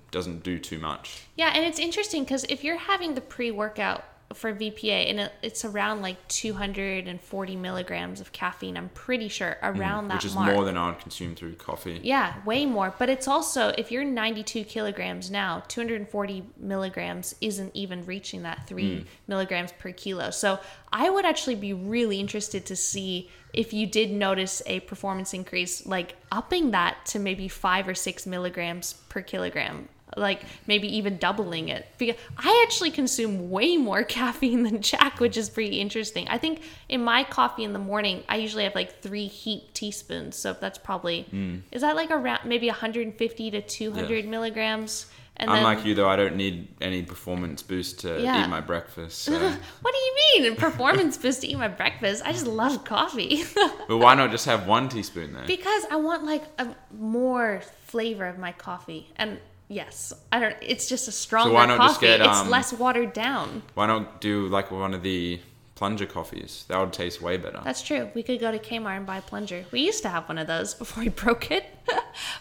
doesn't 0.10 0.42
do 0.42 0.58
too 0.58 0.80
much. 0.80 1.26
Yeah, 1.36 1.52
and 1.54 1.64
it's 1.64 1.78
interesting 1.78 2.24
because 2.24 2.44
if 2.50 2.64
you're 2.64 2.78
having 2.78 3.14
the 3.14 3.22
pre 3.22 3.52
workout 3.52 4.04
for 4.34 4.54
VPA, 4.54 5.10
and 5.10 5.20
it, 5.20 5.32
it's 5.42 5.66
around 5.66 6.02
like 6.02 6.28
240 6.28 7.56
milligrams 7.56 8.22
of 8.22 8.32
caffeine. 8.32 8.78
I'm 8.78 8.90
pretty 8.90 9.28
sure 9.28 9.58
around 9.62 10.08
that 10.08 10.14
Mm, 10.14 10.18
which 10.18 10.26
is 10.26 10.36
mark. 10.36 10.54
more 10.54 10.66
than 10.66 10.78
I 10.78 10.88
would 10.90 11.00
consume 11.00 11.36
through 11.36 11.54
coffee. 11.56 12.00
Yeah, 12.04 12.34
way 12.46 12.66
more. 12.66 12.94
But 12.98 13.10
it's 13.10 13.28
also, 13.28 13.70
if 13.78 13.92
you're 13.92 14.04
92 14.04 14.64
kilograms 14.66 15.30
now, 15.32 15.64
240 15.68 16.44
milligrams 16.58 17.36
isn't 17.42 17.72
even 17.74 18.06
reaching 18.06 18.44
that 18.44 18.68
three 18.68 19.06
milligrams 19.28 19.72
per 19.74 19.92
kilo. 19.92 20.30
So 20.32 20.60
I 20.92 21.10
would 21.10 21.26
actually 21.26 21.56
be 21.56 21.74
really 21.74 22.20
interested 22.20 22.66
to 22.68 22.76
see 22.76 23.30
if 23.54 23.74
you 23.74 23.86
did 23.86 24.12
notice 24.12 24.62
a 24.66 24.80
performance 24.82 25.34
increase, 25.34 25.86
like 25.86 26.16
upping 26.32 26.72
that 26.72 27.06
to 27.08 27.20
maybe 27.20 27.48
five 27.48 27.88
or 27.88 27.94
six 27.96 28.26
milligrams 28.26 28.94
per 29.10 29.22
kilogram. 29.22 29.88
Like 30.18 30.44
maybe 30.68 30.94
even 30.98 31.18
doubling 31.18 31.70
it 31.70 31.88
because 31.98 32.16
I 32.38 32.66
actually 32.68 32.92
consume 32.92 33.50
way 33.50 33.78
more 33.78 34.04
caffeine 34.18 34.64
than 34.64 34.82
Jack, 34.82 35.20
which 35.20 35.38
is 35.38 35.50
pretty 35.50 35.80
interesting. 35.80 36.28
I 36.28 36.38
think 36.38 36.62
in 36.90 37.04
my 37.04 37.24
coffee 37.24 37.64
in 37.64 37.74
the 37.74 37.80
morning, 37.80 38.24
I 38.28 38.38
usually 38.38 38.64
have 38.66 38.76
like 38.76 39.02
three 39.02 39.28
heaped 39.28 39.74
teaspoons, 39.74 40.36
so 40.36 40.54
that's 40.60 40.78
probably 40.78 41.24
hmm. 41.24 41.58
is 41.72 41.82
that 41.82 41.96
like 41.96 42.12
around 42.12 42.42
maybe 42.46 42.68
150 42.68 43.52
to 43.52 43.62
200 43.62 44.28
milligrams. 44.28 45.08
And 45.38 45.50
Unlike 45.50 45.86
you, 45.86 45.96
though, 45.96 46.08
I 46.08 46.18
don't 46.18 46.36
need 46.36 46.68
any 46.82 47.02
performance 47.02 47.64
boost 47.64 48.02
to 48.02 48.22
Yeah. 48.22 48.44
eat 48.44 48.50
my 48.50 48.62
breakfast. 48.62 49.24
So. 49.24 49.32
what 49.82 49.94
do 49.94 49.98
you 49.98 50.44
mean 50.44 50.56
performance 50.56 51.18
boost 51.18 51.42
to 51.42 51.48
eat 51.48 51.58
my 51.58 51.68
breakfast? 51.68 52.22
I 52.24 52.32
just 52.32 52.46
love 52.46 52.84
coffee 52.84 53.44
but 53.88 53.98
why 53.98 54.14
not 54.14 54.30
just 54.30 54.46
have 54.46 54.68
one 54.68 54.88
teaspoon 54.88 55.34
then? 55.34 55.48
because 55.48 55.86
I 55.90 55.96
want 55.96 56.26
like 56.26 56.44
a 56.60 56.76
more 56.96 57.64
flavor 57.86 58.26
of 58.26 58.38
my 58.38 58.52
coffee 58.52 59.10
and. 59.16 59.40
Yes, 59.72 60.12
I 60.34 60.40
don't. 60.42 60.56
It's 60.62 60.90
just 60.90 61.08
a 61.08 61.14
stronger 61.14 61.54
why 61.54 61.66
not 61.66 61.78
coffee. 61.78 61.90
just 61.92 62.02
get, 62.02 62.20
it's 62.20 62.40
um, 62.40 62.50
less 62.50 62.74
watered 62.74 63.14
down. 63.14 63.64
Why 63.74 63.88
not 63.88 64.20
do 64.20 64.48
like 64.48 64.70
one 64.70 64.94
of 64.94 65.02
the 65.02 65.40
plunger 65.76 66.06
coffees? 66.06 66.66
That 66.68 66.78
would 66.78 66.92
taste 66.92 67.22
way 67.22 67.38
better. 67.38 67.62
That's 67.64 67.82
true. 67.82 68.10
We 68.14 68.22
could 68.22 68.42
go 68.42 68.52
to 68.52 68.60
Kmart 68.60 68.98
and 68.98 69.06
buy 69.06 69.20
a 69.20 69.22
plunger. 69.22 69.64
We 69.72 69.80
used 69.80 70.04
to 70.04 70.10
have 70.10 70.28
one 70.28 70.38
of 70.38 70.48
those 70.48 70.74
before 70.82 71.04
we 71.04 71.10
broke 71.10 71.52
it. 71.52 71.64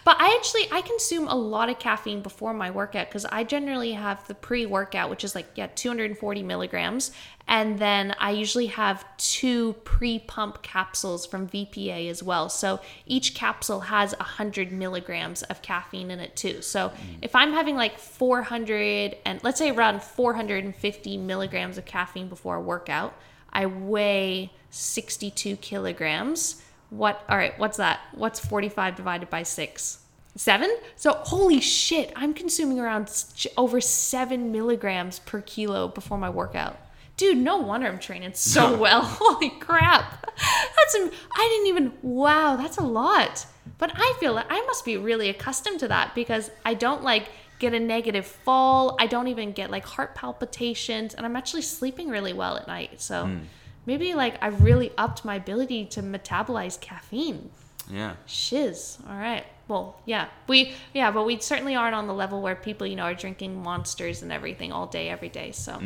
but 0.04 0.16
I 0.18 0.36
actually 0.36 0.66
I 0.72 0.80
consume 0.80 1.28
a 1.28 1.34
lot 1.36 1.68
of 1.68 1.78
caffeine 1.78 2.20
before 2.20 2.52
my 2.52 2.72
workout 2.72 3.06
because 3.08 3.24
I 3.26 3.44
generally 3.44 3.92
have 3.92 4.26
the 4.26 4.34
pre-workout, 4.34 5.08
which 5.08 5.22
is 5.22 5.36
like 5.36 5.46
yeah 5.54 5.68
240 5.72 6.42
milligrams, 6.42 7.12
and 7.50 7.80
then 7.80 8.14
I 8.20 8.30
usually 8.30 8.68
have 8.68 9.04
two 9.16 9.72
pre-pump 9.84 10.62
capsules 10.62 11.26
from 11.26 11.48
VPA 11.48 12.08
as 12.08 12.22
well. 12.22 12.48
So 12.48 12.78
each 13.06 13.34
capsule 13.34 13.80
has 13.80 14.14
100 14.18 14.70
milligrams 14.70 15.42
of 15.42 15.60
caffeine 15.60 16.12
in 16.12 16.20
it 16.20 16.36
too. 16.36 16.62
So 16.62 16.90
mm. 16.90 16.94
if 17.20 17.34
I'm 17.34 17.52
having 17.52 17.74
like 17.74 17.98
400 17.98 19.16
and 19.24 19.42
let's 19.42 19.58
say 19.58 19.70
around 19.70 20.00
450 20.00 21.16
milligrams 21.16 21.76
of 21.76 21.84
caffeine 21.84 22.28
before 22.28 22.54
a 22.54 22.60
workout. 22.60 23.14
I 23.52 23.66
weigh 23.66 24.52
62 24.70 25.56
kilograms. 25.56 26.62
What, 26.90 27.24
all 27.28 27.36
right, 27.36 27.58
what's 27.58 27.78
that? 27.78 27.98
What's 28.12 28.38
45 28.38 28.94
divided 28.94 29.28
by 29.28 29.42
six? 29.42 29.98
Seven? 30.36 30.72
So, 30.94 31.14
holy 31.14 31.60
shit, 31.60 32.12
I'm 32.14 32.32
consuming 32.32 32.78
around 32.78 33.12
over 33.56 33.80
seven 33.80 34.52
milligrams 34.52 35.18
per 35.18 35.40
kilo 35.40 35.88
before 35.88 36.16
my 36.16 36.30
workout. 36.30 36.78
Dude, 37.20 37.36
no 37.36 37.58
wonder 37.58 37.86
I'm 37.86 37.98
training 37.98 38.32
so 38.32 38.74
well. 38.78 39.02
Holy 39.02 39.50
crap. 39.50 40.24
That's, 40.24 40.96
I 40.96 41.48
didn't 41.50 41.66
even, 41.66 41.92
wow, 42.00 42.56
that's 42.56 42.78
a 42.78 42.82
lot. 42.82 43.44
But 43.76 43.92
I 43.94 44.16
feel 44.18 44.32
like 44.32 44.46
I 44.48 44.58
must 44.62 44.86
be 44.86 44.96
really 44.96 45.28
accustomed 45.28 45.80
to 45.80 45.88
that 45.88 46.14
because 46.14 46.50
I 46.64 46.72
don't 46.72 47.02
like 47.02 47.28
get 47.58 47.74
a 47.74 47.78
negative 47.78 48.24
fall. 48.24 48.96
I 48.98 49.06
don't 49.06 49.28
even 49.28 49.52
get 49.52 49.70
like 49.70 49.84
heart 49.84 50.14
palpitations, 50.14 51.12
and 51.12 51.26
I'm 51.26 51.36
actually 51.36 51.60
sleeping 51.60 52.08
really 52.08 52.32
well 52.32 52.56
at 52.56 52.66
night. 52.66 53.02
So 53.02 53.26
hmm. 53.26 53.40
maybe 53.84 54.14
like 54.14 54.42
I've 54.42 54.62
really 54.62 54.90
upped 54.96 55.22
my 55.22 55.34
ability 55.34 55.84
to 55.86 56.02
metabolize 56.02 56.80
caffeine. 56.80 57.50
Yeah. 57.92 58.14
Shiz. 58.26 58.98
All 59.08 59.16
right. 59.16 59.44
Well, 59.68 60.00
yeah, 60.04 60.28
we 60.48 60.72
yeah, 60.92 61.10
but 61.12 61.24
we 61.24 61.38
certainly 61.38 61.76
aren't 61.76 61.94
on 61.94 62.06
the 62.06 62.14
level 62.14 62.42
where 62.42 62.56
people 62.56 62.86
you 62.86 62.96
know 62.96 63.04
are 63.04 63.14
drinking 63.14 63.62
monsters 63.62 64.22
and 64.22 64.32
everything 64.32 64.72
all 64.72 64.86
day 64.86 65.08
every 65.08 65.28
day. 65.28 65.52
So 65.52 65.80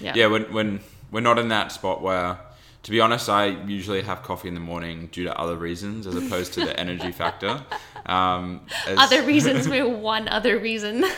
yeah, 0.00 0.14
Yeah, 0.16 0.26
when, 0.26 0.52
when 0.52 0.80
we're 1.12 1.20
not 1.20 1.38
in 1.38 1.48
that 1.48 1.70
spot 1.70 2.02
where, 2.02 2.38
to 2.82 2.90
be 2.90 3.00
honest, 3.00 3.28
I 3.28 3.46
usually 3.46 4.02
have 4.02 4.22
coffee 4.24 4.48
in 4.48 4.54
the 4.54 4.60
morning 4.60 5.08
due 5.12 5.24
to 5.24 5.38
other 5.38 5.56
reasons 5.56 6.06
as 6.06 6.16
opposed 6.16 6.52
to 6.54 6.60
the 6.64 6.78
energy 6.84 7.12
factor. 7.12 7.62
Um, 8.06 8.62
as- 8.86 8.98
other 8.98 9.22
reasons. 9.22 9.68
we 9.72 9.82
one 9.82 10.28
other 10.28 10.58
reason. 10.58 11.04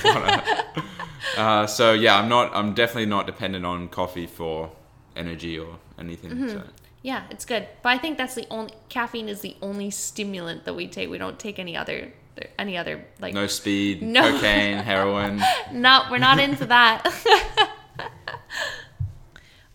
Uh, 1.36 1.66
so 1.66 1.92
yeah, 1.92 2.18
I'm 2.18 2.28
not. 2.28 2.50
I'm 2.54 2.74
definitely 2.74 3.06
not 3.06 3.26
dependent 3.26 3.64
on 3.64 3.88
coffee 3.88 4.26
for 4.26 4.70
energy 5.14 5.58
or 5.58 5.78
anything. 5.98 6.30
Mm-hmm. 6.32 6.48
So. 6.48 6.62
Yeah, 7.02 7.24
it's 7.30 7.44
good. 7.44 7.66
But 7.82 7.90
I 7.90 7.98
think 7.98 8.18
that's 8.18 8.34
the 8.34 8.46
only 8.50 8.72
caffeine 8.88 9.28
is 9.28 9.40
the 9.40 9.56
only 9.62 9.90
stimulant 9.90 10.64
that 10.64 10.74
we 10.74 10.86
take. 10.86 11.08
We 11.10 11.18
don't 11.18 11.38
take 11.38 11.58
any 11.58 11.76
other 11.76 12.12
any 12.58 12.76
other 12.76 13.04
like 13.20 13.34
No 13.34 13.46
speed, 13.46 14.02
No. 14.18 14.22
cocaine, 14.32 14.78
heroin. 14.78 15.42
no, 15.72 16.04
we're 16.10 16.18
not 16.18 16.38
into 16.38 16.66
that. 16.66 17.06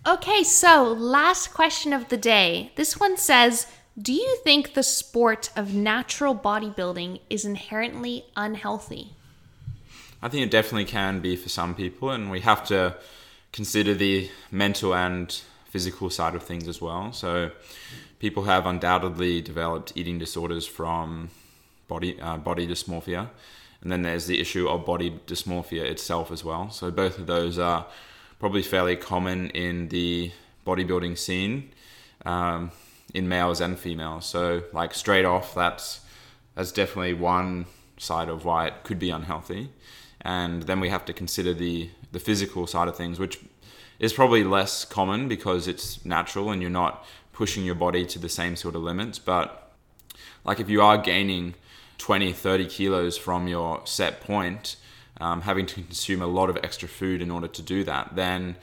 okay, 0.07 0.43
so 0.43 0.83
last 0.93 1.53
question 1.53 1.93
of 1.93 2.09
the 2.09 2.17
day. 2.17 2.71
This 2.75 2.99
one 2.99 3.17
says, 3.17 3.67
"Do 3.99 4.13
you 4.13 4.37
think 4.43 4.73
the 4.73 4.83
sport 4.83 5.49
of 5.55 5.73
natural 5.73 6.35
bodybuilding 6.35 7.21
is 7.29 7.45
inherently 7.45 8.25
unhealthy?" 8.35 9.13
I 10.21 10.29
think 10.29 10.43
it 10.43 10.51
definitely 10.51 10.85
can 10.85 11.19
be 11.19 11.35
for 11.35 11.49
some 11.49 11.75
people, 11.75 12.09
and 12.11 12.31
we 12.31 12.41
have 12.41 12.65
to 12.67 12.97
consider 13.51 13.93
the 13.93 14.29
mental 14.51 14.93
and 14.95 15.39
physical 15.75 16.09
side 16.09 16.35
of 16.35 16.41
things 16.41 16.69
as 16.69 16.79
well. 16.79 17.11
So, 17.11 17.51
people 18.19 18.43
have 18.43 18.65
undoubtedly 18.65 19.41
developed 19.41 19.91
eating 19.99 20.17
disorders 20.17 20.65
from 20.65 21.31
body 21.89 22.11
uh, 22.21 22.37
body 22.37 22.65
dysmorphia, 22.65 23.23
and 23.81 23.91
then 23.91 24.01
there's 24.03 24.25
the 24.25 24.39
issue 24.39 24.69
of 24.69 24.85
body 24.85 25.09
dysmorphia 25.27 25.83
itself 25.83 26.31
as 26.31 26.45
well. 26.45 26.69
So, 26.69 26.91
both 26.91 27.19
of 27.19 27.27
those 27.27 27.59
are 27.59 27.87
probably 28.39 28.63
fairly 28.63 28.95
common 28.95 29.49
in 29.49 29.89
the 29.89 30.31
bodybuilding 30.65 31.17
scene, 31.17 31.73
um, 32.25 32.71
in 33.13 33.27
males 33.27 33.59
and 33.59 33.77
females. 33.77 34.25
So, 34.25 34.63
like 34.71 34.93
straight 34.93 35.25
off, 35.25 35.53
that's 35.53 35.99
that's 36.55 36.71
definitely 36.71 37.15
one 37.15 37.65
side 37.97 38.29
of 38.29 38.45
why 38.45 38.67
it 38.67 38.75
could 38.85 38.99
be 39.07 39.09
unhealthy. 39.09 39.71
And 40.21 40.63
then 40.63 40.79
we 40.79 40.87
have 40.87 41.03
to 41.09 41.13
consider 41.21 41.53
the 41.53 41.89
the 42.13 42.19
physical 42.29 42.65
side 42.65 42.87
of 42.87 42.95
things, 42.95 43.19
which 43.19 43.35
is 44.05 44.13
probably 44.13 44.43
less 44.43 44.85
common 44.85 45.27
because 45.27 45.67
it's 45.67 46.05
natural 46.05 46.51
and 46.51 46.61
you're 46.61 46.71
not 46.71 47.05
pushing 47.33 47.65
your 47.65 47.75
body 47.75 48.05
to 48.05 48.19
the 48.19 48.29
same 48.29 48.55
sort 48.55 48.75
of 48.75 48.83
limits. 48.83 49.19
But 49.19 49.73
like 50.45 50.59
if 50.59 50.69
you 50.69 50.81
are 50.81 50.97
gaining 50.97 51.55
20, 51.97 52.31
30 52.31 52.65
kilos 52.67 53.17
from 53.17 53.47
your 53.47 53.81
set 53.85 54.21
point, 54.21 54.77
um, 55.19 55.41
having 55.41 55.65
to 55.65 55.75
consume 55.75 56.21
a 56.21 56.27
lot 56.27 56.49
of 56.49 56.57
extra 56.57 56.87
food 56.87 57.21
in 57.21 57.31
order 57.31 57.47
to 57.47 57.61
do 57.61 57.83
that, 57.83 58.15
then 58.15 58.55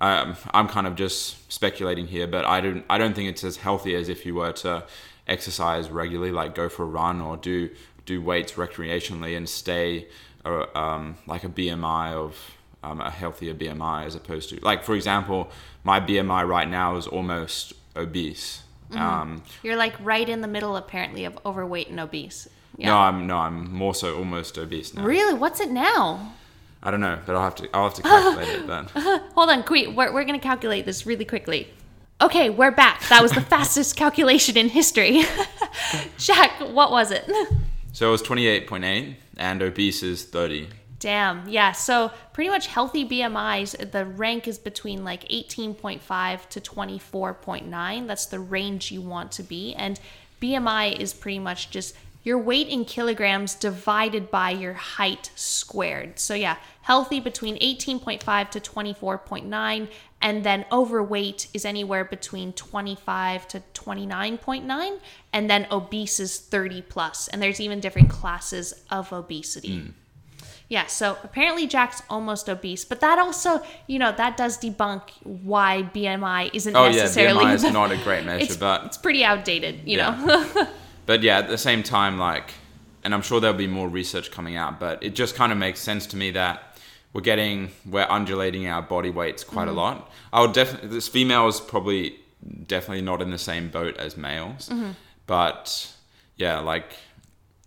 um, 0.00 0.36
I'm 0.52 0.68
kind 0.68 0.86
of 0.86 0.96
just 0.96 1.52
speculating 1.52 2.06
here, 2.06 2.26
but 2.26 2.44
I 2.44 2.60
don't 2.60 2.84
I 2.90 2.98
don't 2.98 3.14
think 3.14 3.28
it's 3.30 3.44
as 3.44 3.56
healthy 3.58 3.94
as 3.94 4.08
if 4.08 4.26
you 4.26 4.34
were 4.34 4.52
to 4.52 4.84
exercise 5.26 5.88
regularly, 5.88 6.32
like 6.32 6.54
go 6.54 6.68
for 6.68 6.82
a 6.82 6.86
run 6.86 7.20
or 7.20 7.36
do 7.36 7.70
do 8.04 8.20
weights 8.20 8.52
recreationally 8.52 9.36
and 9.36 9.48
stay 9.48 10.06
uh, 10.44 10.66
um, 10.74 11.16
like 11.26 11.44
a 11.44 11.48
BMI 11.48 12.12
of 12.12 12.38
um, 12.84 13.00
a 13.00 13.10
healthier 13.10 13.54
BMI 13.54 14.06
as 14.06 14.14
opposed 14.14 14.50
to 14.50 14.60
like 14.60 14.84
for 14.84 14.94
example, 14.94 15.50
my 15.82 16.00
BMI 16.00 16.46
right 16.46 16.68
now 16.68 16.96
is 16.96 17.06
almost 17.06 17.72
obese. 17.96 18.62
Um, 18.92 19.42
You're 19.62 19.76
like 19.76 19.94
right 20.00 20.28
in 20.28 20.40
the 20.40 20.48
middle, 20.48 20.76
apparently, 20.76 21.24
of 21.24 21.38
overweight 21.44 21.88
and 21.88 21.98
obese. 21.98 22.48
Yeah. 22.76 22.88
No, 22.88 22.98
I'm 22.98 23.26
no, 23.26 23.38
I'm 23.38 23.72
more 23.72 23.94
so 23.94 24.16
almost 24.16 24.58
obese 24.58 24.94
now. 24.94 25.04
Really? 25.04 25.34
What's 25.34 25.60
it 25.60 25.70
now? 25.70 26.34
I 26.82 26.90
don't 26.90 27.00
know, 27.00 27.18
but 27.24 27.34
I'll 27.34 27.42
have 27.42 27.54
to 27.56 27.68
I'll 27.72 27.84
have 27.84 27.94
to 27.94 28.02
calculate 28.02 28.48
it. 28.48 28.66
But 28.66 28.90
Hold 29.34 29.50
on, 29.50 29.62
quick. 29.62 29.88
We're, 29.88 30.12
we're 30.12 30.24
going 30.24 30.38
to 30.38 30.44
calculate 30.44 30.84
this 30.84 31.06
really 31.06 31.24
quickly. 31.24 31.70
Okay, 32.20 32.50
we're 32.50 32.70
back. 32.70 33.08
That 33.08 33.22
was 33.22 33.32
the 33.32 33.40
fastest 33.54 33.96
calculation 33.96 34.56
in 34.56 34.68
history. 34.68 35.24
Jack, 36.18 36.60
what 36.60 36.90
was 36.90 37.10
it? 37.10 37.28
so 37.92 38.08
it 38.08 38.10
was 38.10 38.22
28.8, 38.22 39.16
and 39.36 39.62
obese 39.62 40.02
is 40.02 40.24
30. 40.24 40.68
Damn. 41.04 41.46
Yeah. 41.46 41.72
So 41.72 42.10
pretty 42.32 42.48
much 42.48 42.66
healthy 42.66 43.06
BMIs, 43.06 43.90
the 43.90 44.06
rank 44.06 44.48
is 44.48 44.56
between 44.56 45.04
like 45.04 45.28
18.5 45.28 46.48
to 46.48 46.60
24.9. 46.62 48.06
That's 48.06 48.24
the 48.24 48.40
range 48.40 48.90
you 48.90 49.02
want 49.02 49.30
to 49.32 49.42
be. 49.42 49.74
And 49.74 50.00
BMI 50.40 50.98
is 50.98 51.12
pretty 51.12 51.40
much 51.40 51.68
just 51.68 51.94
your 52.22 52.38
weight 52.38 52.68
in 52.68 52.86
kilograms 52.86 53.54
divided 53.54 54.30
by 54.30 54.52
your 54.52 54.72
height 54.72 55.30
squared. 55.34 56.18
So 56.18 56.32
yeah, 56.32 56.56
healthy 56.80 57.20
between 57.20 57.58
18.5 57.58 58.50
to 58.52 58.60
24.9 58.60 59.88
and 60.22 60.42
then 60.42 60.64
overweight 60.72 61.48
is 61.52 61.66
anywhere 61.66 62.06
between 62.06 62.54
25 62.54 63.46
to 63.48 63.62
29.9 63.74 64.98
and 65.34 65.50
then 65.50 65.66
obese 65.70 66.18
is 66.18 66.38
30 66.38 66.80
plus. 66.80 67.28
And 67.28 67.42
there's 67.42 67.60
even 67.60 67.80
different 67.80 68.08
classes 68.08 68.72
of 68.90 69.12
obesity. 69.12 69.80
Hmm. 69.80 69.90
Yeah, 70.68 70.86
so 70.86 71.18
apparently 71.22 71.66
Jack's 71.66 72.02
almost 72.08 72.48
obese, 72.48 72.84
but 72.84 73.00
that 73.00 73.18
also, 73.18 73.62
you 73.86 73.98
know, 73.98 74.12
that 74.12 74.36
does 74.36 74.58
debunk 74.58 75.02
why 75.22 75.88
BMI 75.94 76.50
isn't 76.54 76.74
Oh 76.74 76.90
necessarily. 76.90 77.44
yeah, 77.44 77.50
BMI 77.50 77.54
is 77.54 77.72
not 77.72 77.92
a 77.92 77.96
great 77.98 78.24
measure, 78.26 78.44
it's, 78.44 78.56
but 78.56 78.84
it's 78.86 78.96
pretty 78.96 79.24
outdated, 79.24 79.80
you 79.84 79.98
Yeah. 79.98 80.24
know. 80.24 80.68
But 81.06 81.22
yeah, 81.22 81.38
at 81.38 81.48
the 81.48 81.58
same 81.58 81.82
time, 81.82 82.18
like, 82.18 82.54
and 83.02 83.12
I'm 83.14 83.20
sure 83.20 83.38
there'll 83.38 83.56
be 83.56 83.66
more 83.66 83.88
research 83.88 84.30
coming 84.30 84.56
out, 84.56 84.80
but 84.80 85.02
it 85.02 85.14
just 85.14 85.34
kind 85.34 85.52
of 85.52 85.58
makes 85.58 85.80
sense 85.80 86.06
to 86.06 86.16
me 86.16 86.30
that 86.30 86.78
we're 87.12 87.20
getting, 87.20 87.70
we're 87.84 88.06
undulating 88.08 88.66
our 88.66 88.80
body 88.80 89.10
weights 89.10 89.44
quite 89.44 89.68
a 89.68 89.70
mm-hmm. 89.70 89.78
lot. 89.78 90.10
I 90.32 90.40
would 90.40 90.54
definitely, 90.54 90.88
this 90.88 91.06
female 91.06 91.46
is 91.46 91.60
probably 91.60 92.16
definitely 92.66 93.02
not 93.02 93.20
in 93.20 93.30
the 93.30 93.38
same 93.38 93.68
boat 93.68 93.98
as 93.98 94.16
males, 94.16 94.70
mm-hmm. 94.70 94.92
but 95.26 95.94
yeah, 96.36 96.60
like, 96.60 96.94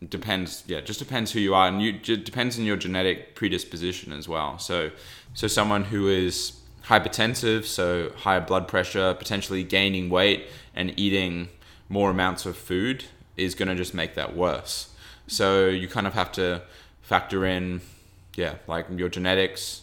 depends. 0.10 0.64
Yeah, 0.68 0.82
just 0.82 1.00
depends 1.00 1.32
who 1.32 1.40
you 1.40 1.54
are, 1.54 1.68
and 1.68 1.82
you 1.82 1.94
depends 1.94 2.58
on 2.60 2.66
your 2.66 2.78
genetic 2.78 3.36
predisposition 3.36 4.14
as 4.14 4.28
well. 4.28 4.60
So, 4.60 4.92
so 5.34 5.48
someone 5.48 5.86
who 5.86 6.08
is 6.08 6.60
hypertensive, 6.86 7.66
so 7.66 8.12
higher 8.16 8.42
blood 8.42 8.68
pressure, 8.68 9.14
potentially 9.14 9.64
gaining 9.64 10.10
weight 10.10 10.48
and 10.74 10.98
eating 10.98 11.50
more 11.90 12.10
amounts 12.10 12.46
of 12.46 12.56
food 12.56 13.06
is 13.36 13.56
going 13.56 13.68
to 13.68 13.76
just 13.76 13.94
make 13.94 14.16
that 14.16 14.36
worse. 14.36 14.94
So 15.28 15.68
you 15.68 15.88
kind 15.88 16.08
of 16.08 16.14
have 16.14 16.32
to 16.34 16.62
factor 17.02 17.46
in, 17.46 17.82
yeah, 18.36 18.56
like 18.68 18.86
your 18.96 19.10
genetics, 19.10 19.82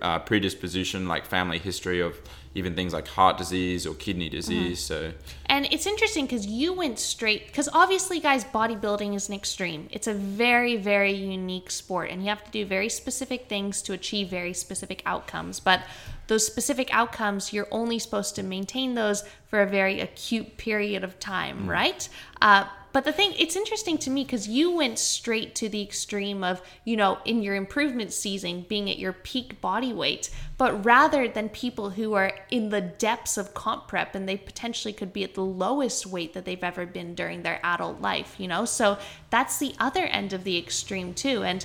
uh, 0.00 0.18
predisposition, 0.20 1.06
like 1.06 1.26
family 1.26 1.58
history 1.58 2.00
of 2.00 2.18
even 2.58 2.74
things 2.74 2.92
like 2.92 3.08
heart 3.08 3.38
disease 3.38 3.86
or 3.86 3.94
kidney 3.94 4.28
disease. 4.28 4.80
So 4.80 5.12
And 5.46 5.66
it's 5.72 5.86
interesting 5.86 6.26
because 6.26 6.46
you 6.46 6.72
went 6.72 6.98
straight, 6.98 7.46
because 7.46 7.68
obviously, 7.72 8.20
guys, 8.20 8.44
bodybuilding 8.44 9.14
is 9.14 9.28
an 9.28 9.34
extreme. 9.34 9.88
It's 9.90 10.06
a 10.06 10.14
very, 10.14 10.76
very 10.76 11.12
unique 11.12 11.70
sport, 11.70 12.10
and 12.10 12.22
you 12.22 12.28
have 12.28 12.44
to 12.44 12.50
do 12.50 12.66
very 12.66 12.88
specific 12.88 13.48
things 13.48 13.80
to 13.82 13.92
achieve 13.92 14.28
very 14.28 14.52
specific 14.52 15.02
outcomes. 15.06 15.60
But 15.60 15.80
those 16.26 16.46
specific 16.46 16.92
outcomes, 16.92 17.52
you're 17.52 17.68
only 17.70 17.98
supposed 17.98 18.34
to 18.36 18.42
maintain 18.42 18.94
those 18.94 19.24
for 19.46 19.62
a 19.62 19.66
very 19.66 20.00
acute 20.00 20.58
period 20.58 21.02
of 21.02 21.18
time, 21.18 21.68
right? 21.68 22.06
Uh, 22.42 22.64
but 22.92 23.04
the 23.04 23.12
thing, 23.12 23.34
it's 23.38 23.56
interesting 23.56 23.98
to 23.98 24.10
me 24.10 24.24
because 24.24 24.48
you 24.48 24.70
went 24.70 24.98
straight 24.98 25.54
to 25.56 25.68
the 25.68 25.82
extreme 25.82 26.42
of, 26.42 26.62
you 26.84 26.96
know, 26.96 27.18
in 27.24 27.42
your 27.42 27.54
improvement 27.54 28.12
season, 28.12 28.64
being 28.68 28.90
at 28.90 28.98
your 28.98 29.12
peak 29.12 29.60
body 29.60 29.92
weight, 29.92 30.30
but 30.56 30.84
rather 30.84 31.28
than 31.28 31.48
people 31.50 31.90
who 31.90 32.14
are 32.14 32.32
in 32.50 32.70
the 32.70 32.80
depths 32.80 33.36
of 33.36 33.54
comp 33.54 33.88
prep 33.88 34.14
and 34.14 34.28
they 34.28 34.36
potentially 34.36 34.92
could 34.92 35.12
be 35.12 35.24
at 35.24 35.34
the 35.34 35.44
lowest 35.44 36.06
weight 36.06 36.32
that 36.32 36.44
they've 36.44 36.64
ever 36.64 36.86
been 36.86 37.14
during 37.14 37.42
their 37.42 37.60
adult 37.62 38.00
life, 38.00 38.36
you 38.38 38.48
know? 38.48 38.64
So 38.64 38.98
that's 39.30 39.58
the 39.58 39.74
other 39.78 40.04
end 40.04 40.32
of 40.32 40.44
the 40.44 40.56
extreme 40.56 41.14
too. 41.14 41.42
And 41.42 41.64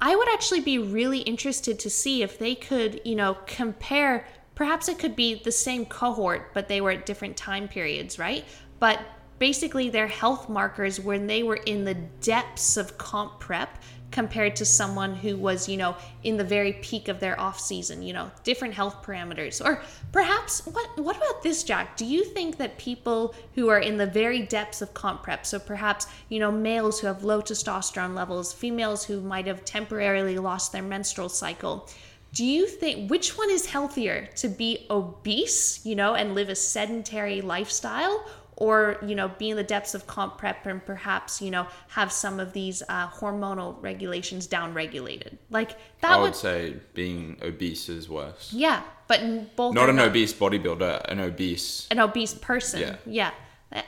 I 0.00 0.14
would 0.14 0.28
actually 0.28 0.60
be 0.60 0.78
really 0.78 1.20
interested 1.20 1.78
to 1.80 1.90
see 1.90 2.22
if 2.22 2.38
they 2.38 2.54
could, 2.54 3.00
you 3.04 3.14
know, 3.14 3.38
compare. 3.46 4.26
Perhaps 4.54 4.88
it 4.88 4.98
could 4.98 5.16
be 5.16 5.34
the 5.42 5.52
same 5.52 5.86
cohort, 5.86 6.52
but 6.52 6.68
they 6.68 6.80
were 6.80 6.90
at 6.90 7.06
different 7.06 7.36
time 7.36 7.68
periods, 7.68 8.18
right? 8.18 8.44
But 8.78 9.00
basically, 9.38 9.90
their 9.90 10.06
health 10.06 10.48
markers 10.48 11.00
when 11.00 11.26
they 11.26 11.42
were 11.42 11.56
in 11.56 11.84
the 11.84 11.94
depths 11.94 12.76
of 12.76 12.98
comp 12.98 13.40
prep 13.40 13.78
compared 14.10 14.56
to 14.56 14.64
someone 14.64 15.14
who 15.14 15.36
was, 15.36 15.68
you 15.68 15.76
know, 15.76 15.96
in 16.22 16.36
the 16.36 16.44
very 16.44 16.74
peak 16.74 17.08
of 17.08 17.20
their 17.20 17.38
off 17.40 17.58
season, 17.60 18.02
you 18.02 18.12
know, 18.12 18.30
different 18.44 18.72
health 18.72 19.02
parameters. 19.02 19.62
Or 19.62 19.82
perhaps 20.12 20.64
what 20.66 20.98
what 20.98 21.16
about 21.16 21.42
this, 21.42 21.64
Jack? 21.64 21.96
Do 21.96 22.06
you 22.06 22.24
think 22.24 22.56
that 22.56 22.78
people 22.78 23.34
who 23.54 23.68
are 23.68 23.80
in 23.80 23.96
the 23.96 24.06
very 24.06 24.42
depths 24.42 24.80
of 24.80 24.94
comp 24.94 25.22
prep, 25.22 25.44
so 25.44 25.58
perhaps, 25.58 26.06
you 26.28 26.38
know, 26.38 26.52
males 26.52 27.00
who 27.00 27.06
have 27.08 27.24
low 27.24 27.42
testosterone 27.42 28.14
levels, 28.14 28.52
females 28.52 29.04
who 29.04 29.20
might 29.20 29.46
have 29.46 29.64
temporarily 29.64 30.38
lost 30.38 30.72
their 30.72 30.82
menstrual 30.82 31.28
cycle, 31.28 31.88
do 32.32 32.44
you 32.44 32.66
think 32.66 33.10
which 33.10 33.36
one 33.38 33.50
is 33.50 33.66
healthier 33.66 34.28
to 34.36 34.48
be 34.48 34.86
obese, 34.90 35.84
you 35.84 35.94
know, 35.94 36.14
and 36.14 36.34
live 36.34 36.48
a 36.48 36.54
sedentary 36.54 37.40
lifestyle? 37.40 38.26
Or 38.58 38.96
you 39.04 39.14
know, 39.14 39.28
be 39.28 39.50
in 39.50 39.56
the 39.58 39.62
depths 39.62 39.94
of 39.94 40.06
comp 40.06 40.38
prep 40.38 40.64
and 40.64 40.84
perhaps 40.84 41.42
you 41.42 41.50
know 41.50 41.66
have 41.88 42.10
some 42.10 42.40
of 42.40 42.52
these 42.54 42.82
uh, 42.88 43.08
hormonal 43.08 43.76
regulations 43.82 44.48
downregulated. 44.48 45.36
Like 45.50 45.76
that 46.00 46.12
I 46.12 46.16
would, 46.16 46.22
would 46.28 46.34
say 46.36 46.76
being 46.94 47.36
obese 47.42 47.88
is 47.90 48.08
worse. 48.08 48.52
yeah. 48.54 48.82
But 49.08 49.54
both 49.54 49.74
Not 49.74 49.88
an 49.88 50.00
obese 50.00 50.32
bodybuilder, 50.32 51.04
an 51.04 51.20
obese. 51.20 51.86
an 51.92 52.00
obese 52.00 52.34
person. 52.34 52.80
Yeah. 52.80 52.96
Yeah. 53.06 53.30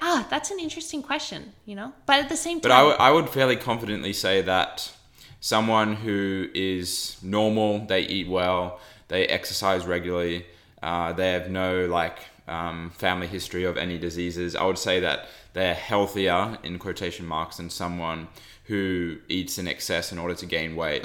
Ah, 0.03 0.27
that's 0.31 0.51
an 0.51 0.61
interesting 0.61 1.03
question. 1.03 1.55
You 1.65 1.75
know, 1.77 1.93
but 2.07 2.21
at 2.21 2.29
the 2.29 2.37
same 2.37 2.61
time. 2.61 2.69
But 2.69 2.73
I, 2.73 2.79
w- 2.81 2.97
I 2.99 3.11
would 3.11 3.29
fairly 3.31 3.57
confidently 3.57 4.13
say 4.13 4.43
that 4.43 4.93
someone 5.41 5.97
who 5.97 6.49
is 6.55 7.17
normal, 7.23 7.87
they 7.87 8.03
eat 8.03 8.29
well, 8.29 8.81
they 9.09 9.27
exercise 9.27 9.87
regularly, 9.87 10.47
uh, 10.83 11.13
they 11.15 11.33
have 11.33 11.49
no 11.51 11.87
like 11.87 12.19
um, 12.49 12.91
family 12.91 13.27
history 13.27 13.65
of 13.65 13.77
any 13.77 13.99
diseases. 13.99 14.57
I 14.57 14.65
would 14.65 14.79
say 14.79 15.01
that 15.01 15.27
they're 15.53 15.75
healthier 15.75 16.59
in 16.63 16.79
quotation 16.79 17.27
marks 17.27 17.59
than 17.59 17.71
someone 17.71 18.29
who 18.65 19.19
eats 19.29 19.59
in 19.59 19.67
excess 19.69 20.13
in 20.13 20.19
order 20.19 20.35
to 20.35 20.47
gain 20.47 20.77
weight. 20.77 21.05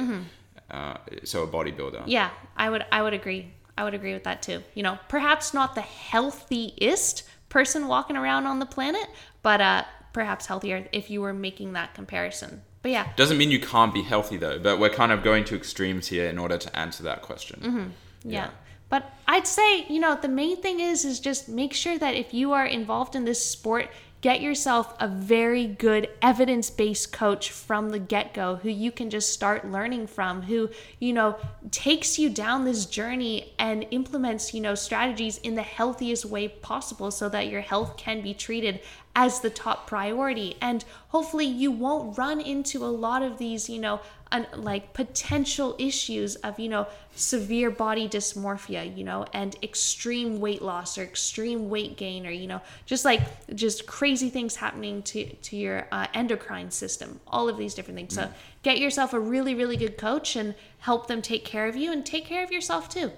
Uh, 0.71 0.97
so 1.23 1.43
a 1.43 1.47
bodybuilder. 1.47 1.99
Mm-hmm. 2.01 2.09
Yeah, 2.09 2.29
I 2.57 2.69
would 2.69 2.85
I 2.91 3.01
would 3.01 3.13
agree. 3.13 3.51
I 3.77 3.83
would 3.83 3.93
agree 3.93 4.13
with 4.13 4.23
that 4.23 4.41
too. 4.41 4.63
You 4.73 4.83
know, 4.83 4.97
perhaps 5.07 5.53
not 5.53 5.75
the 5.75 5.81
healthiest 5.81 7.23
person 7.49 7.87
walking 7.87 8.15
around 8.17 8.45
on 8.47 8.59
the 8.59 8.65
planet, 8.65 9.07
but 9.41 9.61
uh 9.61 9.83
perhaps 10.13 10.45
healthier 10.45 10.87
if 10.91 11.09
you 11.09 11.21
were 11.21 11.33
making 11.33 11.73
that 11.73 11.93
comparison. 11.93 12.61
But 12.81 12.91
yeah, 12.91 13.07
Doesn't 13.15 13.37
mean 13.37 13.49
you 13.49 13.59
can't 13.59 13.93
be 13.93 14.01
healthy 14.03 14.37
though, 14.37 14.59
but 14.59 14.77
we're 14.79 14.89
kind 14.89 15.11
of 15.11 15.23
going 15.23 15.45
to 15.45 15.55
extremes 15.55 16.07
here 16.07 16.27
in 16.27 16.37
order 16.37 16.57
to 16.57 16.77
answer 16.77 17.03
that 17.03 17.21
question. 17.21 17.59
Mm-hmm. 17.61 18.29
yeah. 18.29 18.49
But 18.93 19.11
I'd 19.27 19.47
say, 19.47 19.87
you 19.87 19.99
know, 19.99 20.15
the 20.21 20.27
main 20.27 20.57
thing 20.57 20.79
is 20.79 21.03
is 21.03 21.19
just 21.19 21.49
make 21.49 21.73
sure 21.73 21.97
that 21.97 22.13
if 22.13 22.31
you 22.31 22.51
are 22.51 22.67
involved 22.67 23.15
in 23.15 23.25
this 23.25 23.43
sport, 23.43 23.89
get 24.21 24.39
yourself 24.39 24.93
a 24.99 25.07
very 25.07 25.65
good 25.65 26.09
evidence-based 26.21 27.11
coach 27.11 27.49
from 27.49 27.89
the 27.89 27.97
get-go 27.97 28.57
who 28.57 28.69
you 28.69 28.91
can 28.91 29.09
just 29.09 29.33
start 29.33 29.65
learning 29.65 30.05
from, 30.05 30.43
who, 30.43 30.69
you 30.99 31.11
know, 31.11 31.35
takes 31.71 32.19
you 32.19 32.29
down 32.29 32.65
this 32.65 32.85
journey 32.85 33.55
and 33.57 33.87
implements, 33.89 34.53
you 34.53 34.61
know, 34.61 34.75
strategies 34.75 35.39
in 35.39 35.55
the 35.55 35.63
healthiest 35.63 36.23
way 36.23 36.47
possible 36.47 37.09
so 37.09 37.27
that 37.27 37.47
your 37.47 37.61
health 37.61 37.97
can 37.97 38.21
be 38.21 38.35
treated 38.35 38.79
as 39.15 39.39
the 39.39 39.49
top 39.49 39.87
priority. 39.87 40.55
And 40.61 40.85
hopefully 41.09 41.45
you 41.45 41.71
won't 41.71 42.17
run 42.17 42.39
into 42.39 42.83
a 42.83 42.87
lot 42.87 43.23
of 43.23 43.37
these 43.37 43.69
you 43.69 43.79
know 43.79 44.01
un, 44.33 44.45
like 44.55 44.93
potential 44.93 45.75
issues 45.79 46.35
of 46.37 46.59
you 46.59 46.67
know 46.67 46.85
severe 47.15 47.69
body 47.69 48.09
dysmorphia 48.09 48.97
you 48.97 49.03
know 49.03 49.25
and 49.33 49.55
extreme 49.63 50.39
weight 50.41 50.61
loss 50.61 50.97
or 50.97 51.03
extreme 51.03 51.69
weight 51.69 51.95
gain 51.95 52.27
or 52.27 52.31
you 52.31 52.47
know 52.47 52.59
just 52.85 53.05
like 53.05 53.21
just 53.55 53.85
crazy 53.85 54.29
things 54.29 54.57
happening 54.57 55.01
to 55.03 55.25
to 55.35 55.55
your 55.55 55.87
uh, 55.91 56.07
endocrine 56.13 56.71
system 56.71 57.21
all 57.27 57.47
of 57.47 57.57
these 57.57 57.73
different 57.73 57.97
things. 57.97 58.13
So 58.13 58.29
get 58.63 58.79
yourself 58.79 59.13
a 59.13 59.19
really 59.19 59.55
really 59.55 59.77
good 59.77 59.97
coach 59.97 60.35
and 60.35 60.55
help 60.79 61.07
them 61.07 61.21
take 61.21 61.45
care 61.45 61.67
of 61.67 61.75
you 61.75 61.91
and 61.91 62.05
take 62.05 62.25
care 62.25 62.43
of 62.43 62.51
yourself 62.51 62.89
too. 62.89 63.11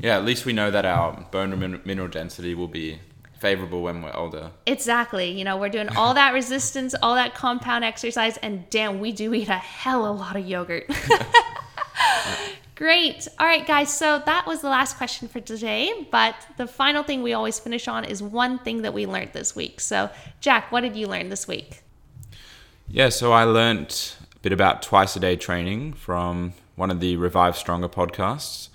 Yeah, 0.00 0.16
at 0.16 0.24
least 0.24 0.46
we 0.46 0.52
know 0.52 0.70
that 0.70 0.86
our 0.86 1.26
bone 1.32 1.80
mineral 1.84 2.08
density 2.08 2.54
will 2.54 2.68
be 2.68 3.00
favorable 3.38 3.82
when 3.82 4.02
we're 4.02 4.14
older. 4.14 4.50
Exactly. 4.66 5.30
You 5.30 5.44
know, 5.44 5.56
we're 5.56 5.68
doing 5.68 5.88
all 5.90 6.14
that 6.14 6.32
resistance, 6.34 6.94
all 7.02 7.14
that 7.14 7.34
compound 7.34 7.84
exercise, 7.84 8.36
and 8.38 8.68
damn, 8.70 9.00
we 9.00 9.12
do 9.12 9.32
eat 9.34 9.48
a 9.48 9.54
hell 9.54 10.04
of 10.04 10.16
a 10.16 10.18
lot 10.18 10.36
of 10.36 10.46
yogurt. 10.46 10.90
Great. 12.78 13.26
All 13.40 13.46
right, 13.46 13.66
guys. 13.66 13.92
So 13.92 14.22
that 14.24 14.46
was 14.46 14.60
the 14.60 14.68
last 14.68 14.96
question 14.98 15.26
for 15.26 15.40
today. 15.40 16.06
But 16.12 16.36
the 16.58 16.66
final 16.68 17.02
thing 17.02 17.24
we 17.24 17.32
always 17.32 17.58
finish 17.58 17.88
on 17.88 18.04
is 18.04 18.22
one 18.22 18.60
thing 18.60 18.82
that 18.82 18.94
we 18.94 19.04
learned 19.04 19.32
this 19.32 19.56
week. 19.56 19.80
So, 19.80 20.10
Jack, 20.40 20.70
what 20.70 20.82
did 20.82 20.94
you 20.94 21.08
learn 21.08 21.28
this 21.28 21.48
week? 21.48 21.82
Yeah, 22.86 23.08
so 23.08 23.32
I 23.32 23.42
learned 23.42 24.14
a 24.34 24.38
bit 24.38 24.52
about 24.52 24.82
twice 24.82 25.16
a 25.16 25.20
day 25.20 25.34
training 25.34 25.94
from 25.94 26.52
one 26.76 26.92
of 26.92 27.00
the 27.00 27.16
Revive 27.16 27.56
Stronger 27.56 27.88
podcasts. 27.88 28.68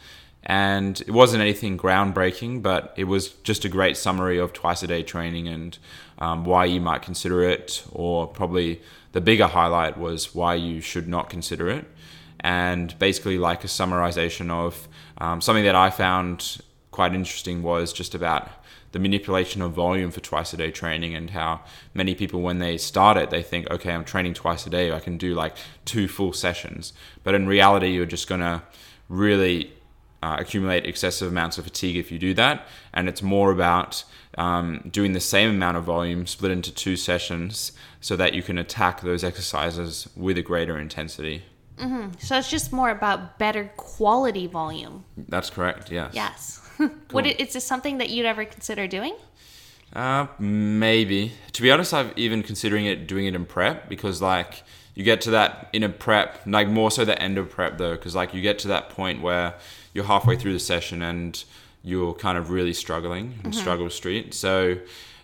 And 0.46 1.00
it 1.02 1.12
wasn't 1.12 1.42
anything 1.42 1.78
groundbreaking, 1.78 2.62
but 2.62 2.94
it 2.98 3.06
was 3.06 3.30
just 3.44 3.64
a 3.64 3.70
great 3.70 3.96
summary 3.96 4.38
of 4.38 4.52
twice 4.52 4.84
a 4.84 4.88
day 4.88 5.02
training 5.02 5.48
and 5.48 5.78
um, 6.20 6.44
why 6.44 6.66
you 6.66 6.82
might 6.82 7.02
consider 7.02 7.44
it, 7.44 7.84
or 7.92 8.28
probably 8.28 8.82
the 9.14 9.22
bigger 9.22 9.48
highlight 9.48 9.98
was 9.98 10.36
why 10.36 10.56
you 10.56 10.82
should 10.82 11.08
not 11.08 11.30
consider 11.30 11.70
it. 11.70 11.86
And 12.42 12.98
basically, 13.00 13.38
like 13.38 13.64
a 13.64 13.68
summarization 13.68 14.52
of 14.52 14.88
um, 15.18 15.40
something 15.40 15.64
that 15.64 15.76
I 15.76 15.90
found 15.90 16.58
quite 16.92 17.14
interesting 17.14 17.64
was 17.64 17.94
just 17.94 18.14
about 18.14 18.50
the 18.94 19.00
manipulation 19.00 19.62
of 19.62 19.74
volume 19.74 20.12
for 20.12 20.20
twice 20.22 20.54
a 20.54 20.58
day 20.58 20.72
training 20.72 21.16
and 21.16 21.32
how 21.32 21.62
many 21.94 22.14
people 22.14 22.42
when 22.42 22.60
they 22.60 22.78
start 22.78 23.18
it 23.18 23.32
they 23.32 23.42
think 23.42 23.70
okay 23.72 23.92
i'm 23.92 24.06
training 24.06 24.36
twice 24.36 24.68
a 24.68 24.70
day 24.70 24.92
i 24.94 25.00
can 25.00 25.18
do 25.18 25.34
like 25.34 25.56
two 25.84 26.08
full 26.08 26.32
sessions 26.32 26.94
but 27.24 27.34
in 27.34 27.48
reality 27.48 27.88
you're 27.88 28.06
just 28.06 28.30
going 28.30 28.40
to 28.40 28.62
really 29.10 29.74
uh, 30.24 30.38
accumulate 30.40 30.86
excessive 30.86 31.28
amounts 31.28 31.58
of 31.58 31.66
fatigue 31.66 31.98
if 31.98 32.12
you 32.12 32.18
do 32.18 32.34
that 32.34 32.66
and 32.94 33.10
it's 33.10 33.22
more 33.22 33.52
about 33.52 34.04
um, 34.38 34.90
doing 34.90 35.12
the 35.14 35.20
same 35.20 35.50
amount 35.50 35.76
of 35.76 35.84
volume 35.84 36.26
split 36.26 36.52
into 36.52 36.74
two 36.74 36.96
sessions 36.96 37.74
so 38.00 38.16
that 38.16 38.34
you 38.34 38.42
can 38.42 38.58
attack 38.58 39.02
those 39.02 39.24
exercises 39.24 40.08
with 40.16 40.38
a 40.38 40.42
greater 40.42 40.78
intensity 40.78 41.44
So 42.20 42.38
it's 42.38 42.50
just 42.50 42.72
more 42.72 42.90
about 42.90 43.40
better 43.40 43.72
quality 43.78 44.48
volume. 44.48 45.06
That's 45.18 45.50
correct. 45.50 45.92
Yes. 45.92 46.14
Yes. 46.14 46.62
Would 47.12 47.26
it, 47.26 47.40
is 47.40 47.54
this 47.54 47.66
something 47.66 47.98
that 47.98 48.10
you'd 48.10 48.26
ever 48.26 48.46
consider 48.46 48.88
doing? 48.88 49.16
Uh, 49.92 50.28
maybe. 50.40 51.32
To 51.54 51.62
be 51.62 51.72
honest, 51.72 51.94
I've 51.94 52.18
even 52.18 52.44
considering 52.44 52.86
it 52.86 53.08
doing 53.08 53.26
it 53.26 53.36
in 53.36 53.46
prep 53.46 53.90
because 53.90 54.22
like 54.22 54.64
you 54.96 55.04
get 55.04 55.22
to 55.22 55.32
that 55.32 55.70
in 55.74 55.84
a 55.84 55.90
prep, 55.90 56.42
like 56.46 56.68
more 56.68 56.92
so 56.92 57.06
the 57.06 57.20
end 57.22 57.38
of 57.38 57.50
prep 57.50 57.78
though, 57.78 57.96
because 57.96 58.16
like 58.16 58.34
you 58.34 58.42
get 58.42 58.60
to 58.60 58.68
that 58.70 58.90
point 58.90 59.22
where 59.22 59.56
you're 59.94 60.06
halfway 60.06 60.36
through 60.36 60.54
the 60.54 60.60
session 60.60 61.02
and 61.02 61.44
you're 61.84 62.14
kind 62.14 62.38
of 62.38 62.50
really 62.50 62.74
struggling 62.74 63.40
and 63.44 63.54
mm-hmm. 63.54 63.62
struggle 63.62 63.90
street. 63.90 64.34
So 64.34 64.78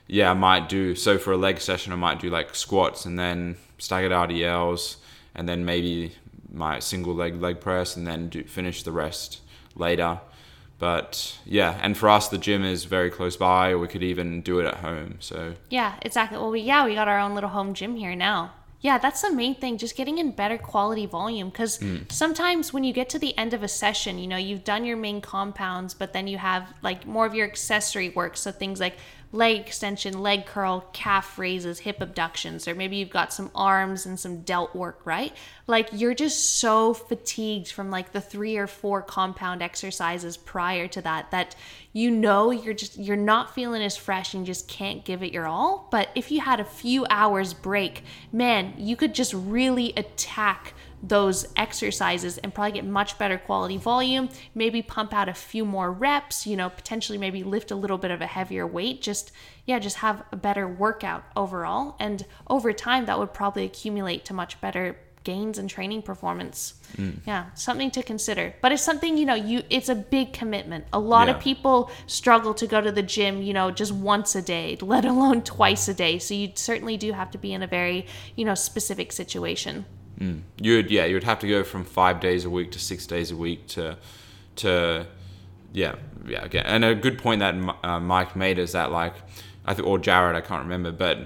yeah, 0.08 0.32
I 0.32 0.34
might 0.34 0.70
do 0.70 0.96
so 0.96 1.18
for 1.18 1.32
a 1.32 1.38
leg 1.38 1.62
session. 1.62 1.94
I 1.94 1.96
might 1.96 2.20
do 2.20 2.30
like 2.30 2.56
squats 2.56 3.06
and 3.06 3.18
then 3.18 3.58
staggered 3.78 4.12
RDLs 4.12 4.98
and 5.36 5.48
then 5.48 5.66
maybe 5.66 6.16
my 6.52 6.80
single 6.80 7.14
leg 7.14 7.42
leg 7.42 7.60
press 7.60 7.96
and 7.96 8.06
then 8.08 8.30
do 8.30 8.44
finish 8.44 8.84
the 8.84 8.92
rest 8.92 9.40
later. 9.76 10.20
But 10.80 11.38
yeah, 11.46 11.78
and 11.82 11.98
for 11.98 12.08
us, 12.08 12.30
the 12.30 12.38
gym 12.38 12.64
is 12.64 12.86
very 12.86 13.12
close 13.12 13.36
by, 13.36 13.72
or 13.72 13.80
we 13.80 13.90
could 13.90 14.02
even 14.02 14.42
do 14.42 14.60
it 14.60 14.66
at 14.66 14.76
home. 14.76 15.18
So 15.20 15.56
Yeah, 15.70 15.96
exactly. 16.02 16.38
Well, 16.38 16.52
we, 16.52 16.62
yeah, 16.62 16.86
we 16.86 16.96
got 16.96 17.10
our 17.10 17.20
own 17.20 17.36
little 17.36 17.50
home 17.50 17.74
gym 17.74 17.98
here 17.98 18.16
now. 18.16 18.54
Yeah, 18.82 18.98
that's 18.98 19.22
the 19.22 19.32
main 19.32 19.56
thing, 19.56 19.78
just 19.78 19.98
getting 19.98 20.20
in 20.20 20.32
better 20.32 20.58
quality 20.58 21.06
volume. 21.06 21.50
Because 21.50 21.78
hmm. 21.78 21.98
sometimes 22.10 22.72
when 22.72 22.84
you 22.86 22.94
get 22.94 23.10
to 23.10 23.20
the 23.20 23.38
end 23.38 23.54
of 23.54 23.62
a 23.62 23.68
session, 23.68 24.18
you 24.18 24.28
know, 24.28 24.38
you've 24.38 24.64
done 24.64 24.86
your 24.86 24.96
main 24.96 25.20
compounds, 25.20 25.94
but 25.94 26.14
then 26.14 26.28
you 26.28 26.38
have 26.38 26.74
like 26.82 27.06
more 27.06 27.26
of 27.26 27.36
your 27.36 27.46
accessory 27.46 28.10
work. 28.10 28.38
So 28.38 28.52
things 28.52 28.80
like 28.80 28.96
leg 29.32 29.60
extension, 29.60 30.22
leg 30.22 30.46
curl, 30.46 30.82
calf 30.92 31.38
raises, 31.38 31.80
hip 31.80 32.02
abductions, 32.02 32.68
or 32.68 32.74
maybe 32.74 32.96
you've 32.96 33.10
got 33.10 33.32
some 33.32 33.52
arms 33.54 34.06
and 34.06 34.20
some 34.20 34.42
delt 34.42 34.76
work, 34.76 35.02
right? 35.06 35.34
Like 35.68 35.90
you're 35.92 36.16
just 36.16 36.58
so 36.58 36.94
fatigued 36.94 37.72
from 37.72 37.92
like 37.92 38.12
the 38.12 38.22
three 38.22 38.58
or 38.58 38.66
four 38.66 39.02
compound 39.04 39.62
exercises 39.62 40.36
prior 40.36 40.88
to 40.88 41.02
that 41.04 41.30
that 41.32 41.56
you 41.94 42.10
know 42.10 42.50
you're 42.50 42.74
just 42.74 42.98
you're 42.98 43.16
not 43.16 43.54
feeling 43.54 43.84
as 43.84 43.96
fresh 43.96 44.34
and 44.34 44.48
you 44.48 44.54
just 44.54 44.68
can't 44.68 45.06
give 45.06 45.22
it 45.22 45.32
your 45.32 45.46
all. 45.46 45.88
But 45.92 46.10
if 46.16 46.32
you 46.32 46.42
had 46.42 46.60
a 46.60 46.66
few 46.66 47.06
hours 47.10 47.54
break, 47.54 48.04
man, 48.32 48.74
you 48.78 48.96
could 48.96 49.14
just 49.14 49.34
really 49.34 49.94
attack 49.96 50.74
those 51.02 51.46
exercises 51.56 52.38
and 52.40 52.54
probably 52.54 52.74
get 52.74 52.86
much 52.86 53.18
better 53.18 53.38
quality 53.38 53.78
volume, 53.78 54.30
maybe 54.54 54.82
pump 54.82 55.14
out 55.14 55.30
a 55.30 55.34
few 55.34 55.66
more 55.66 55.92
reps, 55.92 56.46
you 56.46 56.58
know, 56.58 56.70
potentially 56.70 57.18
maybe 57.18 57.44
lift 57.44 57.72
a 57.72 57.76
little 57.76 57.98
bit 57.98 58.12
of 58.12 58.22
a 58.22 58.28
heavier 58.28 58.68
weight, 58.68 59.02
just 59.02 59.32
yeah, 59.66 59.80
just 59.80 59.98
have 59.98 60.24
a 60.32 60.36
better 60.36 60.68
workout 60.68 61.24
overall. 61.36 61.96
And 62.00 62.26
over 62.50 62.74
time 62.74 63.06
that 63.06 63.20
would 63.20 63.34
probably 63.34 63.66
accumulate 63.66 64.26
to 64.26 64.34
much 64.34 64.60
better 64.60 64.98
gains 65.24 65.58
and 65.58 65.70
training 65.70 66.02
performance. 66.02 66.74
Mm. 66.96 67.20
Yeah, 67.28 67.54
something 67.54 67.92
to 67.92 68.04
consider. 68.04 68.56
But 68.62 68.72
it's 68.72 68.84
something, 68.84 69.18
you 69.18 69.26
know, 69.26 69.36
you 69.36 69.64
it's 69.70 69.90
a 69.90 69.96
big 69.96 70.34
commitment. 70.34 70.86
A 70.92 71.00
lot 71.00 71.30
of 71.30 71.40
people 71.40 71.92
struggle 72.08 72.54
to 72.56 72.68
go 72.68 72.82
to 72.82 72.92
the 72.92 73.04
gym, 73.04 73.42
you 73.42 73.54
know, 73.54 73.70
just 73.70 73.92
once 73.92 74.36
a 74.36 74.42
day, 74.42 74.78
let 74.82 75.06
alone 75.06 75.44
twice 75.44 75.88
a 75.88 75.94
day. 75.94 76.20
So 76.20 76.34
you 76.34 76.52
certainly 76.56 76.98
do 76.98 77.12
have 77.12 77.32
to 77.32 77.38
be 77.38 77.54
in 77.54 77.62
a 77.62 77.68
very, 77.68 78.08
you 78.36 78.46
know, 78.46 78.56
specific 78.56 79.12
situation. 79.12 79.86
You'd 80.58 80.92
yeah 80.92 81.06
you'd 81.06 81.24
have 81.24 81.40
to 81.40 81.48
go 81.48 81.64
from 81.64 81.86
five 81.86 82.20
days 82.20 82.46
a 82.46 82.50
week 82.50 82.72
to 82.72 82.80
six 82.80 83.06
days 83.08 83.32
a 83.32 83.36
week 83.36 83.66
to 83.68 83.98
to 84.56 85.06
yeah 85.74 85.96
yeah 86.28 86.44
okay. 86.46 86.62
and 86.66 86.84
a 86.84 86.94
good 86.96 87.18
point 87.18 87.40
that 87.40 87.56
uh, 87.84 88.00
Mike 88.00 88.36
made 88.36 88.60
is 88.60 88.74
that 88.74 88.92
like 88.92 89.14
I 89.66 89.74
think 89.74 89.88
or 89.88 89.98
Jared 89.98 90.36
I 90.36 90.42
can't 90.42 90.64
remember 90.64 90.92
but 90.92 91.20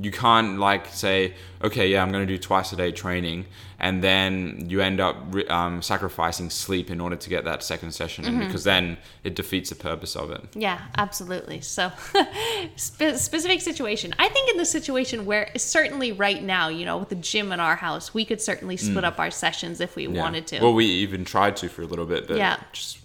you 0.00 0.10
can't 0.10 0.58
like 0.58 0.86
say 0.86 1.34
okay 1.62 1.88
yeah 1.90 2.02
I'm 2.02 2.10
going 2.12 2.26
to 2.26 2.32
do 2.32 2.38
twice 2.38 2.72
a 2.72 2.76
day 2.76 2.90
training 2.92 3.44
and 3.78 4.04
then 4.04 4.66
you 4.68 4.80
end 4.80 5.00
up 5.00 5.16
um, 5.50 5.82
sacrificing 5.82 6.48
sleep 6.50 6.90
in 6.90 7.00
order 7.00 7.16
to 7.16 7.28
get 7.28 7.44
that 7.44 7.62
second 7.62 7.92
session 7.92 8.24
in 8.24 8.38
because 8.38 8.64
then 8.64 8.96
it 9.24 9.34
defeats 9.34 9.70
the 9.70 9.76
purpose 9.76 10.14
of 10.16 10.30
it 10.30 10.42
Yeah, 10.54 10.80
absolutely. 10.96 11.60
So, 11.60 11.90
spe- 12.76 13.16
specific 13.16 13.60
situation. 13.60 14.14
I 14.18 14.28
think 14.28 14.50
in 14.50 14.56
the 14.58 14.64
situation 14.64 15.24
where 15.26 15.50
certainly 15.56 16.12
right 16.12 16.42
now, 16.42 16.68
you 16.68 16.84
know, 16.84 16.98
with 16.98 17.08
the 17.08 17.14
gym 17.16 17.52
in 17.52 17.60
our 17.60 17.76
house, 17.76 18.12
we 18.14 18.24
could 18.24 18.40
certainly 18.40 18.76
split 18.76 19.04
up 19.04 19.18
our 19.18 19.30
sessions 19.30 19.80
if 19.80 19.96
we 19.96 20.06
Mm. 20.06 20.14
Yeah. 20.14 20.22
wanted 20.22 20.46
to. 20.48 20.60
well 20.60 20.74
we 20.74 20.86
even 20.86 21.24
tried 21.24 21.56
to 21.56 21.68
for 21.68 21.82
a 21.82 21.86
little 21.86 22.06
bit 22.06 22.26
but 22.26 22.36
Yeah. 22.36 22.54
it 22.54 22.60
just 22.72 22.98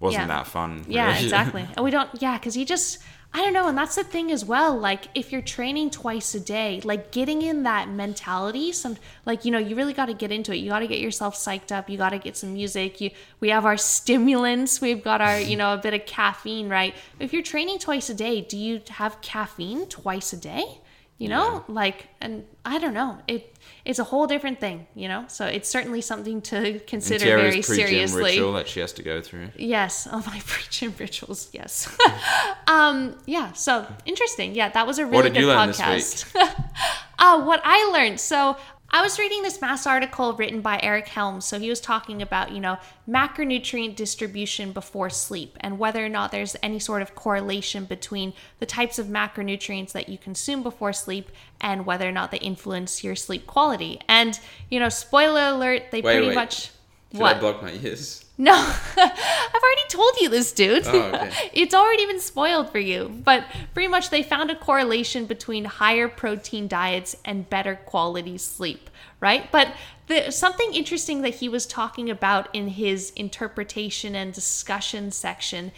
wasn't 0.00 0.22
Yeah. 0.22 0.26
that 0.28 0.46
fun 0.46 0.84
Yeah, 0.88 1.16
exactly. 1.16 1.66
And 1.76 1.84
we 1.84 1.90
don't, 1.90 2.10
yeah, 2.20 2.38
because 2.38 2.56
you 2.56 2.64
just, 2.64 2.98
I 3.32 3.42
don't 3.42 3.52
know. 3.52 3.68
And 3.68 3.78
that's 3.78 3.94
the 3.94 4.02
thing 4.02 4.32
as 4.32 4.44
well. 4.44 4.76
Like, 4.76 5.04
if 5.14 5.30
you're 5.30 5.40
training 5.40 5.90
twice 5.90 6.34
a 6.34 6.40
day, 6.40 6.80
like 6.82 7.12
getting 7.12 7.42
in 7.42 7.62
that 7.62 7.88
mentality, 7.88 8.72
some, 8.72 8.96
like, 9.24 9.44
you 9.44 9.52
know, 9.52 9.58
you 9.58 9.76
really 9.76 9.92
got 9.92 10.06
to 10.06 10.14
get 10.14 10.32
into 10.32 10.52
it. 10.52 10.56
You 10.56 10.70
got 10.70 10.80
to 10.80 10.88
get 10.88 10.98
yourself 10.98 11.36
psyched 11.36 11.70
up. 11.70 11.88
You 11.88 11.96
got 11.96 12.10
to 12.10 12.18
get 12.18 12.36
some 12.36 12.54
music. 12.54 13.00
You, 13.00 13.10
we 13.38 13.50
have 13.50 13.64
our 13.64 13.76
stimulants. 13.94 14.80
We've 14.80 15.02
got 15.02 15.20
our, 15.20 15.38
you 15.38 15.56
know, 15.56 15.74
a 15.74 15.78
bit 15.78 15.94
of 15.94 16.06
caffeine, 16.06 16.68
right? 16.68 16.92
If 17.20 17.32
you're 17.32 17.42
training 17.42 17.78
twice 17.78 18.10
a 18.10 18.14
day, 18.14 18.40
do 18.40 18.56
you 18.56 18.80
have 18.88 19.20
caffeine 19.20 19.86
twice 19.86 20.32
a 20.32 20.36
day? 20.36 20.80
You 21.20 21.28
know, 21.28 21.64
like, 21.68 22.08
and 22.22 22.46
I 22.64 22.78
don't 22.78 22.94
know. 22.94 23.18
It, 23.28 23.54
it's 23.84 23.98
a 23.98 24.04
whole 24.04 24.26
different 24.26 24.58
thing, 24.58 24.86
you 24.94 25.06
know? 25.06 25.26
So 25.28 25.44
it's 25.44 25.68
certainly 25.68 26.00
something 26.00 26.40
to 26.42 26.80
consider 26.86 27.26
very 27.26 27.60
seriously. 27.60 28.22
ritual 28.22 28.54
that 28.54 28.66
she 28.66 28.80
has 28.80 28.94
to 28.94 29.02
go 29.02 29.20
through 29.20 29.50
Yes. 29.54 30.08
Oh, 30.12 30.24
my 30.26 30.40
preaching 30.46 30.94
rituals. 30.98 31.50
Yes. 31.52 31.94
um, 32.66 33.18
yeah. 33.26 33.52
So 33.52 33.86
interesting. 34.06 34.54
Yeah, 34.54 34.70
that 34.70 34.86
was 34.86 34.98
a 34.98 35.04
really 35.04 35.28
good 35.28 35.42
you 35.42 35.48
learn 35.48 35.68
this 35.68 35.78
podcast. 35.78 36.34
uh, 37.18 37.42
what 37.42 37.60
I 37.64 37.90
learned. 37.92 38.18
So 38.18 38.56
I 38.92 39.02
was 39.02 39.20
reading 39.20 39.42
this 39.42 39.60
mass 39.60 39.86
article 39.86 40.32
written 40.34 40.62
by 40.62 40.80
Eric 40.82 41.06
Helms. 41.06 41.44
So 41.44 41.60
he 41.60 41.68
was 41.68 41.80
talking 41.80 42.22
about, 42.22 42.50
you 42.50 42.58
know, 42.58 42.78
macronutrient 43.08 43.94
distribution 43.94 44.72
before 44.72 45.10
sleep 45.10 45.56
and 45.60 45.78
whether 45.78 46.04
or 46.04 46.08
not 46.08 46.32
there's 46.32 46.56
any 46.60 46.80
sort 46.80 47.00
of 47.00 47.14
correlation 47.14 47.84
between 47.84 48.32
the 48.58 48.66
types 48.66 48.98
of 48.98 49.06
macronutrients 49.06 49.92
that 49.92 50.08
you 50.08 50.18
consume 50.18 50.64
before 50.64 50.92
sleep 50.92 51.30
and 51.60 51.86
whether 51.86 52.08
or 52.08 52.12
not 52.12 52.32
they 52.32 52.38
influence 52.38 53.04
your 53.04 53.14
sleep 53.14 53.46
quality. 53.46 54.00
And, 54.08 54.38
you 54.70 54.80
know, 54.80 54.88
spoiler 54.88 55.54
alert, 55.54 55.84
they 55.92 56.00
Wait, 56.00 56.12
pretty 56.14 56.28
wait. 56.28 56.34
much. 56.34 56.70
Should 57.12 57.20
what? 57.20 57.36
I 57.36 57.40
block 57.40 57.62
my 57.62 57.72
ears? 57.72 58.24
No, 58.40 58.54
I've 58.96 59.62
already 59.62 59.88
told 59.90 60.12
you 60.18 60.30
this, 60.30 60.50
dude. 60.52 60.86
Oh, 60.86 60.98
okay. 60.98 61.30
it's 61.52 61.74
already 61.74 62.06
been 62.06 62.20
spoiled 62.20 62.72
for 62.72 62.78
you. 62.78 63.20
But 63.22 63.44
pretty 63.74 63.88
much 63.88 64.08
they 64.08 64.22
found 64.22 64.50
a 64.50 64.56
correlation 64.56 65.26
between 65.26 65.66
higher 65.66 66.08
protein 66.08 66.66
diets 66.66 67.14
and 67.26 67.50
better 67.50 67.76
quality 67.76 68.38
sleep, 68.38 68.88
right? 69.20 69.52
But 69.52 69.74
the, 70.06 70.30
something 70.30 70.72
interesting 70.72 71.20
that 71.20 71.34
he 71.34 71.50
was 71.50 71.66
talking 71.66 72.08
about 72.08 72.48
in 72.54 72.68
his 72.68 73.10
interpretation 73.10 74.14
and 74.14 74.32
discussion 74.32 75.10
section. 75.10 75.70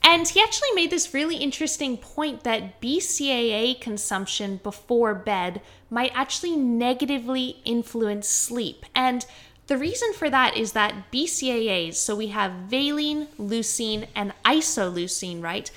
And 0.00 0.28
he 0.28 0.40
actually 0.40 0.70
made 0.76 0.90
this 0.90 1.14
really 1.14 1.38
interesting 1.38 1.96
point 1.96 2.44
that 2.44 2.80
BCAA 2.80 3.80
consumption 3.80 4.60
before 4.62 5.16
bed 5.16 5.62
might 5.90 6.12
actually 6.14 6.54
negatively 6.54 7.56
influence 7.64 8.28
sleep. 8.28 8.86
And 8.94 9.26
the 9.66 9.78
reason 9.78 10.12
for 10.12 10.28
that 10.28 10.56
is 10.56 10.72
that 10.72 11.10
BCAAs, 11.12 11.94
so 11.94 12.14
we 12.14 12.28
have 12.28 12.52
valine, 12.68 13.28
leucine, 13.38 14.06
and 14.14 14.32
isoleucine, 14.44 15.42
right? 15.42 15.70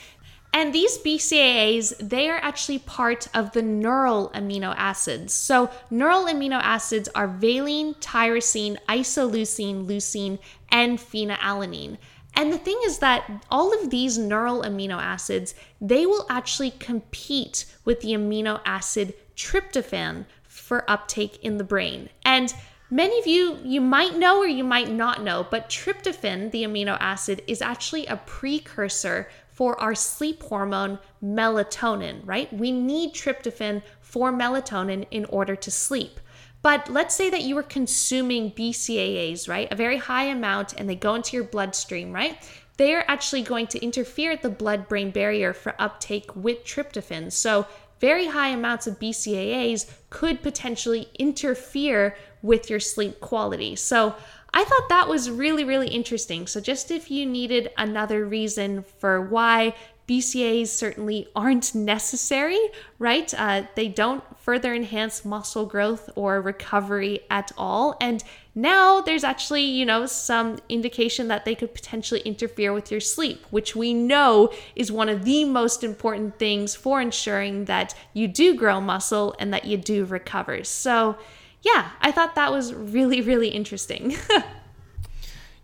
And 0.53 0.73
these 0.73 0.97
BCAAs, 0.97 2.09
they 2.09 2.29
are 2.29 2.39
actually 2.41 2.79
part 2.79 3.27
of 3.33 3.51
the 3.51 3.61
neutral 3.61 4.31
amino 4.33 4.73
acids. 4.75 5.33
So, 5.33 5.69
neutral 5.89 6.25
amino 6.25 6.59
acids 6.61 7.07
are 7.13 7.27
valine, 7.27 7.93
tyrosine, 7.95 8.77
isoleucine, 8.89 9.85
leucine, 9.85 10.39
and 10.69 10.97
phenylalanine. 10.97 11.97
And 12.33 12.51
the 12.51 12.57
thing 12.57 12.79
is 12.85 12.99
that 12.99 13.45
all 13.49 13.73
of 13.73 13.89
these 13.89 14.17
neutral 14.17 14.63
amino 14.63 14.97
acids, 14.97 15.55
they 15.79 16.05
will 16.05 16.25
actually 16.29 16.71
compete 16.71 17.65
with 17.85 18.01
the 18.01 18.13
amino 18.13 18.59
acid 18.65 19.13
tryptophan 19.35 20.25
for 20.43 20.89
uptake 20.89 21.43
in 21.43 21.57
the 21.57 21.63
brain. 21.63 22.09
And 22.25 22.53
many 22.89 23.19
of 23.19 23.27
you 23.27 23.59
you 23.63 23.81
might 23.81 24.17
know 24.17 24.39
or 24.39 24.47
you 24.47 24.63
might 24.63 24.91
not 24.91 25.23
know, 25.23 25.47
but 25.49 25.69
tryptophan, 25.69 26.51
the 26.51 26.63
amino 26.63 26.97
acid, 26.99 27.41
is 27.47 27.61
actually 27.61 28.05
a 28.07 28.17
precursor 28.17 29.29
for 29.49 29.79
our 29.79 29.95
sleep 29.95 30.43
hormone 30.43 30.99
melatonin, 31.23 32.21
right? 32.23 32.51
We 32.53 32.71
need 32.71 33.13
tryptophan 33.13 33.81
for 34.01 34.31
melatonin 34.31 35.07
in 35.11 35.25
order 35.25 35.55
to 35.55 35.71
sleep. 35.71 36.19
But 36.61 36.89
let's 36.89 37.15
say 37.15 37.29
that 37.29 37.43
you 37.43 37.55
were 37.55 37.63
consuming 37.63 38.51
BCAAs, 38.51 39.47
right? 39.47 39.71
A 39.71 39.75
very 39.75 39.97
high 39.97 40.25
amount, 40.25 40.73
and 40.73 40.89
they 40.89 40.95
go 40.95 41.15
into 41.15 41.35
your 41.35 41.45
bloodstream, 41.45 42.13
right? 42.13 42.38
They 42.77 42.93
are 42.93 43.05
actually 43.07 43.41
going 43.41 43.67
to 43.67 43.83
interfere 43.83 44.31
at 44.31 44.41
the 44.41 44.49
blood 44.49 44.88
brain 44.88 45.11
barrier 45.11 45.53
for 45.53 45.73
uptake 45.79 46.35
with 46.35 46.63
tryptophan. 46.63 47.31
So, 47.31 47.65
very 47.99 48.27
high 48.27 48.49
amounts 48.49 48.85
of 48.85 48.99
BCAAs 48.99 49.89
could 50.11 50.43
potentially 50.43 51.09
interfere 51.17 52.15
with 52.47 52.69
your 52.69 52.79
sleep 52.79 53.19
quality. 53.19 53.75
So, 53.75 54.15
I 54.53 54.63
thought 54.63 54.89
that 54.89 55.07
was 55.09 55.29
really, 55.29 55.63
really 55.63 55.89
interesting. 55.89 56.47
So, 56.47 56.59
just 56.59 56.89
if 56.89 57.11
you 57.11 57.25
needed 57.25 57.69
another 57.77 58.25
reason 58.25 58.81
for 58.81 59.21
why 59.21 59.75
BCAAs 60.07 60.69
certainly 60.69 61.27
aren't 61.35 61.75
necessary, 61.75 62.59
right? 62.97 63.31
Uh, 63.37 63.63
they 63.75 63.89
don't 63.89 64.23
further 64.39 64.73
enhance 64.73 65.25
muscle 65.25 65.65
growth 65.65 66.09
or 66.15 66.39
recovery 66.39 67.19
at 67.29 67.51
all. 67.57 67.97
And 67.99 68.23
now 68.55 69.01
there's 69.01 69.25
actually, 69.25 69.63
you 69.63 69.85
know, 69.85 70.05
some 70.05 70.59
indication 70.69 71.27
that 71.27 71.43
they 71.43 71.55
could 71.55 71.73
potentially 71.73 72.21
interfere 72.21 72.71
with 72.71 72.89
your 72.89 73.01
sleep, 73.01 73.45
which 73.49 73.75
we 73.75 73.93
know 73.93 74.49
is 74.77 74.91
one 74.91 75.09
of 75.09 75.25
the 75.25 75.43
most 75.43 75.83
important 75.83 76.39
things 76.39 76.73
for 76.73 77.01
ensuring 77.01 77.65
that 77.65 77.93
you 78.13 78.29
do 78.29 78.55
grow 78.55 78.79
muscle 78.79 79.35
and 79.39 79.53
that 79.53 79.65
you 79.65 79.75
do 79.75 80.05
recover. 80.05 80.63
So, 80.63 81.17
yeah, 81.61 81.91
I 82.01 82.11
thought 82.11 82.35
that 82.35 82.51
was 82.51 82.73
really, 82.73 83.21
really 83.21 83.49
interesting. 83.49 84.15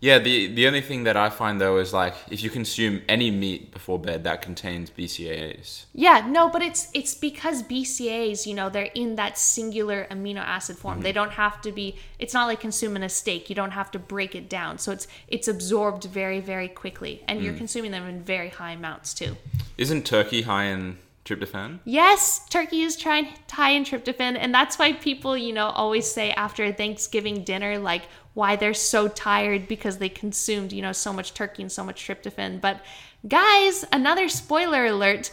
Yeah, 0.04 0.18
the 0.18 0.48
the 0.48 0.66
only 0.66 0.82
thing 0.82 1.04
that 1.04 1.16
I 1.16 1.30
find 1.30 1.58
though 1.58 1.78
is 1.78 1.94
like 1.94 2.14
if 2.30 2.42
you 2.42 2.50
consume 2.50 3.00
any 3.08 3.30
meat 3.30 3.72
before 3.72 3.98
bed 3.98 4.24
that 4.24 4.42
contains 4.42 4.90
BCAAs. 4.90 5.86
Yeah, 5.94 6.26
no, 6.28 6.50
but 6.50 6.60
it's 6.60 6.90
it's 6.92 7.14
because 7.14 7.62
BCAAs, 7.62 8.44
you 8.44 8.52
know, 8.52 8.68
they're 8.68 8.92
in 8.94 9.14
that 9.16 9.38
singular 9.38 10.06
amino 10.10 10.40
acid 10.40 10.76
form. 10.76 10.96
Mm-hmm. 10.96 11.04
They 11.04 11.12
don't 11.12 11.30
have 11.30 11.62
to 11.62 11.72
be 11.72 11.96
it's 12.18 12.34
not 12.34 12.48
like 12.48 12.60
consuming 12.60 13.02
a 13.02 13.08
steak. 13.08 13.48
You 13.48 13.56
don't 13.56 13.70
have 13.70 13.90
to 13.92 13.98
break 13.98 14.34
it 14.34 14.50
down. 14.50 14.76
So 14.76 14.92
it's 14.92 15.08
it's 15.26 15.48
absorbed 15.48 16.04
very 16.04 16.40
very 16.40 16.68
quickly 16.68 17.24
and 17.26 17.40
mm. 17.40 17.44
you're 17.44 17.54
consuming 17.54 17.90
them 17.90 18.06
in 18.06 18.20
very 18.22 18.50
high 18.50 18.72
amounts 18.72 19.14
too. 19.14 19.38
Isn't 19.78 20.04
turkey 20.04 20.42
high 20.42 20.64
in 20.64 20.98
tryptophan? 21.24 21.80
Yes, 21.84 22.46
turkey 22.48 22.82
is 22.82 22.96
trying 22.96 23.28
high 23.50 23.70
in 23.70 23.84
tryptophan, 23.84 24.36
and 24.38 24.54
that's 24.54 24.78
why 24.78 24.92
people, 24.92 25.36
you 25.36 25.52
know, 25.52 25.66
always 25.66 26.10
say 26.10 26.32
after 26.32 26.70
Thanksgiving 26.72 27.44
dinner, 27.44 27.78
like 27.78 28.02
why 28.34 28.56
they're 28.56 28.74
so 28.74 29.08
tired 29.08 29.68
because 29.68 29.98
they 29.98 30.08
consumed, 30.08 30.72
you 30.72 30.82
know, 30.82 30.92
so 30.92 31.12
much 31.12 31.34
turkey 31.34 31.62
and 31.62 31.72
so 31.72 31.84
much 31.84 32.06
tryptophan. 32.06 32.60
But 32.60 32.80
guys, 33.26 33.84
another 33.92 34.28
spoiler 34.28 34.86
alert. 34.86 35.30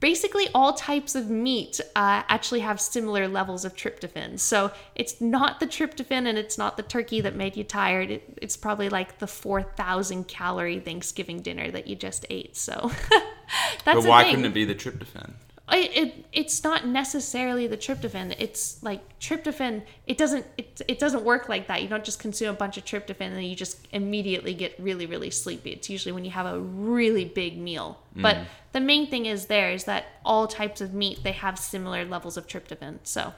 Basically, 0.00 0.46
all 0.54 0.74
types 0.74 1.14
of 1.16 1.28
meat 1.28 1.80
uh, 1.96 2.22
actually 2.28 2.60
have 2.60 2.80
similar 2.80 3.26
levels 3.26 3.64
of 3.64 3.74
tryptophan. 3.74 4.38
So 4.38 4.70
it's 4.94 5.20
not 5.20 5.58
the 5.58 5.66
tryptophan 5.66 6.28
and 6.28 6.38
it's 6.38 6.56
not 6.56 6.76
the 6.76 6.84
turkey 6.84 7.20
that 7.22 7.34
made 7.34 7.56
you 7.56 7.64
tired. 7.64 8.10
It, 8.10 8.38
it's 8.40 8.56
probably 8.56 8.88
like 8.88 9.18
the 9.18 9.26
4,000 9.26 10.28
calorie 10.28 10.78
Thanksgiving 10.78 11.42
dinner 11.42 11.70
that 11.72 11.88
you 11.88 11.96
just 11.96 12.24
ate. 12.30 12.56
So 12.56 12.92
that's 13.84 14.02
But 14.02 14.04
why 14.04 14.30
couldn't 14.30 14.44
it 14.44 14.54
be 14.54 14.64
the 14.64 14.74
tryptophan? 14.74 15.32
It, 15.72 15.96
it 15.96 16.24
it's 16.32 16.64
not 16.64 16.86
necessarily 16.86 17.66
the 17.66 17.76
tryptophan. 17.76 18.34
It's 18.38 18.82
like 18.82 19.00
tryptophan 19.18 19.82
it 20.06 20.16
doesn't 20.16 20.46
it, 20.56 20.80
it 20.88 20.98
doesn't 20.98 21.24
work 21.24 21.48
like 21.48 21.68
that. 21.68 21.82
You 21.82 21.88
don't 21.88 22.04
just 22.04 22.18
consume 22.18 22.50
a 22.50 22.56
bunch 22.56 22.76
of 22.76 22.84
tryptophan 22.84 23.20
and 23.20 23.36
then 23.36 23.44
you 23.44 23.56
just 23.56 23.86
immediately 23.92 24.54
get 24.54 24.74
really 24.78 25.06
really 25.06 25.30
sleepy. 25.30 25.70
It's 25.70 25.90
usually 25.90 26.12
when 26.12 26.24
you 26.24 26.30
have 26.30 26.46
a 26.46 26.58
really 26.58 27.24
big 27.24 27.58
meal. 27.58 28.00
Mm. 28.16 28.22
but 28.22 28.38
the 28.72 28.80
main 28.80 29.08
thing 29.08 29.26
is 29.26 29.46
there 29.46 29.70
is 29.70 29.84
that 29.84 30.06
all 30.24 30.46
types 30.46 30.80
of 30.80 30.94
meat 30.94 31.22
they 31.22 31.32
have 31.32 31.58
similar 31.58 32.04
levels 32.04 32.36
of 32.36 32.46
tryptophan. 32.46 32.98
So 33.02 33.34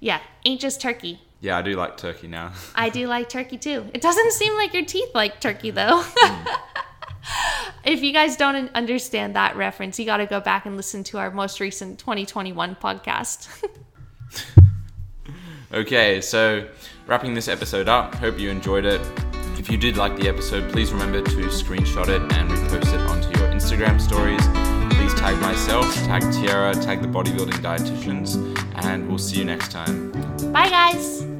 yeah 0.00 0.20
ain't 0.44 0.60
just 0.60 0.80
turkey. 0.80 1.20
Yeah 1.40 1.58
i 1.58 1.62
do 1.62 1.74
like 1.74 1.96
turkey 1.96 2.28
now. 2.28 2.52
I 2.74 2.88
do 2.88 3.06
like 3.06 3.28
turkey 3.28 3.58
too. 3.58 3.86
It 3.92 4.00
doesn't 4.00 4.32
seem 4.32 4.54
like 4.54 4.74
your 4.74 4.84
teeth 4.84 5.14
like 5.14 5.40
turkey 5.40 5.70
though. 5.70 6.02
mm 6.02 6.56
if 7.84 8.02
you 8.02 8.12
guys 8.12 8.36
don't 8.36 8.70
understand 8.74 9.36
that 9.36 9.56
reference, 9.56 9.98
you 9.98 10.04
got 10.04 10.18
to 10.18 10.26
go 10.26 10.40
back 10.40 10.66
and 10.66 10.76
listen 10.76 11.04
to 11.04 11.18
our 11.18 11.30
most 11.30 11.60
recent 11.60 11.98
2021 11.98 12.76
podcast. 12.76 13.48
okay, 15.72 16.20
so 16.20 16.66
wrapping 17.06 17.34
this 17.34 17.48
episode 17.48 17.88
up, 17.88 18.14
hope 18.14 18.38
you 18.38 18.50
enjoyed 18.50 18.84
it. 18.84 19.00
If 19.58 19.70
you 19.70 19.78
did 19.78 19.96
like 19.96 20.16
the 20.16 20.28
episode, 20.28 20.70
please 20.72 20.92
remember 20.92 21.22
to 21.22 21.36
screenshot 21.46 22.08
it 22.08 22.20
and 22.20 22.50
repost 22.50 22.92
it 22.92 23.00
onto 23.08 23.28
your 23.38 23.48
Instagram 23.50 24.00
stories. 24.00 24.42
Please 24.96 25.14
tag 25.14 25.40
myself, 25.40 25.94
tag 26.04 26.22
Tyarra, 26.22 26.74
tag 26.84 27.00
the 27.00 27.08
bodybuilding 27.08 27.62
dietitians, 27.62 28.36
and 28.84 29.08
we'll 29.08 29.18
see 29.18 29.38
you 29.38 29.44
next 29.44 29.70
time. 29.70 30.10
Bye, 30.52 30.68
guys. 30.68 31.33